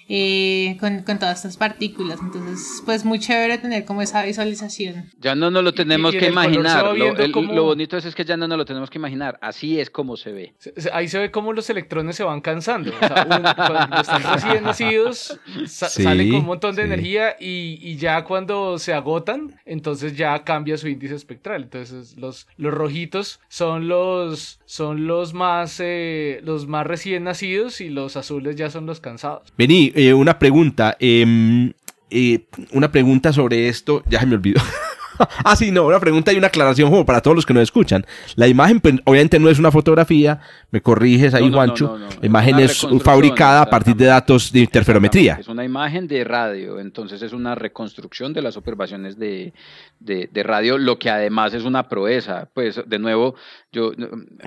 eh, 0.09 0.77
con, 0.79 1.03
con, 1.03 1.19
todas 1.19 1.37
estas 1.37 1.57
partículas. 1.57 2.19
Entonces, 2.21 2.81
pues 2.85 3.03
muy 3.03 3.19
chévere 3.19 3.57
tener 3.57 3.85
como 3.85 4.01
esa 4.01 4.23
visualización. 4.23 5.05
Ya 5.19 5.35
no 5.35 5.51
nos 5.51 5.63
lo 5.63 5.73
tenemos 5.73 6.13
que 6.13 6.27
imaginar. 6.27 6.95
Lo, 6.97 7.63
bonito 7.63 7.97
es, 7.97 8.15
que 8.15 8.23
ya 8.23 8.37
no 8.37 8.47
nos 8.47 8.57
lo 8.57 8.65
tenemos 8.65 8.89
que 8.89 8.97
imaginar. 8.97 9.37
Así 9.41 9.79
es 9.79 9.89
como 9.89 10.15
se 10.15 10.31
ve. 10.31 10.53
Ahí 10.93 11.07
se 11.07 11.19
ve 11.19 11.31
cómo 11.31 11.53
los 11.53 11.69
electrones 11.69 12.15
se 12.15 12.23
van 12.23 12.41
cansando. 12.41 12.91
O 12.91 13.07
sea, 13.07 13.25
cuando 13.25 14.01
están 14.01 14.23
recién 14.23 14.63
nacidos, 14.63 15.39
salen 15.65 16.29
con 16.29 16.39
un 16.39 16.45
montón 16.45 16.75
de 16.75 16.83
energía 16.83 17.35
y, 17.39 17.77
y, 17.81 17.97
ya 17.97 18.23
cuando 18.23 18.79
se 18.79 18.93
agotan, 18.93 19.59
entonces 19.65 20.15
ya 20.15 20.43
cambia 20.43 20.77
su 20.77 20.87
índice 20.87 21.15
espectral. 21.15 21.63
Entonces, 21.63 22.17
los, 22.17 22.47
los 22.57 22.73
rojitos 22.73 23.39
son 23.49 23.87
los, 23.87 24.59
son 24.67 25.07
los 25.07 25.33
más, 25.33 25.79
eh, 25.79 26.41
los 26.43 26.67
más 26.67 26.85
recién 26.85 27.23
nacidos 27.23 27.79
y 27.79 27.89
los 27.89 28.17
azules 28.17 28.57
ya 28.57 28.69
son 28.69 28.85
los 28.85 28.99
cansados. 28.99 29.53
Vení, 29.57 29.93
eh, 29.95 30.13
una 30.13 30.37
pregunta. 30.37 30.97
Em, 30.99 31.71
eh, 32.09 32.45
una 32.73 32.91
pregunta 32.91 33.31
sobre 33.31 33.69
esto. 33.69 34.03
Ya 34.09 34.19
se 34.19 34.25
me 34.25 34.35
olvidó. 34.35 34.61
ah, 35.43 35.55
sí, 35.55 35.71
no, 35.71 35.85
una 35.85 35.99
pregunta 35.99 36.31
y 36.33 36.37
una 36.37 36.47
aclaración 36.47 36.89
como 36.89 37.05
para 37.05 37.21
todos 37.21 37.35
los 37.35 37.45
que 37.45 37.53
nos 37.53 37.63
escuchan. 37.63 38.05
La 38.35 38.47
imagen, 38.47 38.79
pues, 38.79 38.95
obviamente 39.05 39.39
no 39.39 39.49
es 39.49 39.59
una 39.59 39.71
fotografía, 39.71 40.39
me 40.71 40.81
corriges 40.81 41.33
ahí, 41.33 41.51
Juancho. 41.51 41.97
la 42.19 42.25
imagen 42.25 42.59
es, 42.59 42.85
fabricada 43.03 43.61
a 43.61 43.69
partir 43.69 43.95
de 43.95 44.05
datos 44.05 44.51
de 44.51 44.61
interferometría. 44.61 45.37
Es 45.39 45.47
una 45.47 45.63
imagen 45.63 46.07
de 46.07 46.23
radio, 46.23 46.79
entonces 46.79 47.21
es 47.21 47.33
una 47.33 47.55
reconstrucción 47.55 48.33
de 48.33 48.41
las 48.41 48.57
observaciones 48.57 49.17
de, 49.17 49.53
de, 49.99 50.43
radio, 50.43 50.77
lo 50.77 50.99
que 50.99 51.09
además 51.09 51.53
es 51.53 51.63
una 51.63 51.87
proeza. 51.87 52.49
Pues, 52.53 52.81
de 52.85 52.99
nuevo, 52.99 53.35
yo, 53.71 53.91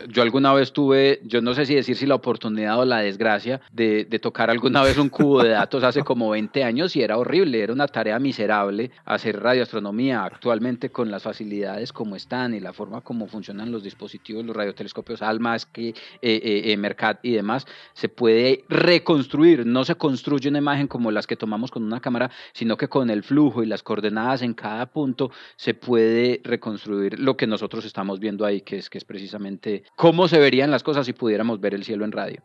yo 0.09 0.23
alguna 0.23 0.53
vez 0.55 0.73
tuve, 0.73 1.21
yo 1.25 1.41
no 1.41 1.55
sé 1.55 1.67
si 1.67 1.75
decir 1.75 1.97
si 1.97 2.07
la 2.07 2.15
oportunidad 2.15 2.79
o 2.79 2.85
la 2.85 2.99
desgracia 2.99 3.61
de, 3.73 4.05
de 4.05 4.19
tocar 4.19 4.51
alguna 4.51 4.83
vez 4.83 4.97
un 4.99 5.09
cubo 5.09 5.43
de 5.43 5.51
datos 5.51 5.85
hace 5.85 6.03
como 6.03 6.31
20 6.31 6.65
años 6.65 6.97
y 6.97 7.03
era 7.03 7.19
horrible, 7.19 7.63
era 7.63 7.73
una 7.73 7.87
tarea 7.87 8.19
miserable 8.19 8.91
hacer 9.05 9.41
radioastronomía 9.41 10.25
actualmente 10.25 10.91
con 10.91 11.11
las 11.11 11.23
facilidades 11.23 11.93
como 11.93 12.17
están 12.17 12.55
y 12.55 12.61
la 12.61 12.73
forma 12.73 13.03
como 13.03 13.27
funcionan 13.27 13.71
los 13.71 13.83
dispositivos, 13.83 14.45
los 14.45 14.57
radiotelescopios 14.57 15.23
ALMA, 15.23 15.57
que 15.73 15.89
eh, 15.89 15.95
eh, 16.23 16.63
eh, 16.73 16.77
Mercat 16.77 17.19
y 17.23 17.33
demás, 17.33 17.67
se 17.93 18.09
puede 18.09 18.65
reconstruir, 18.69 19.67
no 19.67 19.85
se 19.85 19.97
construye 19.97 20.49
una 20.49 20.59
imagen 20.59 20.87
como 20.87 21.11
las 21.11 21.27
que 21.27 21.37
tomamos 21.37 21.71
con 21.71 21.83
una 21.83 22.01
cámara, 22.01 22.31
sino 22.53 22.77
que 22.77 22.89
con 22.89 23.11
el 23.11 23.23
flujo 23.23 23.63
y 23.63 23.67
las 23.67 23.83
coordenadas 23.83 24.43
en 24.43 24.55
cada 24.55 24.87
punto 24.87 25.31
se 25.57 25.75
puede 25.75 26.41
reconstruir 26.45 27.19
lo 27.19 27.37
que 27.37 27.47
nosotros 27.47 27.85
estamos 27.85 28.21
viendo 28.21 28.45
ahí, 28.45 28.61
que 28.61 28.79
es, 28.79 28.89
que 28.89 28.99
es 28.99 29.05
precisamente 29.11 29.83
cómo 29.97 30.29
se 30.29 30.39
verían 30.39 30.71
las 30.71 30.85
cosas 30.85 31.05
si 31.05 31.13
pudiéramos 31.13 31.61
ver 31.61 31.75
el 31.75 31.83
cielo 31.83 32.05
en 32.05 32.13
radio. 32.13 32.41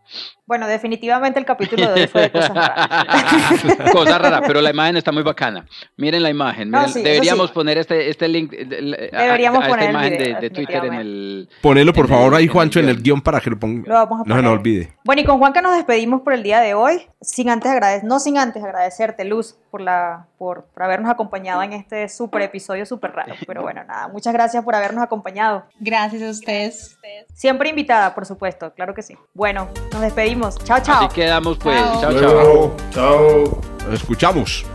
Bueno, 0.47 0.65
definitivamente 0.65 1.37
el 1.37 1.45
capítulo 1.45 1.93
de 1.93 2.01
hoy 2.01 2.07
fue 2.07 2.21
de 2.21 2.31
cosas 2.31 2.55
raras. 2.55 3.91
cosas 3.93 4.19
raras, 4.19 4.41
pero 4.47 4.61
la 4.61 4.71
imagen 4.71 4.97
está 4.97 5.11
muy 5.11 5.21
bacana. 5.21 5.67
Miren 5.95 6.23
la 6.23 6.31
imagen. 6.31 6.71
deberíamos 6.71 7.51
poner 7.51 7.77
este, 7.77 8.09
este 8.09 8.27
link 8.27 8.49
deberíamos 8.49 9.63
a, 9.63 9.67
poner 9.67 9.89
esta 9.89 9.91
imagen 9.91 10.41
de, 10.41 10.49
Twitter 10.49 10.85
en 10.85 10.93
el... 10.95 11.49
Ponelo, 11.61 11.93
por 11.93 12.07
favor, 12.07 12.33
ahí, 12.33 12.47
Juancho, 12.47 12.79
en 12.79 12.89
el 12.89 12.99
guion 12.99 13.21
para 13.21 13.39
que 13.39 13.51
lo 13.51 13.59
ponga. 13.59 14.07
No 14.25 14.35
se 14.35 14.41
nos 14.41 14.51
olvide. 14.51 14.95
Bueno, 15.03 15.21
y 15.21 15.25
con 15.25 15.37
Juanca 15.37 15.61
nos 15.61 15.75
despedimos 15.75 16.21
por 16.21 16.33
el 16.33 16.41
día 16.41 16.61
de 16.61 16.73
hoy. 16.73 17.01
Sin 17.21 17.51
antes 17.51 17.71
agradecer, 17.71 18.05
no 18.05 18.19
sin 18.19 18.39
antes 18.39 18.63
agradecerte, 18.63 19.23
Luz, 19.23 19.55
por, 19.75 19.81
la, 19.81 20.27
por, 20.37 20.63
por 20.67 20.83
habernos 20.83 21.11
acompañado 21.11 21.61
en 21.61 21.73
este 21.73 22.07
súper 22.07 22.43
episodio 22.43 22.85
súper 22.85 23.11
raro. 23.11 23.35
Pero 23.45 23.61
bueno, 23.61 23.83
nada, 23.83 24.07
muchas 24.07 24.31
gracias 24.31 24.63
por 24.63 24.73
habernos 24.73 25.03
acompañado. 25.03 25.65
Gracias 25.81 26.21
a 26.21 26.29
ustedes. 26.29 26.97
Siempre 27.33 27.67
invitada, 27.67 28.15
por 28.15 28.25
supuesto, 28.25 28.73
claro 28.73 28.93
que 28.93 29.01
sí. 29.01 29.17
Bueno, 29.33 29.67
nos 29.91 29.99
despedimos. 29.99 30.57
Chao, 30.59 30.79
chao. 30.81 31.03
Así 31.03 31.13
quedamos 31.13 31.57
pues. 31.57 31.77
Chao, 31.99 32.13
chao. 32.17 32.75
Chao. 32.91 33.61
Nos 33.83 33.93
escuchamos. 33.95 34.65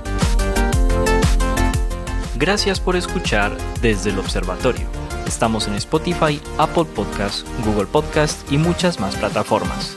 Gracias 2.36 2.78
por 2.78 2.94
escuchar 2.94 3.52
desde 3.80 4.10
el 4.10 4.18
observatorio. 4.18 4.86
Estamos 5.26 5.66
en 5.66 5.76
Spotify, 5.76 6.42
Apple 6.58 6.84
Podcasts, 6.94 7.46
Google 7.64 7.86
Podcasts 7.86 8.44
y 8.52 8.58
muchas 8.58 9.00
más 9.00 9.16
plataformas. 9.16 9.96